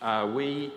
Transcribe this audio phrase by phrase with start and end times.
[0.00, 0.72] uh, we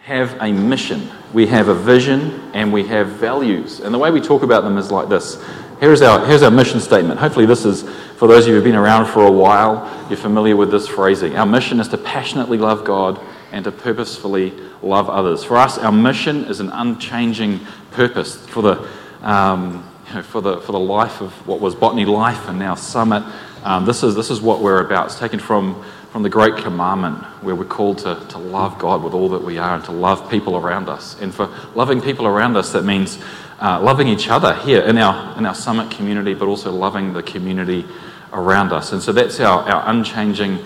[0.00, 3.80] have a mission, we have a vision, and we have values.
[3.80, 5.42] And the way we talk about them is like this.
[5.80, 7.18] Here's our, here's our mission statement.
[7.18, 7.82] Hopefully, this is,
[8.16, 11.36] for those of you who've been around for a while, you're familiar with this phrasing.
[11.36, 13.20] Our mission is to passionately love God
[13.52, 14.52] and to purposefully
[14.82, 15.42] love others.
[15.42, 18.88] For us, our mission is an unchanging purpose for the,
[19.22, 22.74] um, you know, for the, for the life of what was Botany Life and now
[22.74, 23.22] Summit.
[23.64, 25.06] Um, this, is, this is what we're about.
[25.06, 25.84] It's taken from
[26.16, 29.58] from the Great Commandment, where we're called to, to love God with all that we
[29.58, 31.14] are and to love people around us.
[31.20, 33.18] And for loving people around us, that means
[33.60, 37.22] uh, loving each other here in our, in our summit community, but also loving the
[37.22, 37.84] community
[38.32, 38.92] around us.
[38.92, 40.60] And so that's our, our unchanging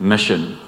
[0.00, 0.58] mission.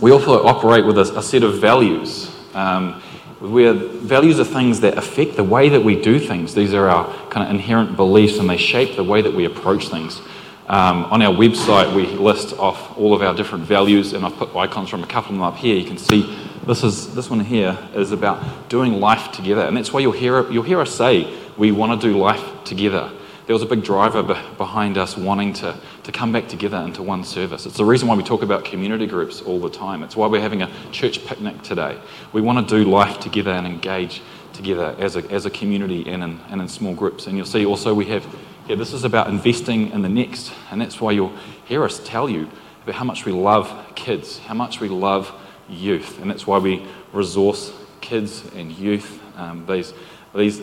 [0.00, 2.32] We also operate with a, a set of values.
[2.54, 3.02] Um,
[3.40, 6.54] where values are things that affect the way that we do things.
[6.54, 9.88] These are our kind of inherent beliefs and they shape the way that we approach
[9.88, 10.22] things.
[10.72, 14.56] Um, on our website, we list off all of our different values, and I've put
[14.56, 15.76] icons from a couple of them up here.
[15.76, 16.34] You can see
[16.66, 20.50] this is this one here is about doing life together, and that's why you'll hear
[20.50, 23.12] you'll hear us say we want to do life together.
[23.44, 27.22] There was a big driver behind us wanting to, to come back together into one
[27.22, 27.66] service.
[27.66, 30.02] It's the reason why we talk about community groups all the time.
[30.02, 31.98] It's why we're having a church picnic today.
[32.32, 34.22] We want to do life together and engage
[34.54, 37.26] together as a, as a community and in, and in small groups.
[37.26, 38.24] And you'll see also we have
[38.72, 40.50] yeah, this is about investing in the next.
[40.70, 42.48] And that's why you'll hear us tell you
[42.84, 45.30] about how much we love kids, how much we love
[45.68, 46.18] youth.
[46.22, 47.70] And that's why we resource
[48.00, 49.20] kids and youth.
[49.36, 49.92] Um, these,
[50.34, 50.62] these,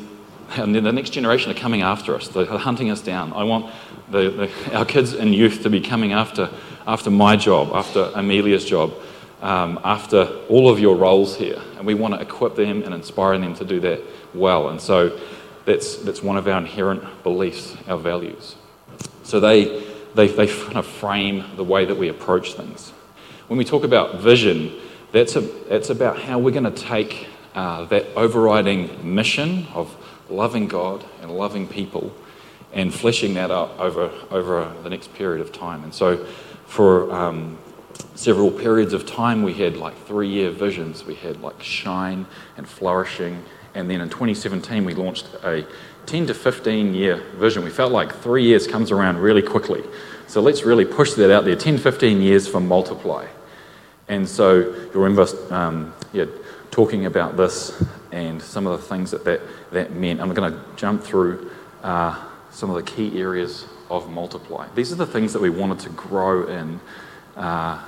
[0.55, 3.31] and the next generation are coming after us, they're hunting us down.
[3.31, 3.71] I want
[4.09, 6.49] the, the, our kids and youth to be coming after,
[6.87, 8.91] after my job, after Amelia's job,
[9.43, 11.61] um, after all of your roles here.
[11.77, 14.01] And we want to equip them and inspire them to do that
[14.33, 14.69] well.
[14.69, 15.15] And so
[15.69, 18.55] that's, that's one of our inherent beliefs, our values.
[19.21, 22.89] So they, they, they kind of frame the way that we approach things.
[23.47, 24.73] When we talk about vision,
[25.11, 29.95] that's, a, that's about how we're going to take uh, that overriding mission of
[30.27, 32.15] loving God and loving people
[32.73, 35.83] and fleshing that out over, over the next period of time.
[35.83, 36.25] And so
[36.65, 37.59] for um,
[38.15, 41.05] several periods of time, we had like three year visions.
[41.05, 42.25] We had like shine
[42.57, 43.43] and flourishing
[43.75, 45.65] and then in 2017, we launched a
[46.05, 47.63] 10 to 15 year vision.
[47.63, 49.83] We felt like three years comes around really quickly.
[50.27, 53.27] So let's really push that out there 10, 15 years for multiply.
[54.07, 56.25] And so you'll remember um, yeah,
[56.71, 59.41] talking about this and some of the things that that,
[59.71, 60.19] that meant.
[60.19, 61.51] I'm going to jump through
[61.83, 64.67] uh, some of the key areas of multiply.
[64.75, 66.79] These are the things that we wanted to grow in.
[67.35, 67.83] Uh,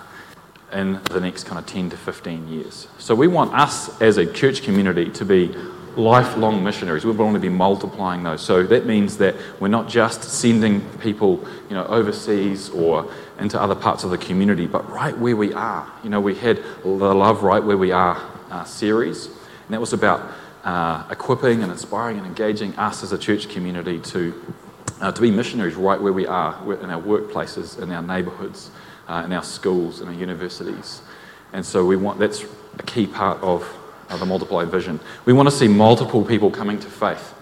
[0.74, 2.88] in the next kind of 10 to 15 years.
[2.98, 5.54] So we want us as a church community to be
[5.96, 7.04] lifelong missionaries.
[7.04, 8.42] We want to be multiplying those.
[8.42, 13.76] So that means that we're not just sending people, you know, overseas or into other
[13.76, 15.92] parts of the community, but right where we are.
[16.04, 19.94] You know, we had the Love Right Where We Are uh, series, and that was
[19.94, 20.32] about
[20.64, 24.56] uh, equipping and inspiring and engaging us as a church community to,
[25.02, 28.72] uh, to be missionaries right where we are, in our workplaces, in our neighbourhoods
[29.12, 31.02] uh, in our schools and our universities.
[31.52, 32.46] And so we want that's
[32.80, 33.68] a key part of
[34.10, 35.00] uh, the multiply vision.
[35.26, 37.34] We want to see multiple people coming to faith.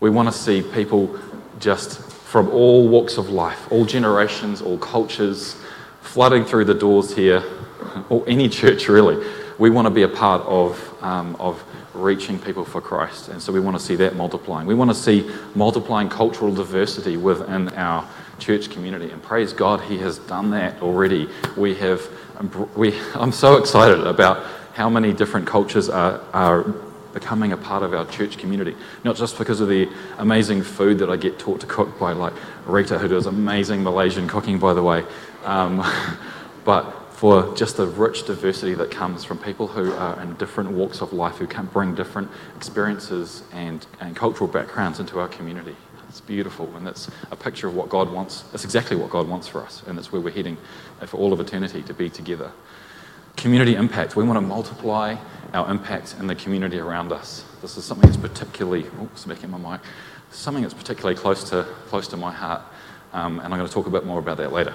[0.00, 1.18] We want to see people
[1.58, 5.56] just from all walks of life, all generations, all cultures,
[6.02, 7.42] flooding through the doors here,
[8.10, 9.26] or any church really.
[9.58, 11.62] We want to be a part of, um, of
[11.94, 13.28] reaching people for Christ.
[13.28, 14.66] And so we want to see that multiplying.
[14.66, 18.08] We want to see multiplying cultural diversity within our
[18.40, 19.10] church community.
[19.10, 21.28] And praise God, He has done that already.
[21.56, 22.08] We have,
[22.76, 26.62] we, I'm so excited about how many different cultures are, are
[27.12, 28.74] becoming a part of our church community.
[29.04, 32.32] Not just because of the amazing food that I get taught to cook by like
[32.66, 35.04] Rita, who does amazing Malaysian cooking, by the way,
[35.44, 35.84] um,
[36.64, 41.02] but for just the rich diversity that comes from people who are in different walks
[41.02, 45.76] of life, who can bring different experiences and, and cultural backgrounds into our community.
[46.10, 48.42] It's beautiful, and it's a picture of what God wants.
[48.52, 50.56] It's exactly what God wants for us, and that's where we're heading
[51.06, 52.50] for all of eternity to be together.
[53.36, 54.16] Community impact.
[54.16, 55.14] We want to multiply
[55.54, 57.44] our impact in the community around us.
[57.62, 59.82] This is something that's particularly, oops, back my mic,
[60.32, 62.62] something that's particularly close to, close to my heart,
[63.12, 64.74] um, and I'm going to talk a bit more about that later.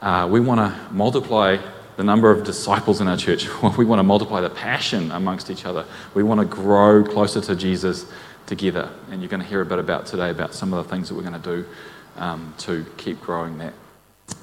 [0.00, 1.58] Uh, we want to multiply
[1.96, 3.46] the number of disciples in our church.
[3.78, 5.84] We want to multiply the passion amongst each other.
[6.14, 8.06] We want to grow closer to Jesus
[8.48, 8.90] together.
[9.10, 11.14] And you're going to hear a bit about today about some of the things that
[11.14, 11.66] we're going to do
[12.16, 13.72] um, to keep growing that.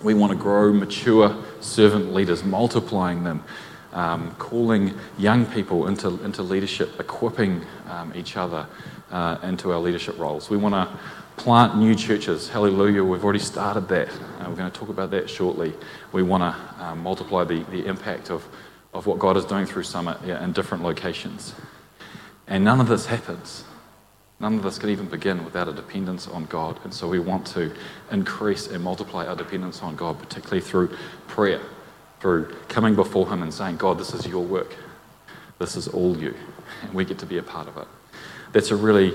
[0.02, 3.44] We want to grow mature servant leaders, multiplying them,
[3.92, 8.66] um, calling young people into, into leadership, equipping um, each other
[9.12, 10.50] uh, into our leadership roles.
[10.50, 10.98] We want to
[11.36, 12.48] plant new churches.
[12.48, 14.10] Hallelujah, we've already started that.
[14.10, 15.74] Uh, we're going to talk about that shortly.
[16.13, 18.48] We want to uh, multiply the, the impact of
[18.96, 21.54] of what God is doing through Summit yeah, in different locations.
[22.48, 23.66] And none of this happens.
[24.39, 26.79] None of this can even begin without a dependence on God.
[26.83, 27.71] And so we want to
[28.11, 30.95] increase and multiply our dependence on God, particularly through
[31.27, 31.61] prayer,
[32.19, 34.75] through coming before Him and saying, God, this is your work.
[35.57, 36.35] This is all you.
[36.81, 37.87] And we get to be a part of it.
[38.51, 39.13] That's a really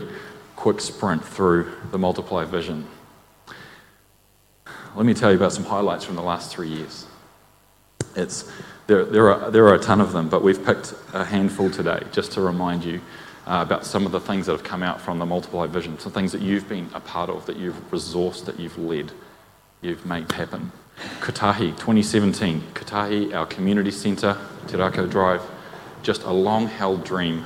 [0.56, 2.86] quick sprint through the multiply vision.
[4.96, 7.06] Let me tell you about some highlights from the last three years.
[8.16, 8.50] It's,
[8.86, 12.02] there, there, are, there are a ton of them, but we've picked a handful today
[12.10, 13.00] just to remind you
[13.50, 16.12] uh, about some of the things that have come out from the Multiply Vision, some
[16.12, 19.10] things that you've been a part of, that you've resourced, that you've led,
[19.80, 20.70] you've made happen.
[21.18, 24.36] Kotahi 2017, Kotahi, our community centre,
[24.66, 25.42] Rākau Drive,
[26.04, 27.44] just a long held dream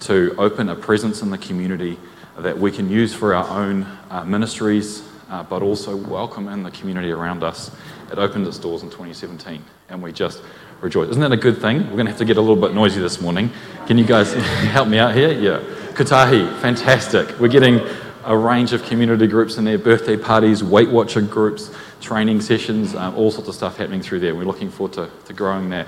[0.00, 1.98] to open a presence in the community
[2.38, 6.70] that we can use for our own uh, ministries, uh, but also welcome in the
[6.70, 7.72] community around us.
[8.12, 10.42] It opened its doors in 2017, and we just
[10.84, 11.08] rejoice.
[11.08, 11.78] Isn't that a good thing?
[11.84, 13.50] We're going to have to get a little bit noisy this morning.
[13.86, 15.32] Can you guys help me out here?
[15.32, 15.60] Yeah.
[15.94, 17.40] Kotahi, fantastic.
[17.40, 17.80] We're getting
[18.24, 23.14] a range of community groups in there, birthday parties, Weight Watcher groups, training sessions, um,
[23.16, 24.34] all sorts of stuff happening through there.
[24.34, 25.86] We're looking forward to, to growing that,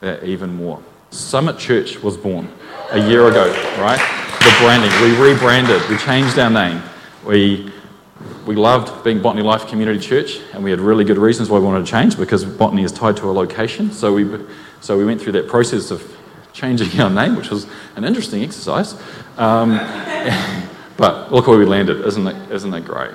[0.00, 0.82] that even more.
[1.10, 2.48] Summit Church was born
[2.90, 3.98] a year ago, right?
[4.40, 4.92] The branding.
[5.00, 6.82] We rebranded, we changed our name.
[7.24, 7.72] We
[8.46, 11.64] we loved being Botany Life Community Church, and we had really good reasons why we
[11.64, 13.90] wanted to change because Botany is tied to a location.
[13.90, 14.38] So we,
[14.80, 16.02] so we went through that process of
[16.52, 17.66] changing our name, which was
[17.96, 18.94] an interesting exercise.
[19.36, 19.70] Um,
[20.96, 22.52] but look where we landed, isn't it?
[22.52, 23.14] Isn't it great?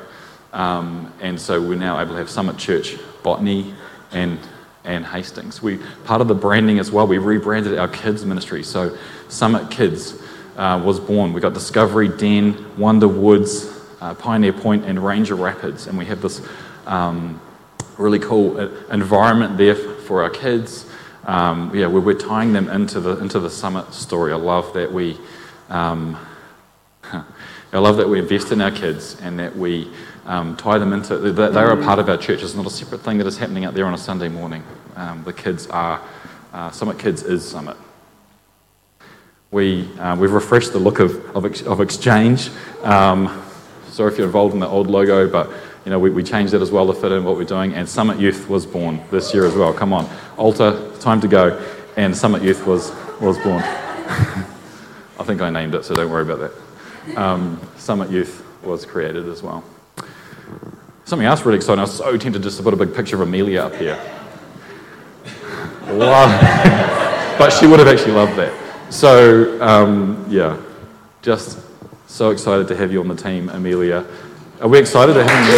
[0.51, 3.73] Um, and so we're now able to have Summit Church, Botany,
[4.11, 4.39] and
[4.85, 5.61] and Hastings.
[5.61, 7.05] We part of the branding as well.
[7.05, 8.63] We rebranded our kids ministry.
[8.63, 8.97] So
[9.27, 10.21] Summit Kids
[10.57, 11.33] uh, was born.
[11.33, 16.21] We got Discovery Den, Wonder Woods, uh, Pioneer Point and Ranger Rapids, and we have
[16.21, 16.41] this
[16.85, 17.41] um,
[17.97, 20.85] really cool uh, environment there for our kids.
[21.25, 24.31] Um, yeah, we're, we're, tying them into the into the summit story.
[24.31, 25.17] I love that we,
[25.69, 26.17] um,
[27.03, 29.91] I love that we invest in our kids and that we
[30.25, 31.17] um, tie them into.
[31.17, 32.41] They are a part of our church.
[32.41, 34.63] It's not a separate thing that is happening out there on a Sunday morning.
[34.95, 36.01] Um, the kids are
[36.53, 37.77] uh, Summit Kids is Summit.
[39.51, 42.49] We, uh, we've refreshed the look of, of, ex- of exchange.
[42.83, 43.43] Um,
[43.99, 45.51] Sorry if you're involved in the old logo, but
[45.83, 47.73] you know, we, we changed it as well to fit in what we're doing.
[47.73, 49.73] And Summit Youth was born this year as well.
[49.73, 51.61] Come on, Altar, time to go.
[51.97, 53.61] And Summit Youth was, was born.
[53.61, 57.17] I think I named it, so don't worry about that.
[57.17, 59.65] Um, Summit Youth was created as well.
[61.03, 61.79] Something else really exciting.
[61.79, 63.99] I was so tempted just to put a big picture of Amelia up here.
[65.87, 68.93] Love, but she would have actually loved that.
[68.93, 70.57] So um, yeah,
[71.21, 71.59] just
[72.09, 74.03] so excited to have you on the team, Amelia.
[74.59, 75.55] Are we excited to have you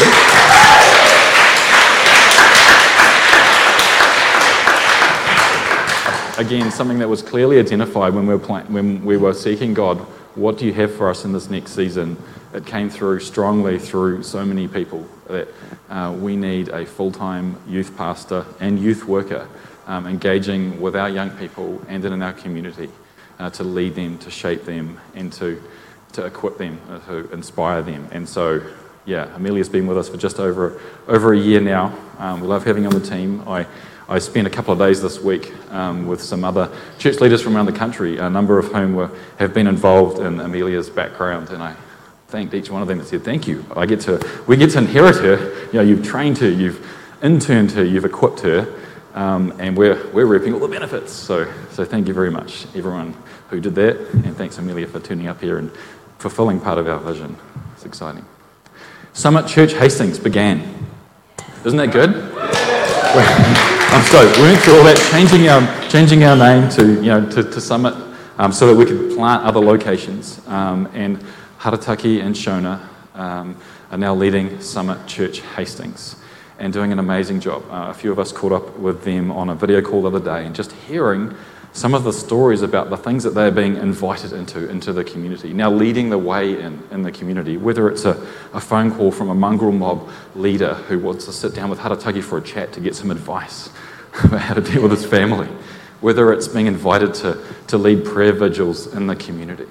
[6.45, 9.97] Again, something that was clearly identified when we, were when we were seeking God.
[10.35, 12.17] What do you have for us in this next season?
[12.53, 15.47] It came through strongly through so many people that
[15.89, 19.47] uh, we need a full time youth pastor and youth worker
[19.87, 22.89] um, engaging with our young people and in our community
[23.39, 25.61] uh, to lead them, to shape them, and to
[26.13, 28.07] to equip them, uh, to inspire them.
[28.11, 28.61] And so,
[29.05, 31.97] yeah, Amelia's been with us for just over, over a year now.
[32.19, 33.43] Um, we love having on the team.
[33.47, 33.65] I,
[34.07, 36.69] I spent a couple of days this week um, with some other
[36.99, 40.39] church leaders from around the country, a number of whom were, have been involved in
[40.39, 41.75] Amelia's background, and I
[42.27, 43.65] thanked each one of them and said, "Thank you.
[43.75, 45.65] I get to, we get to inherit her.
[45.67, 46.85] You know, you've trained her, you've
[47.23, 48.67] interned her, you've equipped her,
[49.13, 51.11] um, and we're, we're reaping all the benefits.
[51.11, 53.15] So, so thank you very much, everyone
[53.49, 55.71] who did that, and thanks Amelia for turning up here and
[56.21, 57.35] fulfilling part of our vision.
[57.73, 58.23] It's exciting.
[59.13, 60.59] Summit Church Hastings began.
[61.65, 62.11] Isn't that good?
[63.91, 64.37] I'm stoked.
[64.37, 67.59] We went through all that, changing our, changing our name to, you know, to, to
[67.59, 67.95] Summit
[68.37, 70.39] um, so that we could plant other locations.
[70.47, 71.17] Um, and
[71.59, 73.57] Harataki and Shona um,
[73.89, 76.17] are now leading Summit Church Hastings
[76.59, 77.63] and doing an amazing job.
[77.71, 80.23] Uh, a few of us caught up with them on a video call the other
[80.23, 81.35] day and just hearing
[81.73, 85.53] some of the stories about the things that they're being invited into, into the community,
[85.53, 89.29] now leading the way in, in the community, whether it's a, a phone call from
[89.29, 92.81] a mongrel mob leader who wants to sit down with Harataki for a chat to
[92.81, 93.69] get some advice
[94.23, 95.47] about how to deal with his family,
[96.01, 99.67] whether it's being invited to, to lead prayer vigils in the community,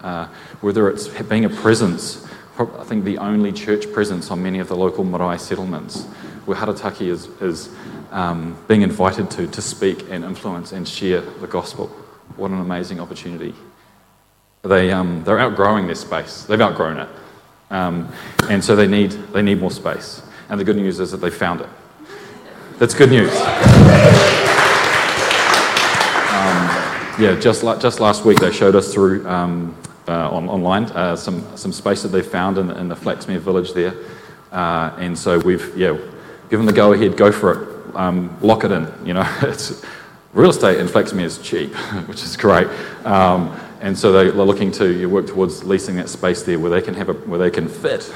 [0.00, 0.26] uh,
[0.60, 2.26] whether it's being a presence,
[2.58, 6.06] I think the only church presence on many of the local marae settlements,
[6.46, 7.70] where Harataki is, is
[8.10, 11.88] um, being invited to, to speak and influence and share the gospel.
[12.36, 13.54] What an amazing opportunity.
[14.62, 17.08] They, um, they're outgrowing their space, they've outgrown it.
[17.70, 18.12] Um,
[18.48, 20.22] and so they need, they need more space.
[20.48, 21.68] And the good news is that they found it.
[22.78, 23.32] That's good news.
[27.18, 29.76] yeah, just, la- just last week they showed us through um,
[30.08, 33.72] uh, on, online uh, some, some space that they found in, in the Flaxmere village
[33.72, 33.94] there.
[34.50, 35.96] Uh, and so we've, yeah,
[36.50, 38.86] given the go ahead, go for it, um, lock it in.
[39.04, 39.82] You know, it's,
[40.32, 41.74] real estate in Flaxmere is cheap,
[42.06, 42.66] which is great.
[43.04, 46.94] Um, and so they're looking to work towards leasing that space there where they can
[46.94, 48.12] have a, where they can fit,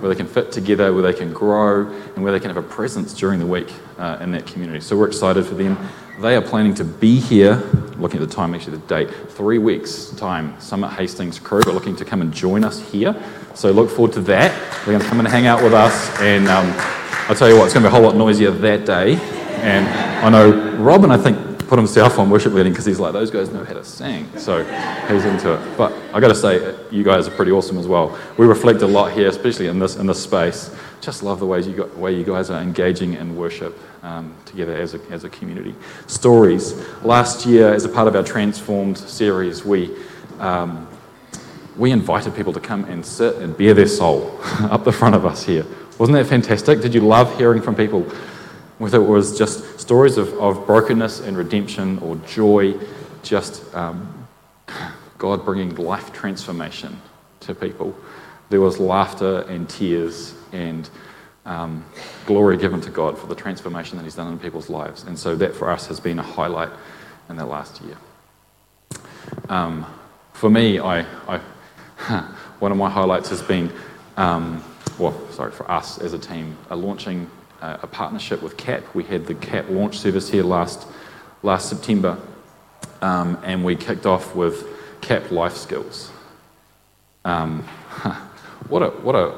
[0.00, 2.68] where they can fit together, where they can grow, and where they can have a
[2.68, 4.80] presence during the week uh, in that community.
[4.80, 5.76] So we're excited for them.
[6.20, 7.56] They are planning to be here,
[7.96, 10.60] looking at the time, actually the date, three weeks' time.
[10.60, 13.14] Summit Hastings crew are looking to come and join us here.
[13.54, 14.52] So look forward to that.
[14.84, 16.10] They're going to come and hang out with us.
[16.20, 16.74] And um,
[17.28, 19.16] I'll tell you what, it's going to be a whole lot noisier that day.
[19.62, 19.86] And
[20.24, 23.48] I know Robin, I think, put himself on worship leading because he's like, those guys
[23.50, 24.28] know how to sing.
[24.36, 24.64] So
[25.06, 25.76] he's into it.
[25.78, 28.18] But I got to say, you guys are pretty awesome as well.
[28.36, 30.74] We reflect a lot here, especially in this, in this space.
[31.00, 34.74] Just love the ways you got, way you guys are engaging in worship um, together
[34.74, 35.72] as a, as a community.
[36.08, 36.74] Stories.
[37.04, 39.96] Last year, as a part of our Transformed series, we.
[40.40, 40.88] Um,
[41.76, 45.24] we invited people to come and sit and bear their soul up the front of
[45.24, 45.64] us here.
[45.98, 46.80] Wasn't that fantastic?
[46.80, 48.10] Did you love hearing from people
[48.80, 52.74] whether it was just stories of, of brokenness and redemption or joy,
[53.22, 54.26] just um,
[55.18, 56.98] God bringing life transformation
[57.40, 57.94] to people.
[58.48, 60.88] There was laughter and tears and
[61.44, 61.84] um,
[62.24, 65.02] glory given to God for the transformation that He's done in people's lives.
[65.02, 66.70] And so that for us has been a highlight
[67.28, 67.98] in the last year.
[69.50, 69.84] Um,
[70.32, 71.38] for me, I, I
[72.60, 73.70] one of my highlights has been,
[74.16, 74.64] um,
[74.98, 78.94] well, sorry, for us as a team, launching a partnership with CAP.
[78.94, 80.86] We had the CAP launch service here last,
[81.42, 82.18] last September,
[83.02, 84.66] um, and we kicked off with
[85.00, 86.10] CAP Life Skills.
[87.24, 87.62] Um,
[88.68, 89.36] what, a, what a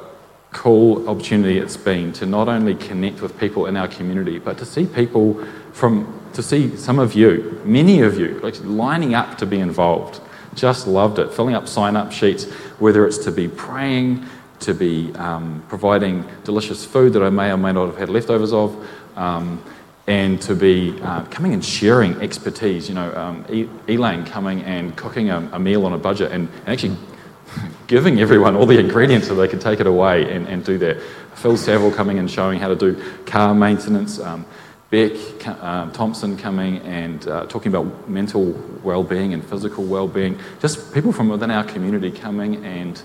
[0.52, 4.64] cool opportunity it's been to not only connect with people in our community, but to
[4.64, 9.46] see people from, to see some of you, many of you, like lining up to
[9.46, 10.20] be involved.
[10.54, 11.32] Just loved it.
[11.32, 12.44] Filling up sign up sheets,
[12.78, 14.26] whether it's to be praying,
[14.62, 18.52] to be um, providing delicious food that I may or may not have had leftovers
[18.52, 18.76] of,
[19.16, 19.62] um,
[20.06, 22.88] and to be uh, coming and sharing expertise.
[22.88, 23.44] You know, um,
[23.88, 26.96] Elaine coming and cooking a, a meal on a budget and, and, actually
[27.86, 31.00] giving everyone all the ingredients so they can take it away and, and do that.
[31.34, 34.18] Phil Saville coming and showing how to do car maintenance.
[34.18, 34.46] Um,
[34.90, 35.12] Beck
[35.46, 38.52] uh, Thompson coming and uh, talking about mental
[38.82, 40.38] well-being and physical well-being.
[40.60, 43.00] Just people from within our community coming and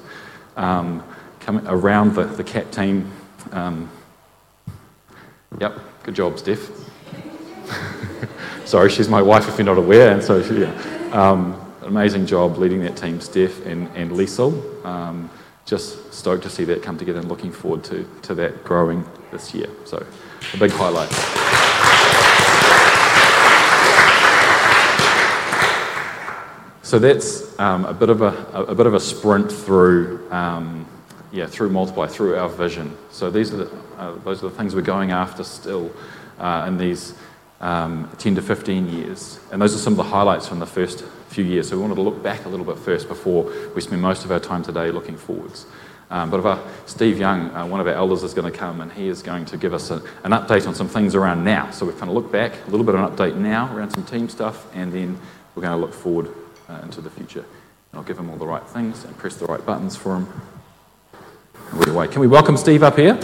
[0.57, 1.01] um,
[1.47, 3.09] coming around the, the CAP team.
[3.53, 3.89] Um,
[5.61, 6.69] yep, good job, Steph.
[8.65, 10.73] Sorry, she's my wife if you're not aware, and so she, yeah.
[11.13, 14.85] um, amazing job leading that team, Steph and, and Liesel.
[14.85, 15.29] Um,
[15.65, 19.53] just stoked to see that come together and looking forward to, to that growing this
[19.53, 19.69] year.
[19.85, 20.05] So,
[20.53, 21.09] a big highlight.
[26.81, 30.85] So that's um, a bit of a, a, bit of a sprint through um,
[31.31, 32.95] yeah, through Multiply, through our vision.
[33.11, 35.91] So these are the, uh, those are the things we're going after still
[36.39, 37.13] uh, in these
[37.61, 39.39] um, 10 to 15 years.
[39.51, 41.69] And those are some of the highlights from the first few years.
[41.69, 44.31] So we wanted to look back a little bit first before we spend most of
[44.31, 45.65] our time today looking forwards.
[46.09, 48.91] Um, but our, Steve Young, uh, one of our elders, is going to come and
[48.93, 51.69] he is going to give us a, an update on some things around now.
[51.71, 54.05] So we're going to look back, a little bit of an update now around some
[54.05, 55.19] team stuff, and then
[55.53, 56.33] we're going to look forward
[56.69, 57.43] uh, into the future.
[57.91, 60.29] And I'll give him all the right things and press the right buttons for him.
[61.71, 63.15] Can we welcome Steve up here?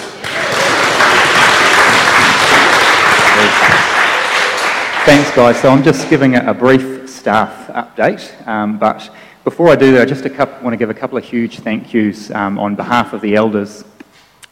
[5.05, 5.61] Thanks, guys.
[5.61, 9.09] So I'm just giving a, brief staff update, um, but
[9.43, 11.93] before I do that, I just couple, want to give a couple of huge thank
[11.93, 13.85] yous um, on behalf of the elders.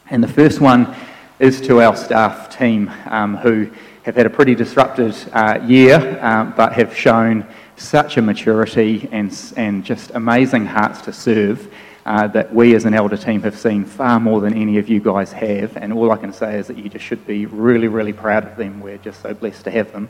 [0.09, 0.95] And the first one
[1.39, 3.69] is to our staff team um, who
[4.03, 7.45] have had a pretty disrupted uh, year, um, but have shown
[7.75, 11.71] such a maturity and, and just amazing hearts to serve
[12.05, 14.99] uh, that we as an elder team have seen far more than any of you
[14.99, 15.77] guys have.
[15.77, 18.57] And all I can say is that you just should be really, really proud of
[18.57, 18.79] them.
[18.79, 20.09] We're just so blessed to have them.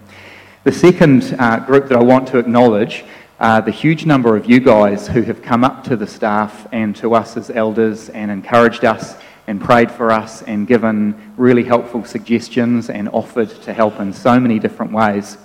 [0.64, 3.04] The second uh, group that I want to acknowledge
[3.40, 6.96] are the huge number of you guys who have come up to the staff and
[6.98, 9.16] to us as elders and encouraged us
[9.48, 14.40] and prayed for us and given really helpful suggestions and offered to help in so
[14.40, 15.38] many different ways.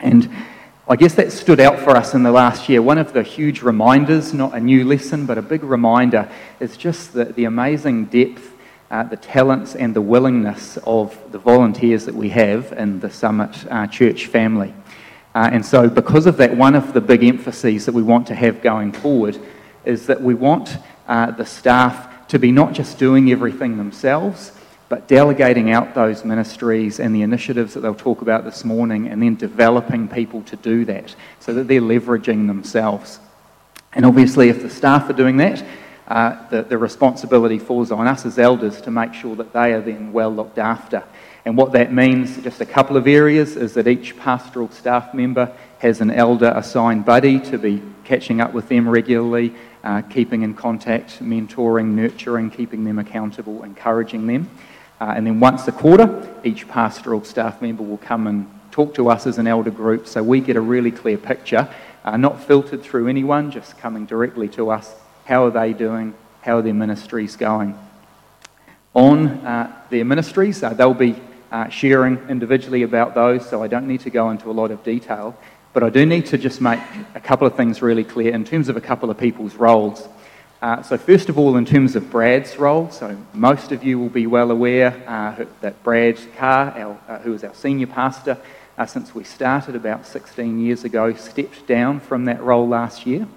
[0.00, 0.30] And
[0.90, 2.80] I guess that stood out for us in the last year.
[2.80, 6.30] One of the huge reminders, not a new lesson, but a big reminder,
[6.60, 8.54] is just the, the amazing depth,
[8.90, 13.50] uh, the talents, and the willingness of the volunteers that we have in the Summit
[13.70, 14.72] uh, Church family.
[15.34, 18.34] Uh, and so, because of that, one of the big emphases that we want to
[18.34, 19.38] have going forward
[19.84, 24.52] is that we want uh, the staff to be not just doing everything themselves,
[24.88, 29.22] but delegating out those ministries and the initiatives that they'll talk about this morning, and
[29.22, 33.20] then developing people to do that so that they're leveraging themselves.
[33.92, 35.64] And obviously, if the staff are doing that,
[36.06, 39.80] uh, the, the responsibility falls on us as elders to make sure that they are
[39.80, 41.04] then well looked after.
[41.44, 45.52] And what that means, just a couple of areas, is that each pastoral staff member
[45.78, 49.54] has an elder assigned buddy to be catching up with them regularly,
[49.84, 54.50] uh, keeping in contact, mentoring, nurturing, keeping them accountable, encouraging them.
[55.00, 59.08] Uh, and then once a quarter, each pastoral staff member will come and talk to
[59.08, 61.68] us as an elder group so we get a really clear picture,
[62.04, 64.94] uh, not filtered through anyone, just coming directly to us.
[65.24, 66.14] How are they doing?
[66.42, 67.78] How are their ministries going?
[68.94, 71.20] On uh, their ministries, uh, they'll be
[71.52, 74.82] uh, sharing individually about those, so I don't need to go into a lot of
[74.82, 75.36] detail.
[75.72, 76.80] But I do need to just make
[77.14, 80.08] a couple of things really clear in terms of a couple of people's roles.
[80.60, 84.08] Uh, so, first of all, in terms of Brad's role, so most of you will
[84.08, 88.36] be well aware uh, that Brad Carr, our, uh, who is our senior pastor
[88.76, 93.28] uh, since we started about 16 years ago, stepped down from that role last year.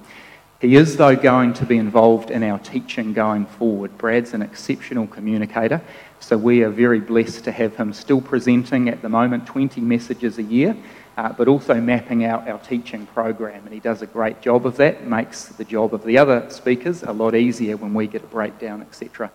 [0.59, 3.95] He is, though, going to be involved in our teaching going forward.
[3.99, 5.79] Brad's an exceptional communicator,
[6.19, 10.39] so we are very blessed to have him still presenting at the moment 20 messages
[10.39, 10.75] a year
[11.17, 13.63] uh, but also mapping out our teaching program.
[13.65, 17.03] And he does a great job of that, makes the job of the other speakers
[17.03, 19.31] a lot easier when we get a breakdown, etc.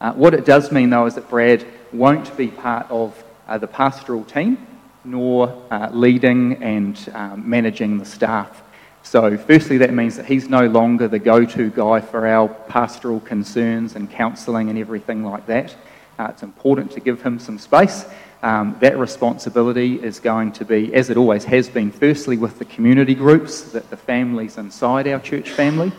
[0.00, 3.66] Uh, what it does mean, though, is that Brad won't be part of uh, the
[3.66, 4.66] pastoral team,
[5.04, 8.62] nor uh, leading and um, managing the staff.
[9.02, 13.20] So, firstly, that means that he's no longer the go to guy for our pastoral
[13.20, 15.74] concerns and counselling and everything like that.
[16.18, 18.04] Uh, it's important to give him some space
[18.42, 22.64] um, that responsibility is going to be, as it always has been, firstly with the
[22.64, 25.92] community groups, that the families inside our church family,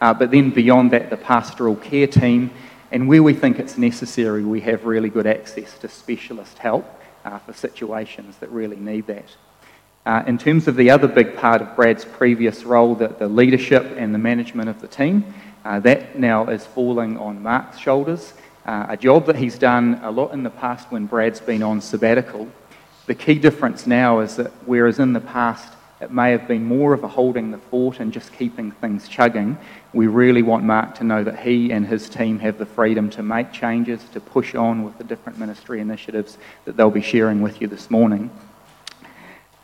[0.00, 2.50] uh, but then beyond that, the pastoral care team,
[2.90, 6.84] and where we think it's necessary, we have really good access to specialist help
[7.24, 9.36] uh, for situations that really need that.
[10.04, 13.94] Uh, in terms of the other big part of Brad's previous role, the, the leadership
[13.96, 15.32] and the management of the team,
[15.64, 18.34] uh, that now is falling on Mark's shoulders.
[18.64, 21.80] Uh, a job that he's done a lot in the past when Brad's been on
[21.82, 22.48] sabbatical.
[23.06, 26.94] The key difference now is that whereas in the past it may have been more
[26.94, 29.58] of a holding the fort and just keeping things chugging,
[29.92, 33.22] we really want Mark to know that he and his team have the freedom to
[33.22, 37.60] make changes, to push on with the different ministry initiatives that they'll be sharing with
[37.60, 38.30] you this morning.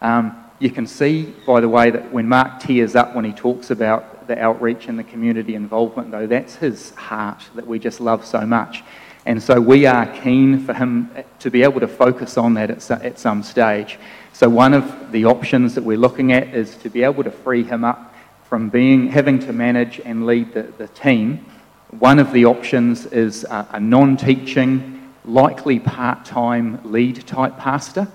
[0.02, 3.70] Um, you can see, by the way, that when Mark tears up when he talks
[3.70, 6.26] about the outreach and the community involvement, though.
[6.26, 8.84] That's his heart that we just love so much.
[9.26, 13.18] And so we are keen for him to be able to focus on that at,
[13.18, 13.98] some stage.
[14.32, 17.64] So one of the options that we're looking at is to be able to free
[17.64, 21.44] him up from being having to manage and lead the, the team.
[21.98, 28.06] One of the options is a, a non-teaching, likely part-time lead type pastor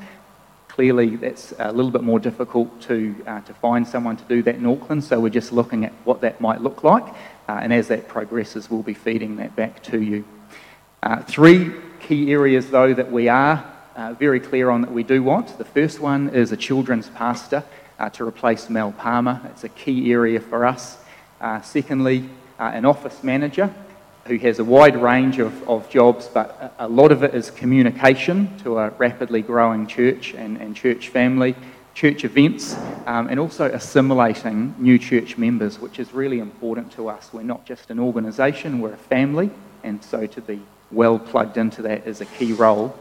[0.76, 4.56] Clearly, that's a little bit more difficult to, uh, to find someone to do that
[4.56, 7.06] in Auckland, so we're just looking at what that might look like,
[7.48, 10.26] uh, and as that progresses, we'll be feeding that back to you.
[11.02, 15.24] Uh, three key areas, though, that we are uh, very clear on that we do
[15.24, 15.58] want.
[15.58, 17.64] The first one is a children's pastor
[17.98, 19.40] uh, to replace Mel Palmer.
[19.52, 20.98] It's a key area for us.
[21.40, 23.74] Uh, secondly, an office manager
[24.28, 27.52] who has a wide range of, of jobs, but a, a lot of it is
[27.52, 31.56] communication to a rapidly growing church and, and church family,
[31.94, 37.30] church events, um, and also assimilating new church members, which is really important to us.
[37.32, 39.52] We're not just an organisation, we're a family,
[39.84, 40.60] and so to be
[40.92, 42.98] well plugged into that is a key role.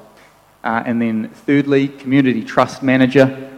[0.63, 3.51] Uh, and then, thirdly, community trust manager,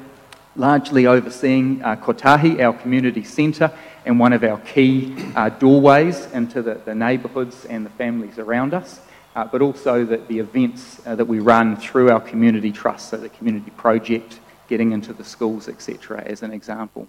[0.55, 3.73] largely overseeing uh, Kotahi, our community centre,
[4.07, 8.73] and one of our key uh, doorways into the, the neighbourhoods and the families around
[8.73, 9.01] us,
[9.35, 13.17] uh, but also the, the events uh, that we run through our community trust, so
[13.17, 17.09] the community project, getting into the schools, etc., as an example.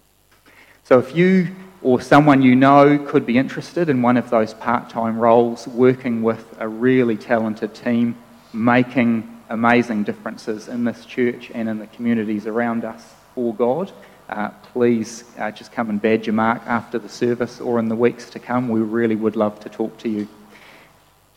[0.84, 1.50] So if you
[1.84, 6.24] or someone you know could be interested in one of those part time roles, working
[6.24, 8.16] with a really talented team,
[8.54, 13.92] making amazing differences in this church and in the communities around us for God,
[14.30, 17.96] uh, please uh, just come and badge your mark after the service or in the
[17.96, 18.70] weeks to come.
[18.70, 20.28] We really would love to talk to you.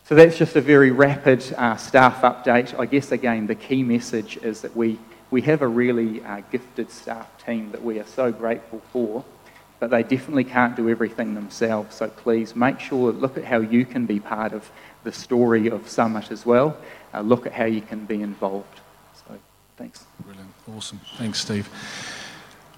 [0.05, 2.77] So that's just a very rapid uh, staff update.
[2.77, 4.99] I guess, again, the key message is that we,
[5.29, 9.23] we have a really uh, gifted staff team that we are so grateful for,
[9.79, 11.95] but they definitely can't do everything themselves.
[11.95, 14.69] So please make sure, look at how you can be part of
[15.05, 16.75] the story of Summit as well.
[17.13, 18.81] Uh, look at how you can be involved.
[19.15, 19.39] So
[19.77, 20.05] thanks.
[20.25, 20.51] Brilliant.
[20.75, 20.99] Awesome.
[21.17, 21.69] Thanks, Steve.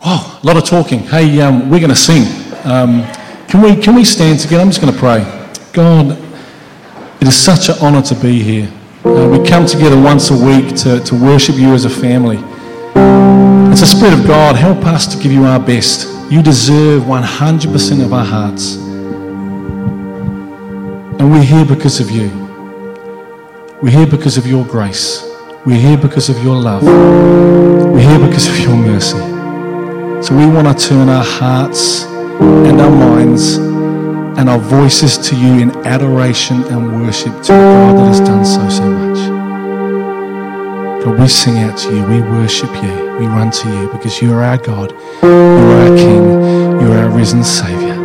[0.05, 0.99] Oh, a lot of talking.
[0.99, 2.23] Hey, um, we're going to sing.
[2.65, 3.05] Um,
[3.47, 4.61] can, we, can we stand together?
[4.61, 5.23] I'm just going to pray.
[5.71, 6.17] God,
[7.21, 8.69] it is such an honour to be here.
[9.05, 12.35] Uh, we come together once a week to, to worship you as a family.
[13.71, 14.57] It's the Spirit of God.
[14.57, 16.05] Help us to give you our best.
[16.29, 18.75] You deserve 100% of our hearts.
[21.15, 22.27] And we're here because of you.
[23.81, 25.23] We're here because of your grace.
[25.65, 26.83] We're here because of your love.
[26.83, 29.32] We're here because of your mercy.
[30.23, 32.05] So we want to turn our hearts
[32.39, 33.57] and our minds
[34.38, 38.69] and our voices to you in adoration and worship to God that has done so,
[38.69, 39.17] so much.
[41.03, 42.05] God, we sing out to you.
[42.05, 43.17] We worship you.
[43.19, 44.91] We run to you because you are our God.
[45.23, 46.23] You are our King.
[46.79, 48.02] You are our risen Savior.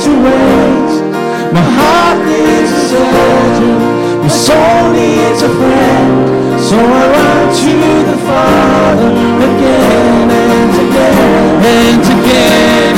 [0.00, 0.90] To wait.
[1.52, 3.78] My heart needs a surgeon.
[4.22, 6.58] My soul needs a friend.
[6.58, 7.74] So I run to
[8.08, 9.10] the Father
[9.50, 12.89] again and again and again.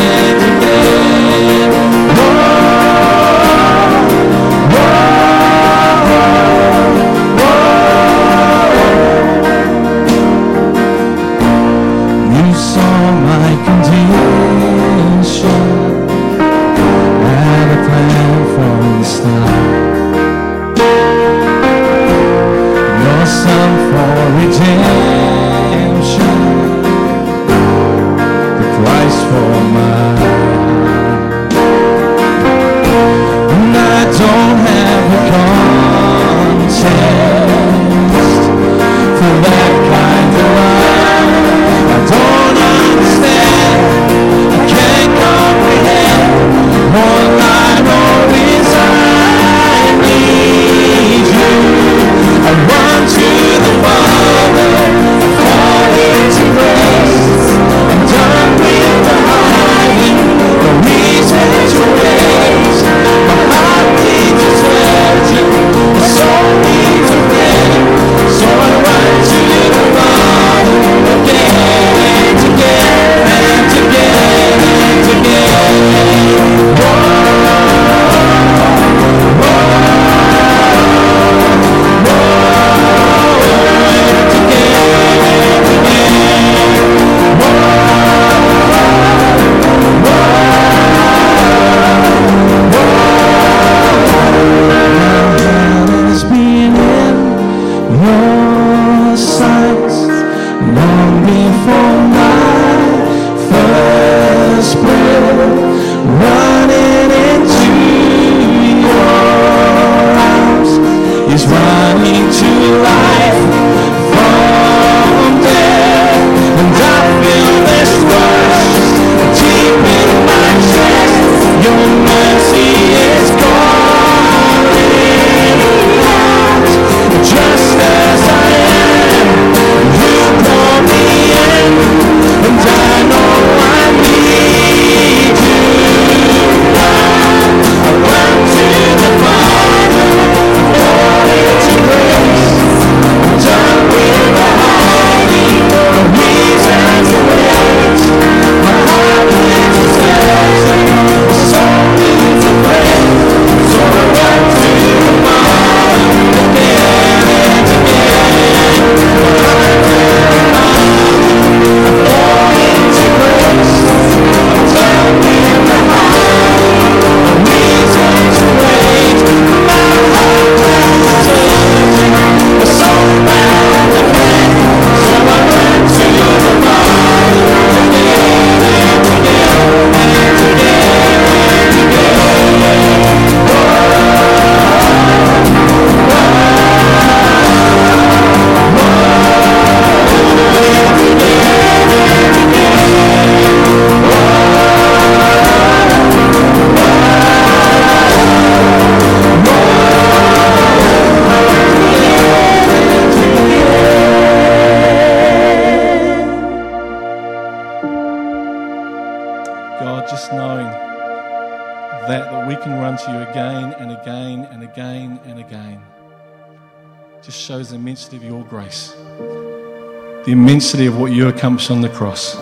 [220.32, 222.36] immensity of what you accomplished on the cross.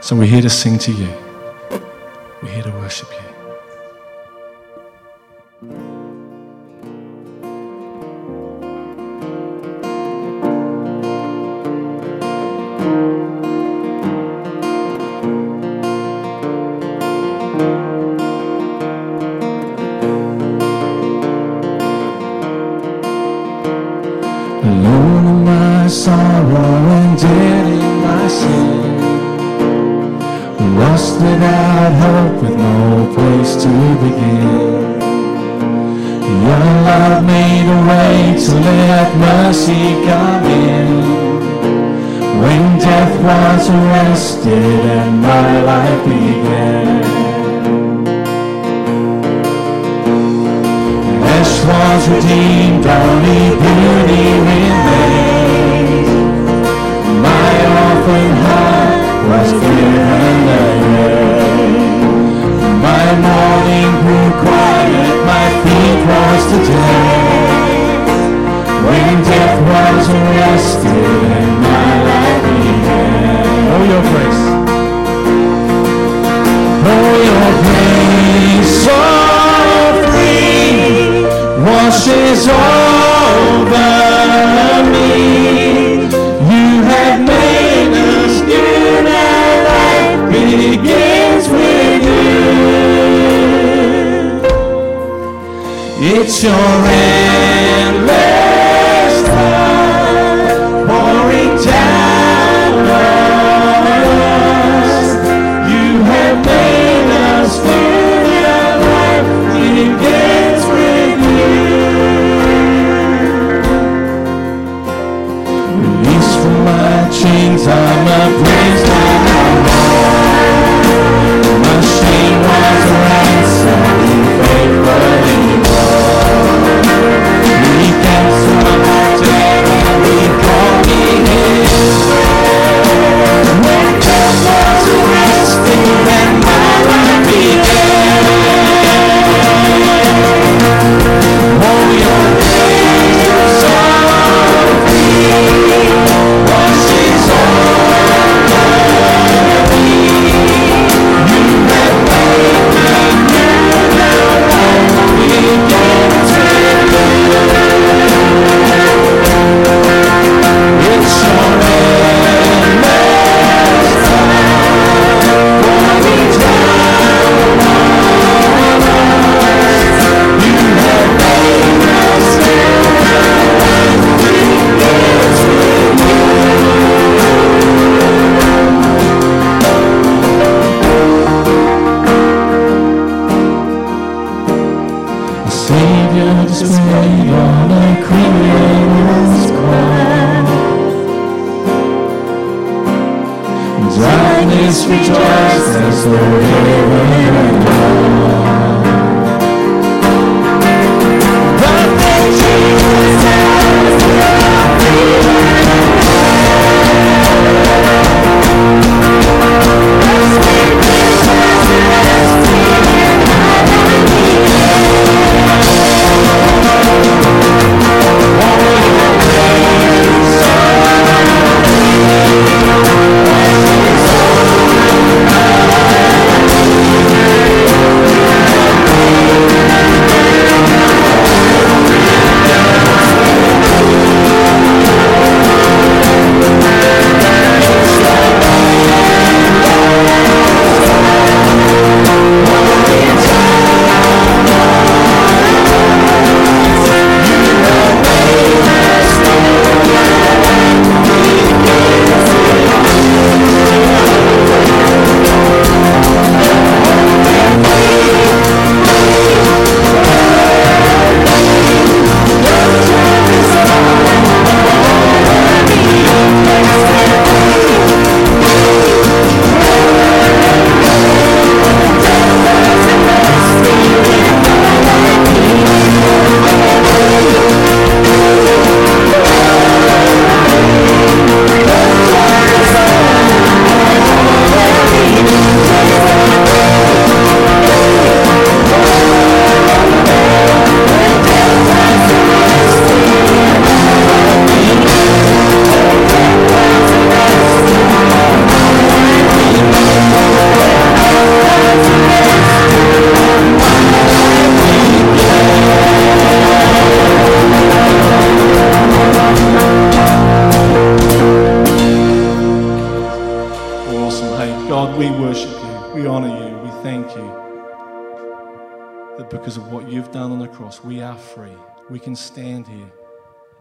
[0.00, 1.23] So we're here to sing to you.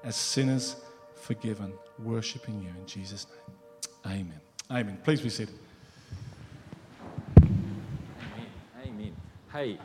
[0.04, 0.76] As sinners
[1.16, 3.28] forgiven, worshiping you in Jesus'
[4.06, 4.16] name.
[4.20, 4.42] Amen.
[4.72, 4.98] Amen.
[5.04, 5.56] Please be seated.
[7.38, 7.82] Amen.
[8.86, 9.16] Amen.
[9.52, 9.78] Hey,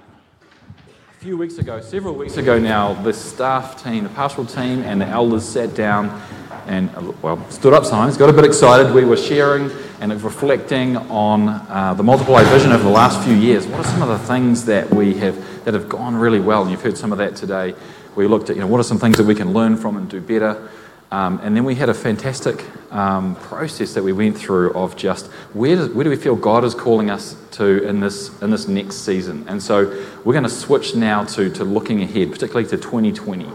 [1.10, 5.00] a few weeks ago, several weeks ago now, the staff team, the pastoral team, and
[5.00, 6.20] the elders sat down
[6.66, 6.90] and,
[7.22, 8.92] well, stood up sometimes, got a bit excited.
[8.92, 13.66] We were sharing and reflecting on uh, the multiply vision over the last few years.
[13.66, 16.62] What are some of the things that we have that have gone really well?
[16.62, 17.74] And you've heard some of that today.
[18.18, 20.10] We looked at, you know, what are some things that we can learn from and
[20.10, 20.68] do better.
[21.12, 25.28] Um, and then we had a fantastic um, process that we went through of just
[25.52, 28.66] where, does, where do we feel God is calling us to in this, in this
[28.66, 29.44] next season.
[29.46, 33.46] And so we're going to switch now to, to looking ahead, particularly to 2020.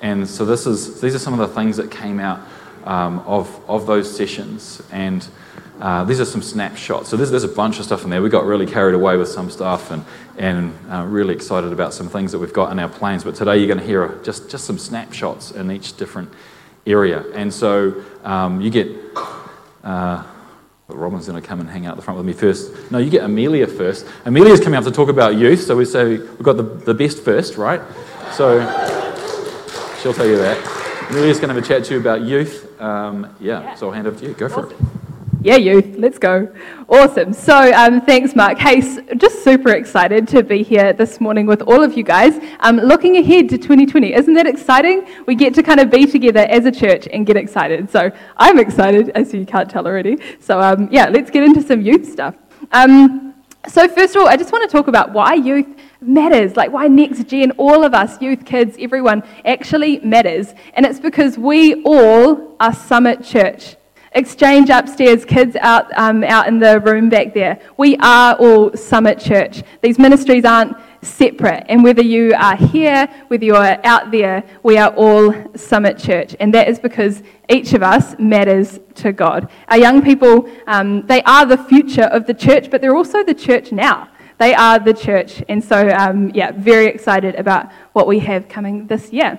[0.00, 2.40] And so this is, these are some of the things that came out
[2.84, 4.80] um, of, of those sessions.
[4.92, 5.26] And
[5.80, 7.08] uh, these are some snapshots.
[7.08, 8.22] So there's, there's a bunch of stuff in there.
[8.22, 10.04] We got really carried away with some stuff and,
[10.38, 13.24] and uh, really excited about some things that we've got in our plans.
[13.24, 16.32] But today you're going to hear just, just some snapshots in each different
[16.86, 17.24] area.
[17.32, 18.88] And so um, you get,
[19.82, 20.22] uh,
[20.88, 22.90] Robin's going to come and hang out the front with me first.
[22.90, 24.06] No, you get Amelia first.
[24.26, 27.24] Amelia's coming up to talk about youth, so we say we've got the, the best
[27.24, 27.80] first, right?
[28.32, 28.60] So
[30.00, 31.10] she'll tell you that.
[31.10, 32.80] Amelia's going to have a chat to you about youth.
[32.80, 34.34] Um, yeah, yeah, so I'll hand over to you.
[34.34, 34.72] Go for awesome.
[34.72, 35.03] it.
[35.44, 36.48] Yeah, youth, let's go.
[36.88, 37.34] Awesome.
[37.34, 38.56] So, um, thanks, Mark.
[38.56, 42.42] Hey, just super excited to be here this morning with all of you guys.
[42.60, 45.06] Um, looking ahead to 2020, isn't that exciting?
[45.26, 47.90] We get to kind of be together as a church and get excited.
[47.90, 50.16] So, I'm excited, as you can't tell already.
[50.40, 52.36] So, um, yeah, let's get into some youth stuff.
[52.72, 53.34] Um,
[53.68, 55.66] so, first of all, I just want to talk about why youth
[56.00, 60.54] matters, like why next gen, all of us, youth, kids, everyone, actually matters.
[60.72, 63.76] And it's because we all are Summit Church
[64.14, 67.60] exchange upstairs, kids out, um, out in the room back there.
[67.76, 69.62] We are all Summit Church.
[69.82, 71.66] These ministries aren't separate.
[71.68, 76.34] And whether you are here, whether you're out there, we are all Summit Church.
[76.40, 79.50] And that is because each of us matters to God.
[79.68, 83.34] Our young people, um, they are the future of the church, but they're also the
[83.34, 84.08] church now.
[84.38, 85.42] They are the church.
[85.48, 89.38] And so, um, yeah, very excited about what we have coming this year.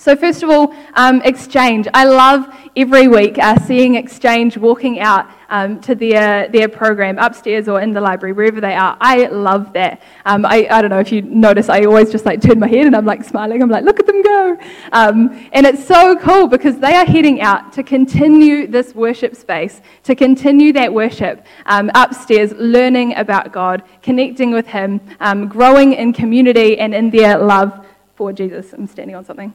[0.00, 1.86] So, first of all, um, Exchange.
[1.92, 7.68] I love every week uh, seeing Exchange walking out um, to their, their program upstairs
[7.68, 8.96] or in the library, wherever they are.
[8.98, 10.00] I love that.
[10.24, 12.86] Um, I, I don't know if you notice, I always just like turn my head
[12.86, 13.62] and I'm like smiling.
[13.62, 14.58] I'm like, look at them go.
[14.92, 19.82] Um, and it's so cool because they are heading out to continue this worship space,
[20.04, 26.14] to continue that worship um, upstairs, learning about God, connecting with Him, um, growing in
[26.14, 28.72] community and in their love for Jesus.
[28.72, 29.52] I'm standing on something.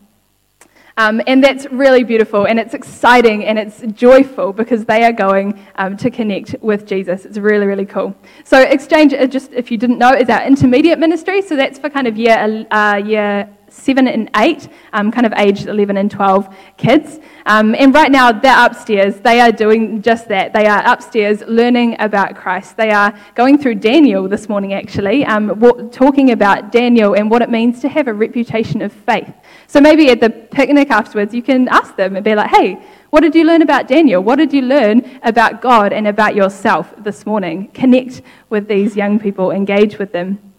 [0.97, 5.60] Um, and that's really beautiful and it's exciting and it's joyful because they are going
[5.75, 7.25] um, to connect with Jesus.
[7.25, 8.15] It's really, really cool.
[8.45, 11.41] So, Exchange, uh, just if you didn't know, is our intermediate ministry.
[11.41, 15.67] So, that's for kind of year, uh, year seven and eight, um, kind of aged
[15.67, 17.19] 11 and 12 kids.
[17.45, 19.17] Um, and right now, they're upstairs.
[19.17, 20.53] They are doing just that.
[20.53, 22.78] They are upstairs learning about Christ.
[22.78, 25.59] They are going through Daniel this morning, actually, um,
[25.91, 29.34] talking about Daniel and what it means to have a reputation of faith.
[29.67, 33.21] So maybe at the picnic afterwards, you can ask them and be like, hey, what
[33.21, 34.21] did you learn about Daniel?
[34.21, 37.69] What did you learn about God and about yourself this morning?
[37.69, 40.55] Connect with these young people, engage with them.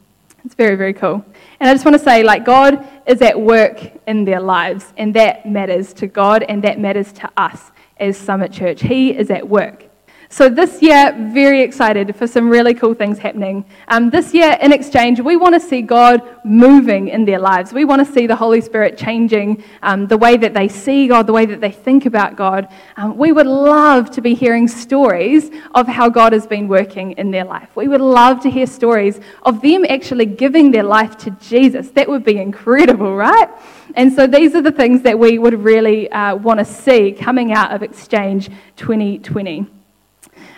[0.47, 1.25] It's very, very cool.
[1.59, 5.13] And I just want to say, like, God is at work in their lives, and
[5.15, 8.81] that matters to God and that matters to us as Summit Church.
[8.81, 9.86] He is at work.
[10.29, 13.65] So, this year, very excited for some really cool things happening.
[13.87, 17.73] Um, this year, in exchange, we want to see God moving in their lives.
[17.73, 21.29] We want to see the Holy Spirit changing um, the way that they see God,
[21.29, 22.67] the way that they think about God.
[22.97, 27.31] Um, we would love to be hearing stories of how God has been working in
[27.31, 27.69] their life.
[27.77, 31.91] We would love to hear stories of them actually giving their life to Jesus.
[31.91, 33.49] That would be incredible, right?
[33.95, 37.53] And so, these are the things that we would really uh, want to see coming
[37.53, 39.76] out of Exchange 2020.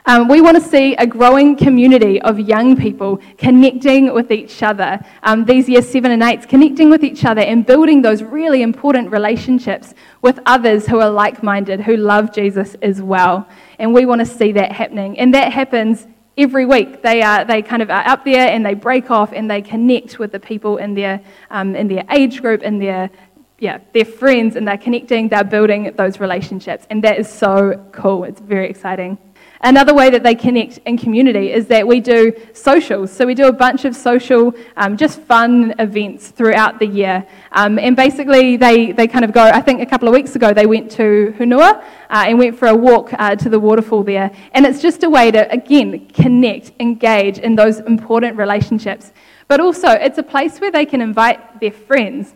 [0.08, 4.98] Um, we want to see a growing community of young people connecting with each other.
[5.22, 9.10] Um, these years seven and eights, connecting with each other and building those really important
[9.10, 9.92] relationships
[10.22, 13.46] with others who are like minded, who love Jesus as well.
[13.78, 15.18] And we want to see that happening.
[15.18, 16.06] And that happens
[16.38, 17.02] every week.
[17.02, 20.18] They, are, they kind of are up there and they break off and they connect
[20.18, 23.10] with the people in their, um, in their age group, in their
[23.58, 26.86] yeah, they're friends and they're connecting, they're building those relationships.
[26.90, 28.24] And that is so cool.
[28.24, 29.18] It's very exciting.
[29.60, 33.10] Another way that they connect in community is that we do socials.
[33.10, 37.26] So we do a bunch of social, um, just fun events throughout the year.
[37.52, 40.52] Um, and basically, they, they kind of go, I think a couple of weeks ago,
[40.54, 44.30] they went to Hunua uh, and went for a walk uh, to the waterfall there.
[44.52, 49.12] And it's just a way to, again, connect, engage in those important relationships.
[49.48, 52.34] But also, it's a place where they can invite their friends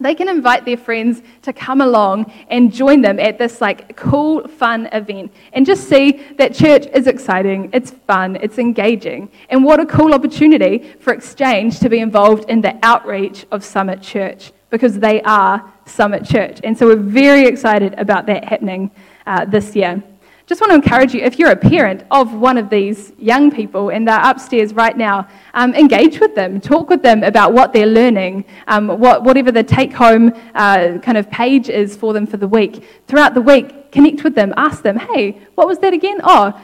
[0.00, 4.46] they can invite their friends to come along and join them at this like cool
[4.46, 9.30] fun event and just see that church is exciting it's fun it's engaging.
[9.48, 14.02] And what a cool opportunity for exchange to be involved in the outreach of summit
[14.02, 16.60] church because they are summit church.
[16.64, 18.90] And so we're very excited about that happening
[19.26, 20.02] uh, this year
[20.46, 23.90] just want to encourage you if you're a parent of one of these young people
[23.90, 27.84] and they're upstairs right now, um, engage with them, talk with them about what they're
[27.84, 32.36] learning, um, what, whatever the take home uh, kind of page is for them for
[32.36, 32.84] the week.
[33.08, 36.20] Throughout the week, connect with them, ask them, hey, what was that again?
[36.22, 36.54] Oh,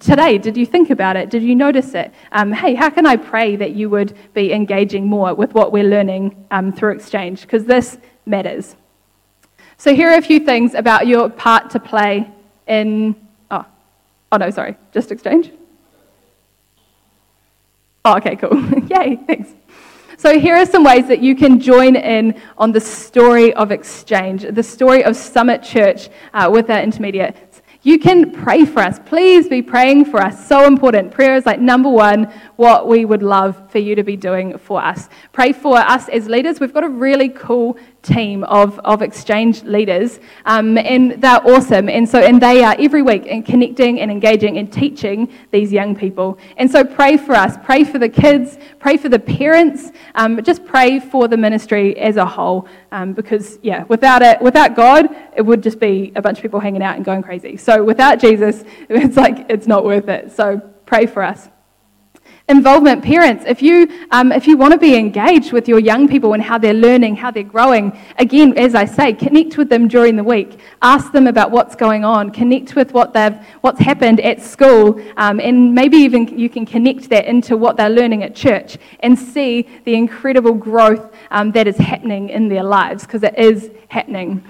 [0.00, 1.30] today, did you think about it?
[1.30, 2.12] Did you notice it?
[2.32, 5.88] Um, hey, how can I pray that you would be engaging more with what we're
[5.88, 7.42] learning um, through exchange?
[7.42, 8.74] Because this matters.
[9.76, 12.28] So, here are a few things about your part to play
[12.66, 13.14] in
[14.30, 15.50] Oh, no, sorry, just exchange.
[18.04, 18.56] Oh, okay, cool.
[18.90, 19.50] Yay, thanks.
[20.16, 24.44] So, here are some ways that you can join in on the story of exchange,
[24.50, 27.62] the story of Summit Church uh, with our intermediates.
[27.82, 28.98] You can pray for us.
[29.06, 30.48] Please be praying for us.
[30.48, 31.12] So important.
[31.12, 32.24] Prayer is like number one,
[32.56, 35.08] what we would love for you to be doing for us.
[35.32, 36.58] Pray for us as leaders.
[36.58, 41.88] We've got a really cool team of, of exchange leaders, um, and they're awesome.
[41.88, 45.94] And so, and they are every week in connecting and engaging and teaching these young
[45.94, 46.38] people.
[46.56, 50.64] And so, pray for us, pray for the kids, pray for the parents, um, just
[50.64, 52.68] pray for the ministry as a whole.
[52.92, 56.60] Um, because yeah, without it, without God, it would just be a bunch of people
[56.60, 57.56] hanging out and going crazy.
[57.56, 60.32] So, without Jesus, it's like it's not worth it.
[60.32, 61.48] So, pray for us
[62.48, 63.44] involvement parents.
[63.46, 66.56] If you um, if you want to be engaged with your young people and how
[66.56, 70.58] they're learning how they're growing again as i say connect with them during the week.
[70.80, 72.30] Ask them about what's going on.
[72.30, 77.10] Connect with what they've what's happened at school um, and maybe even you can connect
[77.10, 81.76] that into what they're learning at church and see the incredible growth um, that is
[81.76, 84.42] happening in their lives because it is happening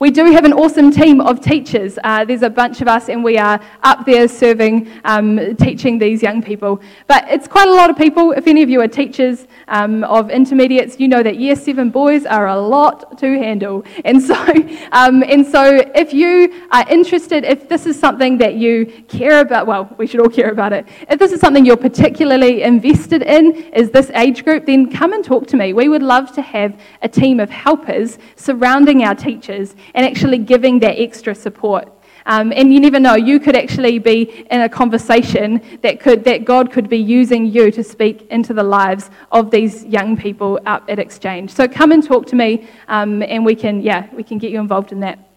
[0.00, 1.98] we do have an awesome team of teachers.
[2.04, 6.22] Uh, there's a bunch of us, and we are up there serving, um, teaching these
[6.22, 6.80] young people.
[7.08, 8.30] But it's quite a lot of people.
[8.30, 12.26] If any of you are teachers um, of intermediates, you know that year seven boys
[12.26, 13.84] are a lot to handle.
[14.04, 14.36] And so,
[14.92, 19.66] um, and so, if you are interested, if this is something that you care about,
[19.66, 20.86] well, we should all care about it.
[21.10, 25.24] If this is something you're particularly invested in, is this age group, then come and
[25.24, 25.72] talk to me.
[25.72, 30.78] We would love to have a team of helpers surrounding our teachers and actually giving
[30.80, 31.92] that extra support.
[32.26, 36.44] Um, and you never know, you could actually be in a conversation that, could, that
[36.44, 40.84] God could be using you to speak into the lives of these young people up
[40.88, 41.50] at Exchange.
[41.50, 44.60] So come and talk to me, um, and we can, yeah, we can get you
[44.60, 45.27] involved in that.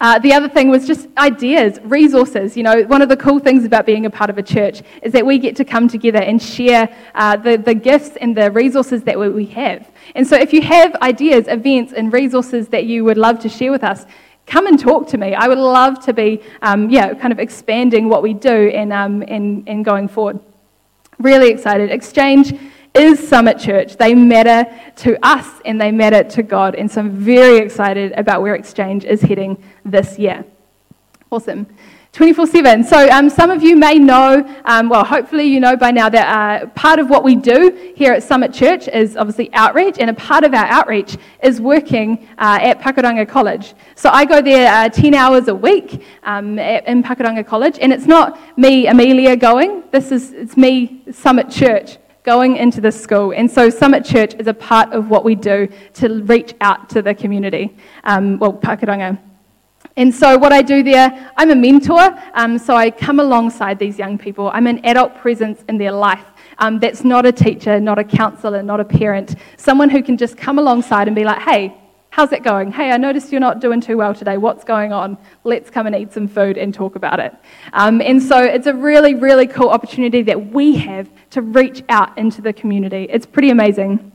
[0.00, 2.56] Uh, the other thing was just ideas, resources.
[2.56, 5.12] You know, one of the cool things about being a part of a church is
[5.12, 9.02] that we get to come together and share uh, the, the gifts and the resources
[9.02, 9.90] that we have.
[10.14, 13.70] And so if you have ideas, events, and resources that you would love to share
[13.70, 14.06] with us,
[14.46, 15.34] come and talk to me.
[15.34, 19.22] I would love to be, um, yeah, kind of expanding what we do and, um,
[19.28, 20.40] and, and going forward.
[21.18, 21.90] Really excited.
[21.90, 22.58] Exchange
[22.94, 23.96] is Summit Church.
[23.96, 24.66] They matter
[24.96, 26.74] to us and they matter to God.
[26.74, 30.44] And so I'm very excited about where Exchange is heading this year.
[31.30, 31.66] Awesome.
[32.12, 32.84] 24 7.
[32.84, 36.62] So, um, some of you may know, um, well, hopefully, you know by now that
[36.62, 40.14] uh, part of what we do here at Summit Church is obviously outreach, and a
[40.14, 43.74] part of our outreach is working uh, at Pakuranga College.
[43.94, 47.92] So, I go there uh, 10 hours a week um, at, in Pakuranga College, and
[47.92, 53.32] it's not me, Amelia, going, this is it's me, Summit Church going into the school.
[53.32, 57.02] And so Summit Church is a part of what we do to reach out to
[57.02, 59.18] the community, um, well, Pakuranga.
[59.96, 63.98] And so, what I do there, I'm a mentor, um, so I come alongside these
[63.98, 64.50] young people.
[64.54, 66.24] I'm an adult presence in their life.
[66.58, 69.36] Um, that's not a teacher, not a counselor, not a parent.
[69.56, 71.79] Someone who can just come alongside and be like, hey,
[72.10, 72.72] how's it going?
[72.72, 74.36] Hey, I noticed you're not doing too well today.
[74.36, 75.16] What's going on?
[75.44, 77.34] Let's come and eat some food and talk about it.
[77.72, 82.18] Um, and so, it's a really, really cool opportunity that we have to reach out
[82.18, 83.06] into the community.
[83.08, 84.12] It's pretty amazing.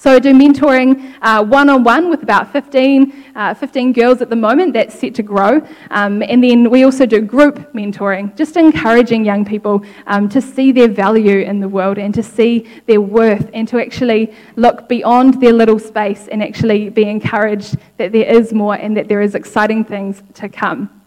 [0.00, 1.18] So I do mentoring
[1.48, 4.72] one on one with about 15, uh, 15 girls at the moment.
[4.72, 5.60] That's set to grow.
[5.90, 10.70] Um, and then we also do group mentoring, just encouraging young people um, to see
[10.70, 15.40] their value in the world and to see their worth and to actually look beyond
[15.40, 19.34] their little space and actually be encouraged that there is more and that there is
[19.34, 20.97] exciting things to come.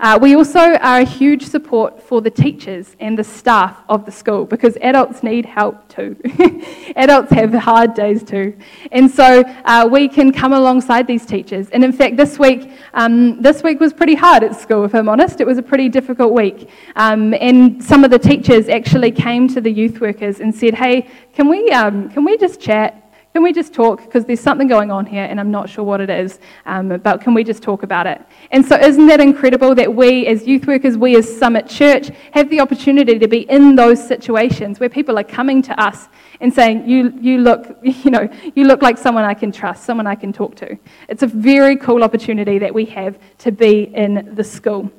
[0.00, 4.10] Uh, we also are a huge support for the teachers and the staff of the
[4.10, 6.16] school because adults need help too.
[6.96, 8.56] adults have hard days too.
[8.92, 11.68] And so uh, we can come alongside these teachers.
[11.68, 15.08] And in fact, this week, um, this week was pretty hard at school, if I'm
[15.08, 15.38] honest.
[15.38, 16.70] It was a pretty difficult week.
[16.96, 21.10] Um, and some of the teachers actually came to the youth workers and said, hey,
[21.34, 22.99] can we, um, can we just chat?
[23.32, 24.02] Can we just talk?
[24.02, 27.20] Because there's something going on here and I'm not sure what it is, um, but
[27.20, 28.20] can we just talk about it?
[28.50, 32.50] And so, isn't that incredible that we as youth workers, we as Summit Church, have
[32.50, 36.08] the opportunity to be in those situations where people are coming to us
[36.40, 40.08] and saying, you, you, look, you, know, you look like someone I can trust, someone
[40.08, 40.76] I can talk to.
[41.08, 44.90] It's a very cool opportunity that we have to be in the school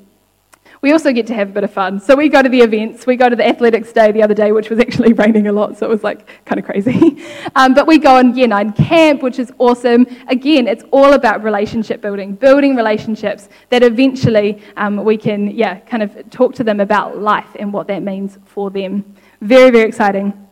[0.82, 2.00] we also get to have a bit of fun.
[2.00, 3.06] So we go to the events.
[3.06, 5.78] We go to the athletics day the other day, which was actually raining a lot,
[5.78, 7.24] so it was like kind of crazy.
[7.54, 10.06] um, but we go on year nine camp, which is awesome.
[10.26, 16.02] Again, it's all about relationship building, building relationships that eventually um, we can, yeah, kind
[16.02, 19.04] of talk to them about life and what that means for them.
[19.40, 20.42] Very, very exciting.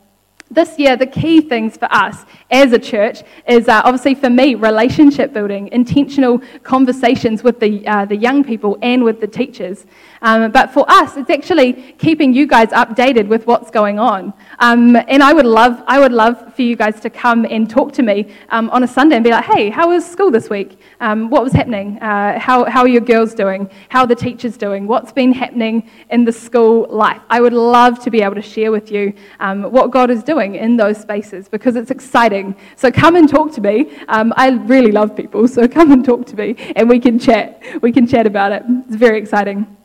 [0.52, 4.56] This year, the key things for us as a church is uh, obviously for me,
[4.56, 9.86] relationship building, intentional conversations with the, uh, the young people and with the teachers.
[10.22, 14.34] Um, but for us, it's actually keeping you guys updated with what's going on.
[14.58, 17.92] Um, and I would, love, I would love for you guys to come and talk
[17.94, 20.78] to me um, on a Sunday and be like, hey, how was school this week?
[21.00, 21.98] Um, what was happening?
[22.00, 23.70] Uh, how, how are your girls doing?
[23.88, 24.86] How are the teachers doing?
[24.86, 27.22] What's been happening in the school life?
[27.30, 30.56] I would love to be able to share with you um, what God is doing
[30.56, 32.54] in those spaces because it's exciting.
[32.76, 33.96] So come and talk to me.
[34.08, 37.62] Um, I really love people, so come and talk to me and we can chat.
[37.80, 38.62] We can chat about it.
[38.86, 39.79] It's very exciting.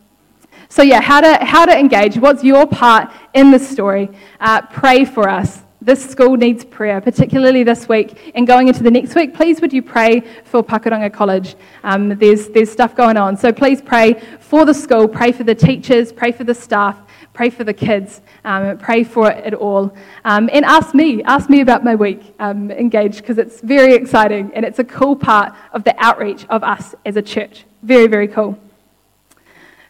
[0.70, 2.18] So, yeah, how to, how to engage.
[2.18, 4.10] What's your part in the story?
[4.40, 5.62] Uh, pray for us.
[5.82, 9.36] This school needs prayer, particularly this week and going into the next week.
[9.36, 11.56] Please, would you pray for Pakuranga College?
[11.84, 13.38] Um, there's, there's stuff going on.
[13.38, 17.00] So, please pray for the school, pray for the teachers, pray for the staff,
[17.34, 19.96] pray for the kids, um, pray for it all.
[20.24, 24.52] Um, and ask me, ask me about my week, um, engage, because it's very exciting
[24.56, 27.66] and it's a cool part of the outreach of us as a church.
[27.84, 28.58] Very, very cool.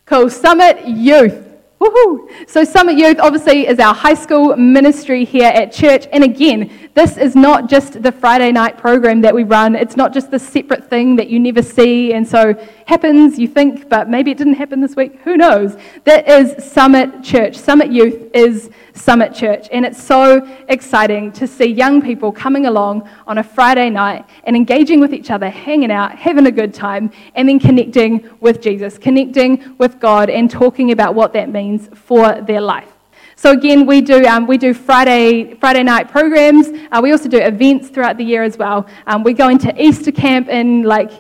[0.06, 0.30] Cool.
[0.30, 1.45] Summit Youth.
[1.80, 2.50] Woohoo!
[2.50, 6.08] So, Summit Youth obviously is our high school ministry here at church.
[6.14, 9.76] And again, this is not just the Friday night program that we run.
[9.76, 12.54] It's not just the separate thing that you never see and so
[12.86, 15.20] happens, you think, but maybe it didn't happen this week.
[15.24, 15.76] Who knows?
[16.06, 17.58] That is Summit Church.
[17.58, 19.68] Summit Youth is Summit Church.
[19.74, 24.56] And it's so exciting to see young people coming along on a Friday night and
[24.56, 28.98] engaging with each other, hanging out, having a good time, and then connecting with Jesus,
[28.98, 31.65] connecting with God, and talking about what that means
[32.08, 32.92] for their life.
[33.36, 36.68] So again, we do, um, we do Friday, Friday night programs.
[36.92, 38.88] Uh, we also do events throughout the year as well.
[39.08, 41.12] Um, we go into Easter camp in like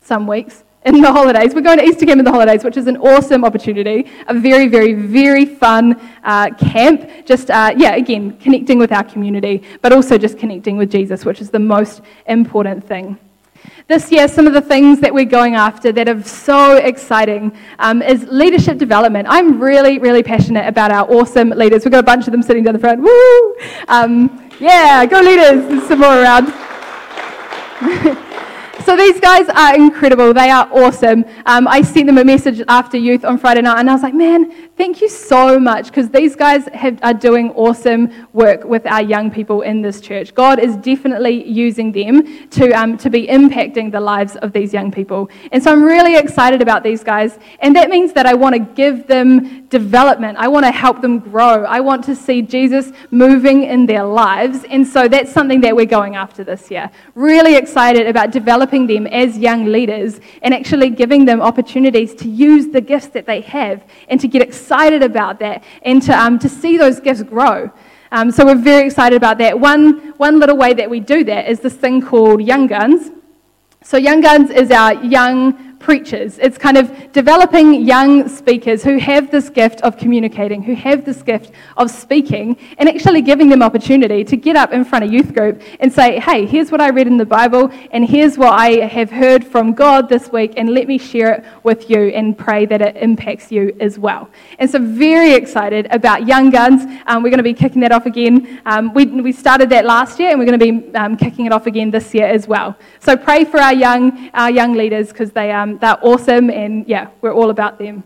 [0.00, 1.54] some weeks in the holidays.
[1.54, 3.98] We're going to Easter camp in the holidays, which is an awesome opportunity.
[4.28, 7.26] A very, very, very fun uh, camp.
[7.26, 11.40] Just, uh, yeah, again, connecting with our community, but also just connecting with Jesus, which
[11.40, 13.18] is the most important thing.
[13.88, 18.02] This year, some of the things that we're going after that are so exciting um,
[18.02, 19.28] is leadership development.
[19.30, 21.84] I'm really, really passionate about our awesome leaders.
[21.84, 23.00] We've got a bunch of them sitting down the front.
[23.00, 23.56] Woo!
[23.86, 25.68] Um, yeah, go leaders.
[25.68, 26.52] There's some more around.
[28.86, 30.32] So these guys are incredible.
[30.32, 31.24] They are awesome.
[31.44, 34.14] Um, I sent them a message after youth on Friday night, and I was like,
[34.14, 39.02] man, thank you so much because these guys have, are doing awesome work with our
[39.02, 40.36] young people in this church.
[40.36, 44.92] God is definitely using them to, um, to be impacting the lives of these young
[44.92, 45.30] people.
[45.50, 47.40] And so I'm really excited about these guys.
[47.58, 50.38] And that means that I want to give them development.
[50.38, 51.64] I want to help them grow.
[51.64, 54.64] I want to see Jesus moving in their lives.
[54.68, 56.90] And so that's something that we're going after this year.
[57.14, 62.68] Really excited about developing them as young leaders and actually giving them opportunities to use
[62.68, 66.48] the gifts that they have and to get excited about that and to, um, to
[66.48, 67.70] see those gifts grow.
[68.12, 69.58] Um, so we're very excited about that.
[69.58, 73.10] One, one little way that we do that is this thing called Young Guns.
[73.82, 76.38] So Young Guns is our young preachers.
[76.38, 81.22] It's kind of developing young speakers who have this gift of communicating, who have this
[81.22, 85.34] gift of speaking, and actually giving them opportunity to get up in front of youth
[85.34, 88.86] group and say, hey, here's what I read in the Bible, and here's what I
[88.86, 92.66] have heard from God this week, and let me share it with you and pray
[92.66, 94.28] that it impacts you as well.
[94.58, 96.82] And so, very excited about Young Guns.
[97.06, 98.60] Um, we're going to be kicking that off again.
[98.66, 101.52] Um, we, we started that last year, and we're going to be um, kicking it
[101.52, 102.76] off again this year as well.
[103.00, 107.08] So, pray for our young, our young leaders because they, um, they're awesome, and yeah,
[107.20, 108.04] we're all about them.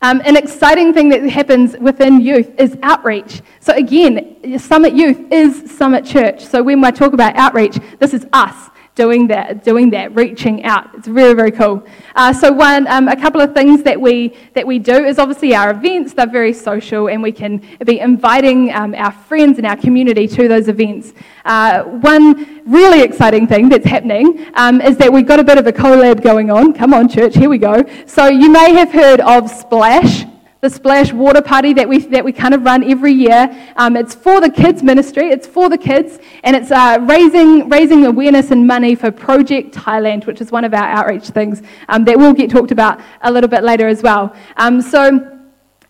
[0.00, 3.42] Um, an exciting thing that happens within youth is outreach.
[3.58, 6.44] So, again, Summit Youth is Summit Church.
[6.44, 10.92] So, when I talk about outreach, this is us doing that, doing that, reaching out.
[10.96, 11.86] It's very, very cool.
[12.16, 15.54] Uh, so one, um, a couple of things that we that we do is obviously
[15.54, 16.14] our events.
[16.14, 20.48] They're very social, and we can be inviting um, our friends and our community to
[20.48, 21.12] those events.
[21.44, 25.66] Uh, one really exciting thing that's happening um, is that we've got a bit of
[25.68, 26.72] a collab going on.
[26.72, 27.84] Come on, church, here we go.
[28.06, 30.24] So you may have heard of Splash
[30.60, 33.72] the Splash Water Party that we, that we kind of run every year.
[33.76, 38.06] Um, it's for the kids ministry, it's for the kids, and it's uh, raising, raising
[38.06, 42.18] awareness and money for Project Thailand, which is one of our outreach things um, that
[42.18, 44.34] will get talked about a little bit later as well.
[44.56, 45.36] Um, so,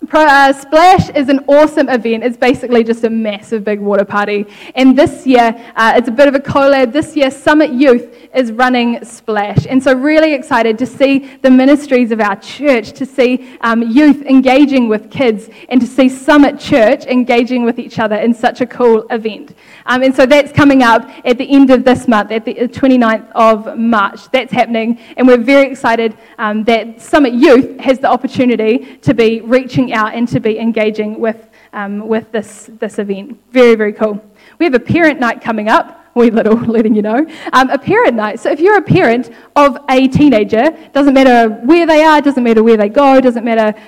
[0.07, 2.23] Pro, uh, Splash is an awesome event.
[2.23, 4.47] It's basically just a massive big water party.
[4.77, 6.93] And this year, uh, it's a bit of a collab.
[6.93, 9.67] This year, Summit Youth is running Splash.
[9.67, 14.23] And so, really excited to see the ministries of our church, to see um, youth
[14.23, 18.67] engaging with kids, and to see Summit Church engaging with each other in such a
[18.67, 19.55] cool event.
[19.87, 23.31] Um, and so, that's coming up at the end of this month, at the 29th
[23.33, 24.31] of March.
[24.31, 24.99] That's happening.
[25.17, 30.15] And we're very excited um, that Summit Youth has the opportunity to be reaching out
[30.15, 33.39] and to be engaging with, um, with this, this event.
[33.51, 34.23] Very, very cool.
[34.59, 37.27] We have a parent night coming up wee little letting you know.
[37.53, 38.41] Um, a parent night.
[38.41, 42.63] So if you're a parent of a teenager, doesn't matter where they are, doesn't matter
[42.63, 43.79] where they go, doesn't matter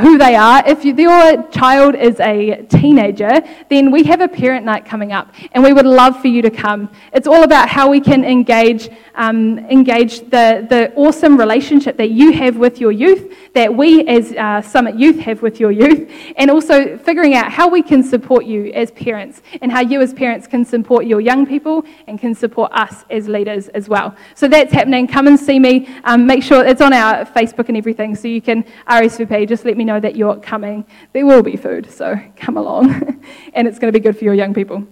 [0.00, 0.62] who they are.
[0.66, 5.32] If you, your child is a teenager, then we have a parent night coming up,
[5.52, 6.90] and we would love for you to come.
[7.12, 12.32] It's all about how we can engage, um, engage the, the awesome relationship that you
[12.32, 16.50] have with your youth, that we as uh, Summit Youth have with your youth, and
[16.50, 20.46] also figuring out how we can support you as parents, and how you as parents
[20.46, 24.14] can support your young people and can support us as leaders as well.
[24.34, 25.06] So that's happening.
[25.06, 25.88] Come and see me.
[26.04, 29.48] Um, make sure it's on our Facebook and everything, so you can RSVP.
[29.48, 30.84] Just let me know that you're coming.
[31.12, 33.24] There will be food, so come along.
[33.54, 34.86] and it's going to be good for your young people.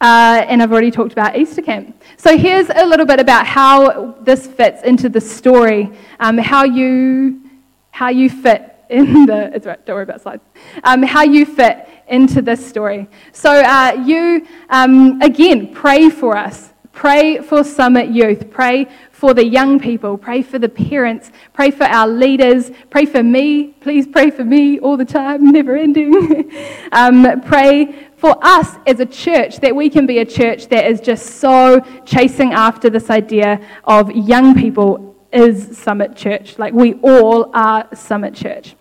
[0.00, 2.02] Uh, and I've already talked about Easter Camp.
[2.16, 7.42] So here's a little bit about how this fits into the story, um, how, you,
[7.90, 10.42] how you fit in the, it's right, don't worry about slides,
[10.84, 13.08] um, how you fit into this story.
[13.32, 16.69] So uh, you, um, again, pray for us.
[16.92, 18.50] Pray for Summit Youth.
[18.50, 23.22] Pray for the young people, pray for the parents, pray for our leaders, pray for
[23.22, 23.68] me.
[23.80, 26.50] Please pray for me all the time, never ending.
[26.92, 31.00] um, pray for us as a church that we can be a church that is
[31.00, 36.58] just so chasing after this idea of young people is Summit Church.
[36.58, 38.74] Like we all are Summit Church.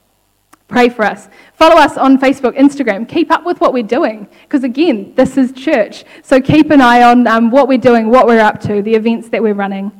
[0.69, 1.27] Pray for us.
[1.55, 3.09] Follow us on Facebook, Instagram.
[3.09, 4.27] Keep up with what we're doing.
[4.43, 6.05] Because again, this is church.
[6.21, 9.29] So keep an eye on um, what we're doing, what we're up to, the events
[9.29, 9.91] that we're running.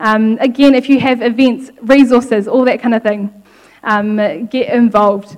[0.00, 3.42] Um, again, if you have events, resources, all that kind of thing,
[3.82, 5.36] um, get involved.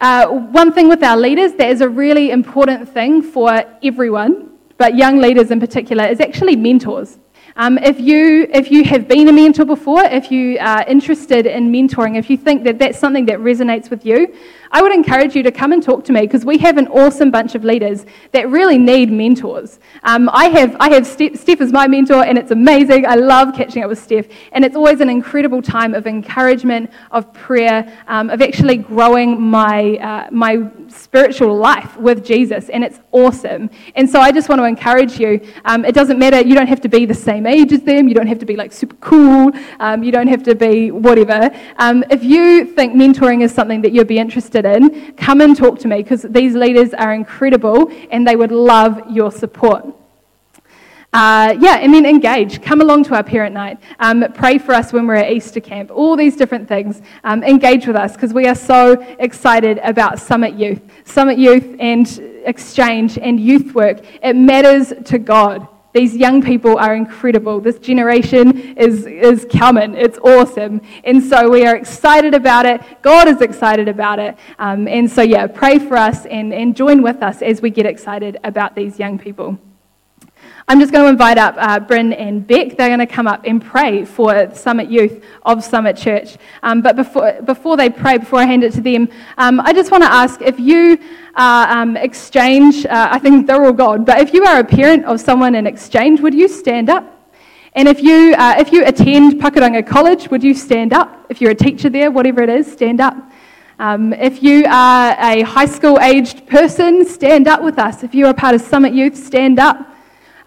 [0.00, 4.96] Uh, one thing with our leaders that is a really important thing for everyone, but
[4.96, 7.18] young leaders in particular, is actually mentors.
[7.60, 11.72] Um, if, you, if you have been a mentor before, if you are interested in
[11.72, 14.32] mentoring, if you think that that's something that resonates with you,
[14.70, 17.30] I would encourage you to come and talk to me because we have an awesome
[17.30, 19.80] bunch of leaders that really need mentors.
[20.02, 23.06] Um, I have, I have Steph, Steph is my mentor, and it's amazing.
[23.06, 27.32] I love catching up with Steph, and it's always an incredible time of encouragement, of
[27.32, 33.70] prayer, um, of actually growing my, uh, my spiritual life with Jesus, and it's awesome.
[33.94, 35.40] And so I just want to encourage you.
[35.64, 38.14] Um, it doesn't matter, you don't have to be the same age as them, you
[38.14, 39.50] don't have to be like super cool,
[39.80, 41.50] um, you don't have to be whatever.
[41.78, 45.56] Um, if you think mentoring is something that you'd be interested interested in, come and
[45.56, 49.84] talk to me because these leaders are incredible and they would love your support.
[51.10, 52.60] Uh, yeah, and then engage.
[52.60, 53.78] Come along to our parent night.
[53.98, 55.90] Um, pray for us when we're at Easter camp.
[55.90, 57.00] All these different things.
[57.24, 60.82] Um, engage with us because we are so excited about Summit Youth.
[61.04, 62.06] Summit Youth and
[62.44, 64.00] exchange and youth work.
[64.22, 65.66] It matters to God.
[65.98, 67.58] These young people are incredible.
[67.60, 69.96] This generation is, is coming.
[69.96, 70.80] It's awesome.
[71.02, 72.80] And so we are excited about it.
[73.02, 74.38] God is excited about it.
[74.60, 77.84] Um, and so, yeah, pray for us and, and join with us as we get
[77.84, 79.58] excited about these young people.
[80.70, 82.76] I'm just going to invite up uh, Bryn and Beck.
[82.76, 86.36] They're going to come up and pray for Summit Youth of Summit Church.
[86.62, 89.08] Um, but before, before they pray, before I hand it to them,
[89.38, 90.98] um, I just want to ask if you
[91.34, 95.06] uh, um, exchange, uh, I think they're all gone, but if you are a parent
[95.06, 97.32] of someone in exchange, would you stand up?
[97.72, 101.24] And if you, uh, if you attend Pakuranga College, would you stand up?
[101.30, 103.16] If you're a teacher there, whatever it is, stand up.
[103.78, 108.02] Um, if you are a high school aged person, stand up with us.
[108.02, 109.94] If you are part of Summit Youth, stand up.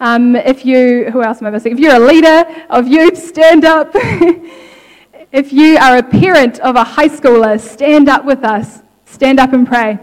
[0.02, 1.70] Um, if you, who else am I missing?
[1.70, 3.92] If you're a leader of youth, stand up.
[3.94, 8.80] if you are a parent of a high schooler, stand up with us.
[9.04, 10.00] Stand up and pray.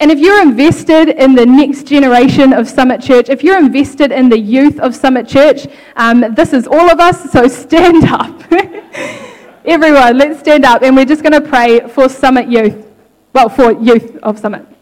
[0.00, 4.28] And if you're invested in the next generation of Summit Church, if you're invested in
[4.28, 8.38] the youth of Summit Church, um, this is all of us, so stand up.
[9.64, 12.86] Everyone, let's stand up and we're just going to pray for Summit Youth.
[13.32, 14.75] Well, for youth of Summit.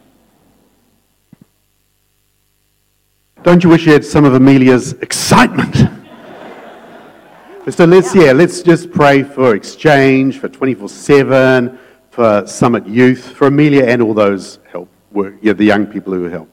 [3.45, 5.77] Don't you wish you had some of Amelia's excitement?
[7.69, 11.79] so let's, yeah, let's just pray for exchange, for 24 7,
[12.11, 16.25] for Summit Youth, for Amelia and all those help, work, yeah, the young people who
[16.25, 16.49] help.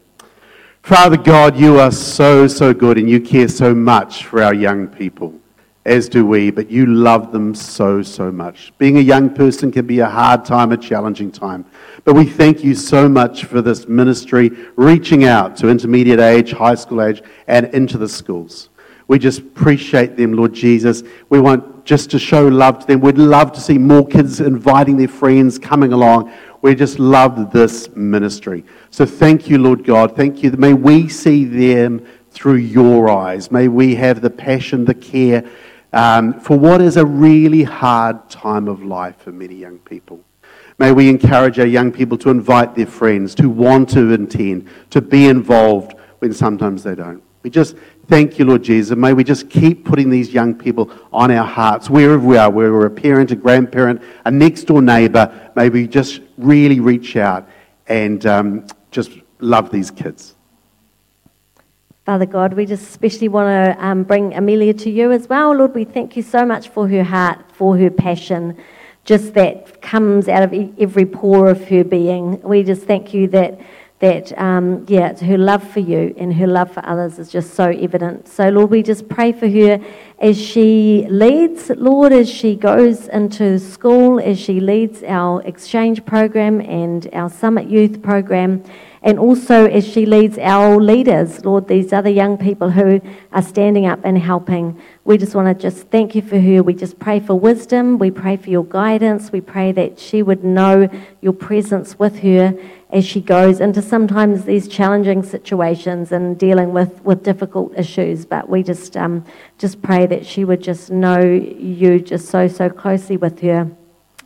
[0.84, 4.86] Father God, you are so, so good and you care so much for our young
[4.86, 5.41] people
[5.86, 8.72] as do we, but you love them so, so much.
[8.78, 11.66] Being a young person can be a hard time, a challenging time.
[12.04, 16.76] But we thank you so much for this ministry reaching out to intermediate age, high
[16.76, 18.70] school age, and into the schools.
[19.08, 21.04] We just appreciate them, Lord Jesus.
[21.30, 23.02] We want just to show love to them.
[23.02, 26.32] We'd love to see more kids inviting their friends, coming along.
[26.62, 28.64] We just love this ministry.
[28.92, 30.16] So thank you, Lord God.
[30.16, 30.52] Thank you.
[30.52, 33.52] May we see them through your eyes.
[33.52, 35.44] May we have the passion, the care,
[35.94, 40.20] um, for what is a really hard time of life for many young people.
[40.80, 45.02] May we encourage our young people to invite their friends, to want to attend, to
[45.02, 47.22] be involved when sometimes they don't.
[47.44, 47.76] We just
[48.08, 48.96] thank you, Lord Jesus.
[48.98, 52.72] May we just keep putting these young people on our hearts, wherever we are, whether
[52.72, 55.52] we're a parent, a grandparent, a next door neighbour.
[55.56, 57.48] May we just really reach out
[57.88, 60.36] and um, just love these kids.
[62.12, 65.56] Father God, we just especially want to um, bring Amelia to you as well.
[65.56, 68.58] Lord, we thank you so much for her heart, for her passion,
[69.06, 72.42] just that comes out of every pore of her being.
[72.42, 73.62] We just thank you that,
[74.00, 77.70] that um, yeah, her love for you and her love for others is just so
[77.70, 78.28] evident.
[78.28, 79.80] So, Lord, we just pray for her
[80.20, 86.60] as she leads, Lord, as she goes into school, as she leads our exchange program
[86.60, 88.66] and our summit youth program
[89.04, 93.88] and also as she leads our leaders, Lord, these other young people who are standing
[93.88, 94.80] up and helping.
[95.06, 96.62] We just want to just thank you for her.
[96.62, 97.98] We just pray for wisdom.
[97.98, 99.32] We pray for your guidance.
[99.32, 100.88] We pray that she would know
[101.20, 102.56] your presence with her
[102.92, 108.26] as she goes into sometimes these challenging situations and dealing with, with difficult issues.
[108.26, 109.26] But we just, um,
[109.58, 113.72] just pray that she would just know you just so, so closely with her.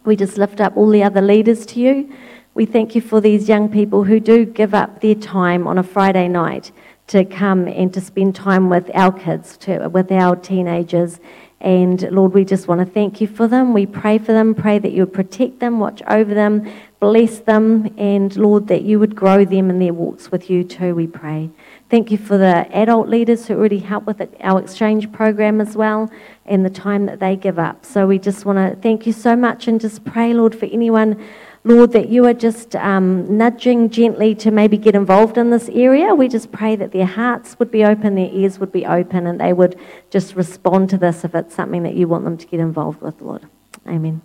[0.03, 2.13] We just lift up all the other leaders to you.
[2.55, 5.83] We thank you for these young people who do give up their time on a
[5.83, 6.71] Friday night
[7.07, 11.19] to come and to spend time with our kids, to, with our teenagers.
[11.59, 13.73] And Lord, we just want to thank you for them.
[13.73, 17.93] We pray for them, pray that you would protect them, watch over them, bless them,
[17.97, 21.49] and Lord, that you would grow them in their walks with you too, we pray.
[21.89, 26.09] Thank you for the adult leaders who already help with our exchange program as well
[26.45, 27.85] and the time that they give up.
[27.85, 31.21] So we just want to thank you so much and just pray, Lord, for anyone
[31.65, 36.13] Lord, that you are just um, nudging gently to maybe get involved in this area.
[36.13, 39.41] We just pray that their hearts would be open, their ears would be open, and
[39.41, 39.75] they would
[40.11, 43.19] just respond to this if it's something that you want them to get involved with,
[43.19, 43.47] Lord.
[43.87, 44.21] Amen.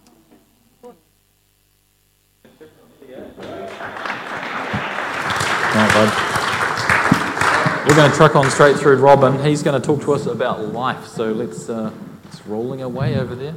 [7.86, 9.42] We're going to truck on straight through Robin.
[9.42, 11.06] He's going to talk to us about life.
[11.06, 11.90] So let's, uh,
[12.24, 13.56] it's rolling away over there.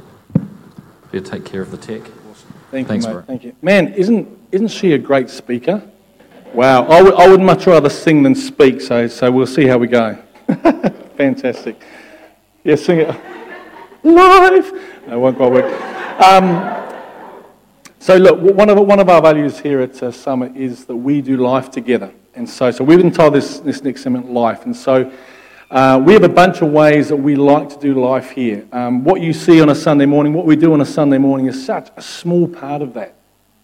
[1.12, 2.10] Better take care of the tech.
[2.74, 3.20] Thank Thanks, you, bro.
[3.20, 3.26] mate.
[3.28, 3.56] Thank you.
[3.62, 5.80] Man, isn't, isn't she a great speaker?
[6.52, 6.86] Wow.
[6.86, 9.86] I would, I would much rather sing than speak, so, so we'll see how we
[9.86, 10.18] go.
[11.16, 11.80] Fantastic.
[12.64, 13.14] Yeah, sing it.
[14.02, 14.72] Live!
[15.06, 16.20] No, won't quite work.
[16.20, 16.98] Um,
[18.00, 21.22] so, look, one of, one of our values here at uh, Summit is that we
[21.22, 22.12] do life together.
[22.34, 24.64] And so, so we've been told this, this next segment, life.
[24.64, 25.12] And so,
[25.70, 28.66] uh, we have a bunch of ways that we like to do life here.
[28.70, 31.46] Um, what you see on a Sunday morning, what we do on a Sunday morning,
[31.46, 33.14] is such a small part of that.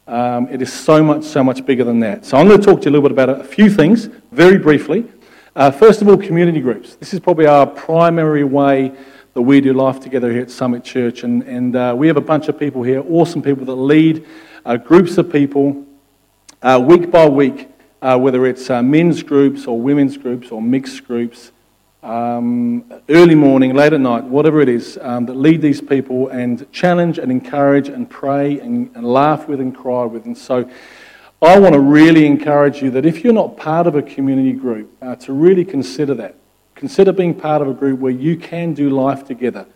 [0.06, 2.24] Um, it is so much, so much bigger than that.
[2.24, 4.58] So I'm going to talk to you a little bit about a few things, very
[4.58, 5.06] briefly.
[5.54, 6.94] Uh, first of all, community groups.
[6.96, 8.92] This is probably our primary way
[9.34, 11.22] that we do life together here at Summit Church.
[11.22, 14.26] And, and uh, we have a bunch of people here, awesome people that lead
[14.64, 15.86] uh, groups of people
[16.62, 17.68] uh, week by week,
[18.00, 21.52] uh, whether it's men's groups or women's groups or mixed groups
[22.02, 26.70] um, early morning, late at night, whatever it is, um, that lead these people and
[26.72, 30.24] challenge and encourage and pray and, and laugh with and cry with.
[30.24, 30.68] And so
[31.42, 34.94] I want to really encourage you that if you're not part of a community group,
[35.02, 36.36] uh, to really consider that.
[36.74, 39.66] Consider being part of a group where you can do life together.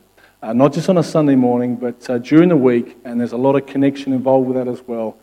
[0.43, 3.37] Uh, not just on a Sunday morning, but uh, during the week, and there's a
[3.37, 5.17] lot of connection involved with that as well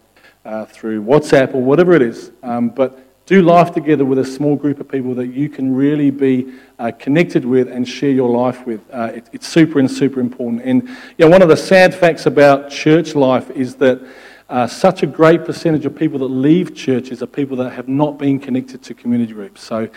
[0.45, 2.31] uh, through WhatsApp or whatever it is.
[2.41, 2.99] Um, but
[3.31, 6.91] do life together with a small group of people that you can really be uh,
[6.99, 8.81] connected with and share your life with.
[8.91, 10.61] Uh, it, it's super and super important.
[10.63, 14.01] And you know, one of the sad facts about church life is that
[14.49, 18.17] uh, such a great percentage of people that leave churches are people that have not
[18.17, 19.63] been connected to community groups.
[19.63, 19.87] So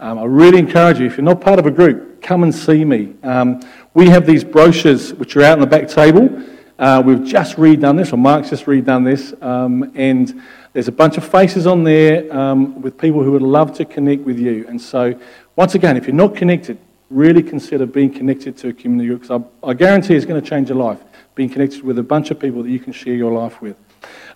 [0.00, 2.86] um, I really encourage you, if you're not part of a group, come and see
[2.86, 3.12] me.
[3.22, 3.60] Um,
[3.92, 6.42] we have these brochures which are out on the back table.
[6.78, 10.40] Uh, we've just redone this, or Mark's just redone this, um, and
[10.78, 14.22] there's a bunch of faces on there um, with people who would love to connect
[14.22, 14.64] with you.
[14.68, 15.18] And so,
[15.56, 16.78] once again, if you're not connected,
[17.10, 20.48] really consider being connected to a community group because I, I, guarantee it's going to
[20.48, 21.00] change your life.
[21.34, 23.76] Being connected with a bunch of people that you can share your life with.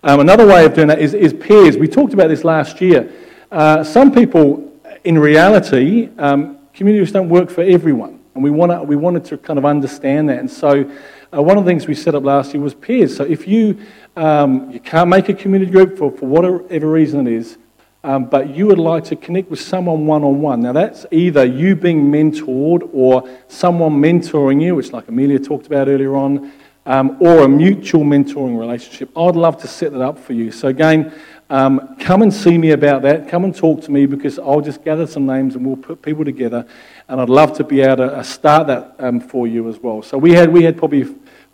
[0.02, 1.76] Um, another way of doing that is, is peers.
[1.76, 3.08] We talked about this last year.
[3.52, 8.18] Uh, some people, in reality, um, communities don't work for everyone.
[8.34, 10.38] And we, wanna, we wanted to kind of understand that.
[10.38, 10.90] And so,
[11.34, 13.16] uh, one of the things we set up last year was peers.
[13.16, 13.78] So, if you,
[14.16, 17.58] um, you can't make a community group for, for whatever reason it is,
[18.04, 20.60] um, but you would like to connect with someone one on one.
[20.60, 25.88] Now, that's either you being mentored or someone mentoring you, which, like Amelia talked about
[25.88, 26.52] earlier on,
[26.84, 29.16] um, or a mutual mentoring relationship.
[29.16, 30.50] I'd love to set that up for you.
[30.50, 31.14] So, again,
[31.48, 33.28] um, come and see me about that.
[33.28, 36.24] Come and talk to me because I'll just gather some names and we'll put people
[36.24, 36.66] together.
[37.12, 40.00] And I'd love to be able to uh, start that um, for you as well.
[40.00, 41.04] So, we had, we had probably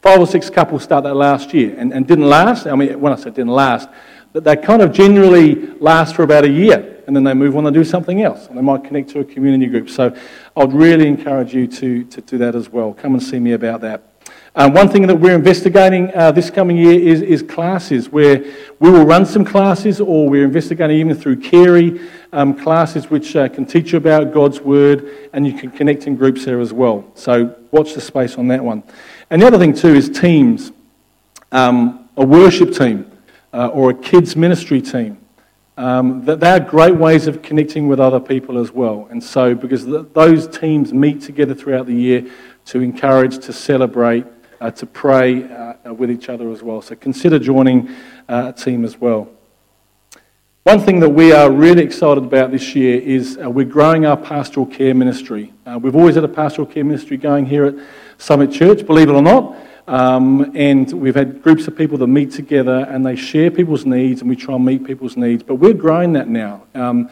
[0.00, 2.68] five or six couples start that last year and, and didn't last.
[2.68, 3.88] I mean, when I said didn't last,
[4.34, 7.66] that they kind of generally last for about a year and then they move on
[7.66, 8.46] and do something else.
[8.46, 9.90] And they might connect to a community group.
[9.90, 10.16] So
[10.56, 12.94] I'd really encourage you to, to do that as well.
[12.94, 14.07] Come and see me about that.
[14.58, 18.38] Um, one thing that we're investigating uh, this coming year is, is, classes where
[18.80, 22.00] we will run some classes or we're investigating even through Carey
[22.32, 26.16] um, classes which uh, can teach you about God's Word and you can connect in
[26.16, 27.08] groups there as well.
[27.14, 28.82] So watch the space on that one.
[29.30, 30.72] And the other thing too is teams.
[31.52, 33.08] Um, a worship team
[33.52, 35.18] uh, or a kids ministry team.
[35.76, 39.06] Um, that they are great ways of connecting with other people as well.
[39.12, 42.28] And so, because th- those teams meet together throughout the year
[42.64, 44.26] to encourage, to celebrate,
[44.60, 46.82] uh, to pray uh, with each other as well.
[46.82, 47.88] So, consider joining
[48.28, 49.28] uh, a team as well.
[50.64, 54.18] One thing that we are really excited about this year is uh, we're growing our
[54.18, 55.54] pastoral care ministry.
[55.64, 57.74] Uh, we've always had a pastoral care ministry going here at
[58.18, 59.56] Summit Church, believe it or not.
[59.86, 64.20] Um, and we've had groups of people that meet together and they share people's needs
[64.20, 65.42] and we try and meet people's needs.
[65.42, 66.64] But we're growing that now.
[66.74, 67.08] Um,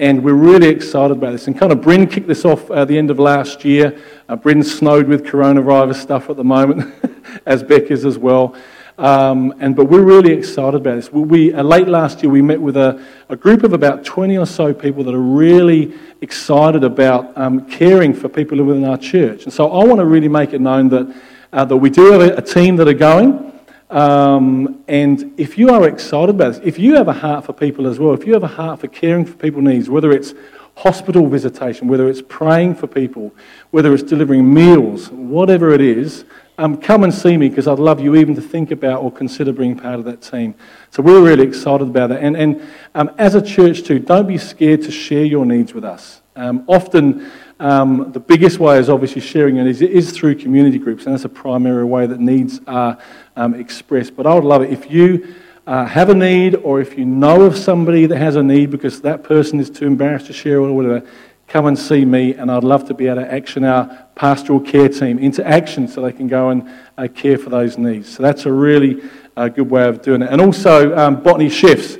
[0.00, 1.46] and we're really excited about this.
[1.46, 4.00] And kind of Bryn kicked this off at the end of last year.
[4.30, 6.94] Uh, Bryn's snowed with coronavirus stuff at the moment,
[7.46, 8.56] as Beck is as well.
[8.96, 11.12] Um, and but we're really excited about this.
[11.12, 14.46] We, uh, late last year we met with a, a, group of about 20 or
[14.46, 19.44] so people that are really excited about um, caring for people within our church.
[19.44, 21.14] And so I want to really make it known that
[21.52, 23.59] uh, that we do have a, a team that are going.
[23.90, 27.88] Um, and if you are excited about this, if you have a heart for people
[27.88, 30.32] as well, if you have a heart for caring for people's needs, whether it's
[30.76, 33.34] hospital visitation, whether it's praying for people,
[33.70, 36.24] whether it's delivering meals, whatever it is,
[36.56, 39.52] um, come and see me because I'd love you even to think about or consider
[39.52, 40.54] being part of that team.
[40.90, 42.22] So we're really excited about that.
[42.22, 42.62] And, and
[42.94, 46.20] um, as a church, too, don't be scared to share your needs with us.
[46.36, 47.30] Um, often,
[47.60, 51.26] um, the biggest way is obviously sharing it is, is, through community groups, and that's
[51.26, 52.96] a primary way that needs are
[53.36, 54.16] um, expressed.
[54.16, 55.34] But I would love it if you
[55.66, 59.02] uh, have a need or if you know of somebody that has a need because
[59.02, 61.06] that person is too embarrassed to share or whatever,
[61.48, 64.88] come and see me, and I'd love to be able to action our pastoral care
[64.88, 68.08] team into action so they can go and uh, care for those needs.
[68.08, 69.02] So that's a really
[69.36, 70.30] uh, good way of doing it.
[70.30, 71.98] And also, um, Botany Chefs.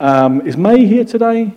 [0.00, 1.52] Um, is May here today?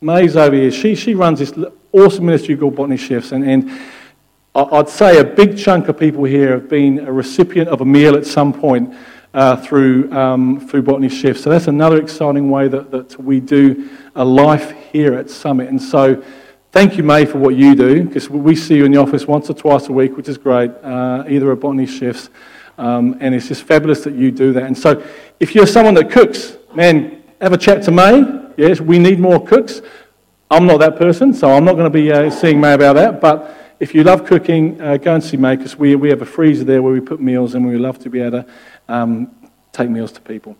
[0.00, 0.70] May's over here.
[0.70, 1.52] She, she runs this
[1.92, 3.32] awesome ministry called Botany Chefs.
[3.32, 3.80] And, and
[4.54, 8.16] I'd say a big chunk of people here have been a recipient of a meal
[8.16, 8.94] at some point
[9.34, 11.42] uh, through, um, through Botany Chefs.
[11.42, 15.68] So that's another exciting way that, that we do a life here at Summit.
[15.68, 16.22] And so
[16.72, 19.48] thank you, May, for what you do, because we see you in the office once
[19.48, 22.30] or twice a week, which is great, uh, either at Botany Chefs.
[22.78, 24.62] Um, and it's just fabulous that you do that.
[24.64, 25.04] And so
[25.40, 28.24] if you're someone that cooks, man, have a chat to May.
[28.56, 29.82] Yes, we need more cooks.
[30.50, 33.20] I'm not that person, so I'm not going to be uh, seeing May about that.
[33.20, 36.26] But if you love cooking, uh, go and see May because we, we have a
[36.26, 38.46] freezer there where we put meals and we love to be able to
[38.88, 39.30] um,
[39.72, 40.56] take meals to people.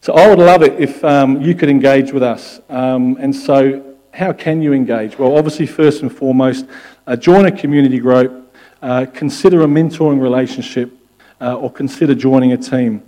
[0.00, 2.60] So I would love it if um, you could engage with us.
[2.68, 5.18] Um, and so, how can you engage?
[5.18, 6.66] Well, obviously, first and foremost,
[7.06, 10.92] uh, join a community group, uh, consider a mentoring relationship,
[11.40, 13.02] uh, or consider joining a team.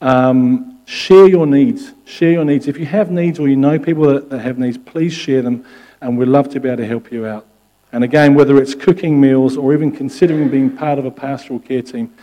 [0.00, 1.92] Um, Share your needs.
[2.04, 2.68] Share your needs.
[2.68, 5.64] If you have needs or you know people that, that have needs, please share them,
[6.00, 7.44] and we'd love to be able to help you out.
[7.92, 11.82] And again, whether it's cooking meals or even considering being part of a pastoral care
[11.82, 12.14] team,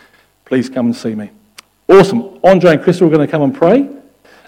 [0.46, 1.30] please come and see me.
[1.90, 2.40] Awesome.
[2.42, 3.90] Andre and Crystal are going to come and pray.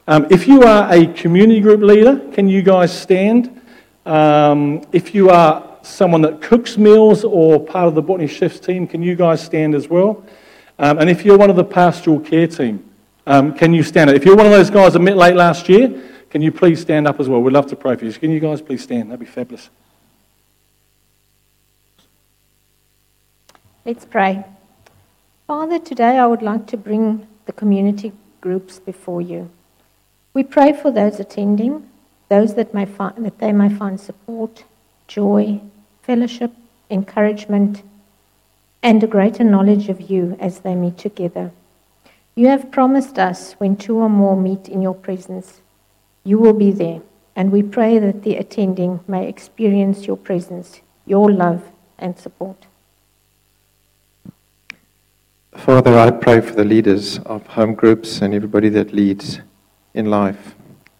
[0.07, 3.61] Um, if you are a community group leader, can you guys stand?
[4.05, 8.87] Um, if you are someone that cooks meals or part of the Botany Chefs team,
[8.87, 10.23] can you guys stand as well?
[10.79, 12.83] Um, and if you're one of the pastoral care team,
[13.27, 14.15] Um, can you stand up?
[14.15, 17.07] If you're one of those guys that met late last year, can you please stand
[17.07, 17.41] up as well?
[17.41, 18.13] We'd love to pray for you.
[18.13, 19.09] Can you guys please stand?
[19.09, 19.69] That'd be fabulous.
[23.85, 24.43] Let's pray.
[25.47, 28.11] Father, today I would like to bring the community
[28.41, 29.49] groups before you.
[30.33, 31.89] We pray for those attending,
[32.29, 34.63] those that, may find, that they may find support,
[35.07, 35.61] joy,
[36.01, 36.51] fellowship,
[36.89, 37.81] encouragement,
[38.83, 41.51] and a greater knowledge of you as they meet together.
[42.37, 45.61] You have promised us when two or more meet in your presence,
[46.25, 47.01] you will be there.
[47.33, 51.63] And we pray that the attending may experience your presence, your love,
[51.97, 52.65] and support.
[55.55, 59.39] Father, I pray for the leaders of home groups and everybody that leads
[59.93, 60.55] in life.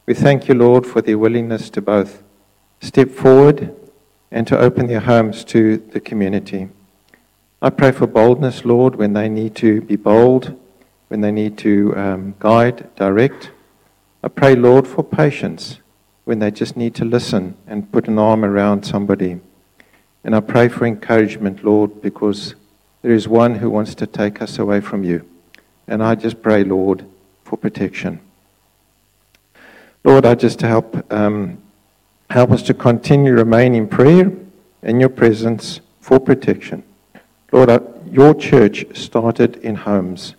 [0.05, 2.23] We thank you, Lord, for their willingness to both
[2.79, 3.75] step forward
[4.31, 6.69] and to open their homes to the community.
[7.61, 10.57] I pray for boldness, Lord, when they need to be bold,
[11.07, 13.51] when they need to um, guide, direct.
[14.23, 15.79] I pray, Lord, for patience
[16.23, 19.39] when they just need to listen and put an arm around somebody.
[20.23, 22.55] And I pray for encouragement, Lord, because
[23.03, 25.23] there is one who wants to take us away from you.
[25.87, 27.05] And I just pray, Lord,
[27.43, 28.19] for protection.
[30.03, 31.61] Lord, I just help, um,
[32.31, 34.31] help us to continue to remain in prayer
[34.81, 36.83] in your presence for protection.
[37.51, 37.69] Lord,
[38.11, 40.35] your church started in homes.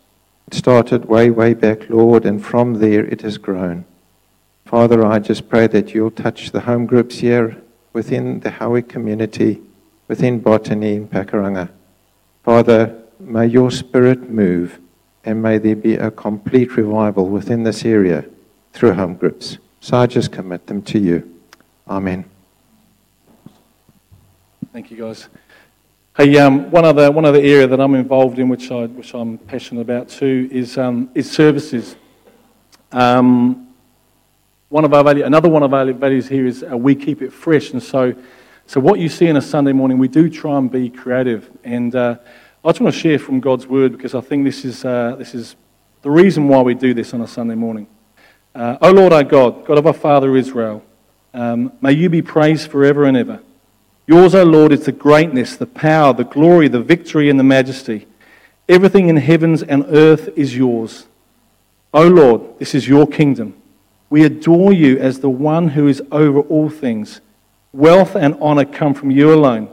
[0.48, 3.84] It started way, way back, Lord, and from there it has grown.
[4.64, 7.60] Father, I just pray that you'll touch the home groups here
[7.92, 9.60] within the Howick community,
[10.08, 11.70] within Botany and Pakuranga.
[12.44, 14.78] Father, may your spirit move
[15.24, 18.24] and may there be a complete revival within this area
[18.72, 19.58] through home groups.
[19.80, 21.40] So I just commit them to you.
[21.88, 22.24] Amen.
[24.72, 25.28] Thank you, guys.
[26.16, 29.38] Hey, um, one other one other area that I'm involved in, which I which I'm
[29.38, 31.96] passionate about too, is um, is services.
[32.92, 33.74] Um,
[34.68, 37.32] one of our value, another one of our values here is uh, we keep it
[37.32, 38.14] fresh, and so
[38.68, 41.48] so, what you see in a Sunday morning, we do try and be creative.
[41.62, 42.16] And uh,
[42.64, 45.36] I just want to share from God's Word because I think this is, uh, this
[45.36, 45.54] is
[46.02, 47.86] the reason why we do this on a Sunday morning.
[48.56, 50.82] Uh, o Lord our God, God of our Father Israel,
[51.32, 53.40] um, may you be praised forever and ever.
[54.06, 58.06] Yours, O Lord, is the greatness, the power, the glory, the victory, and the majesty.
[58.68, 61.06] Everything in heavens and earth is yours.
[61.92, 63.54] O Lord, this is your kingdom.
[64.08, 67.20] We adore you as the one who is over all things.
[67.72, 69.68] Wealth and honor come from you alone.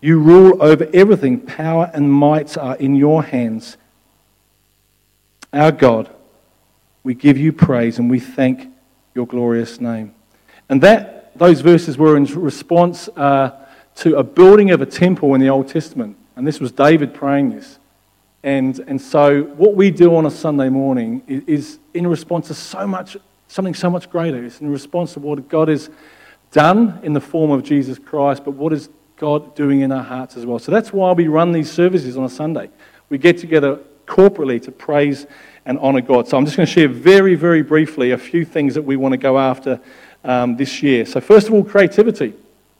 [0.00, 1.40] You rule over everything.
[1.40, 3.76] Power and might are in your hands.
[5.52, 6.10] Our God,
[7.02, 8.68] we give you praise and we thank
[9.14, 10.14] your glorious name.
[10.68, 13.63] And that those verses were in response uh,
[13.96, 16.16] to a building of a temple in the Old Testament.
[16.36, 17.78] And this was David praying this.
[18.42, 22.54] And, and so what we do on a Sunday morning is, is in response to
[22.54, 23.16] so much,
[23.48, 24.44] something so much greater.
[24.44, 25.88] It's in response to what God is
[26.52, 30.36] done in the form of Jesus Christ, but what is God doing in our hearts
[30.36, 30.58] as well?
[30.58, 32.68] So that's why we run these services on a Sunday.
[33.08, 35.26] We get together corporately to praise
[35.64, 36.28] and honour God.
[36.28, 39.12] So I'm just going to share very, very briefly a few things that we want
[39.12, 39.80] to go after
[40.22, 41.06] um, this year.
[41.06, 42.34] So, first of all, creativity.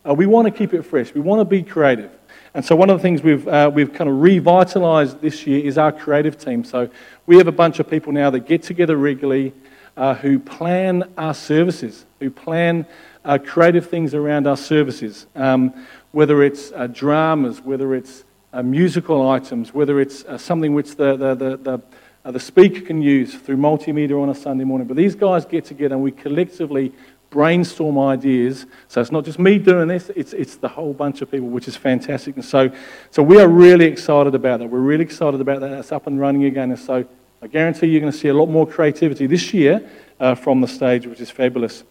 [0.06, 2.10] Uh, we want to keep it fresh, we want to be creative.
[2.52, 5.78] And so, one of the things we've, uh, we've kind of revitalised this year is
[5.78, 6.62] our creative team.
[6.62, 6.88] So,
[7.26, 9.52] we have a bunch of people now that get together regularly
[9.96, 12.86] uh, who plan our services, who plan
[13.24, 15.72] uh, creative things around our services, um,
[16.12, 21.16] whether it's uh, dramas, whether it's uh, musical items, whether it's uh, something which the,
[21.16, 24.86] the, the, the, the speaker can use through multimedia on a Sunday morning.
[24.86, 26.92] But these guys get together and we collectively
[27.34, 28.66] brainstorm ideas.
[28.86, 31.66] So it's not just me doing this, it's, it's the whole bunch of people, which
[31.66, 32.36] is fantastic.
[32.36, 32.70] And so,
[33.10, 34.68] so we are really excited about that.
[34.68, 35.72] We're really excited about that.
[35.72, 36.70] It's up and running again.
[36.70, 37.04] And so
[37.42, 40.68] I guarantee you're going to see a lot more creativity this year uh, from the
[40.68, 41.82] stage, which is fabulous.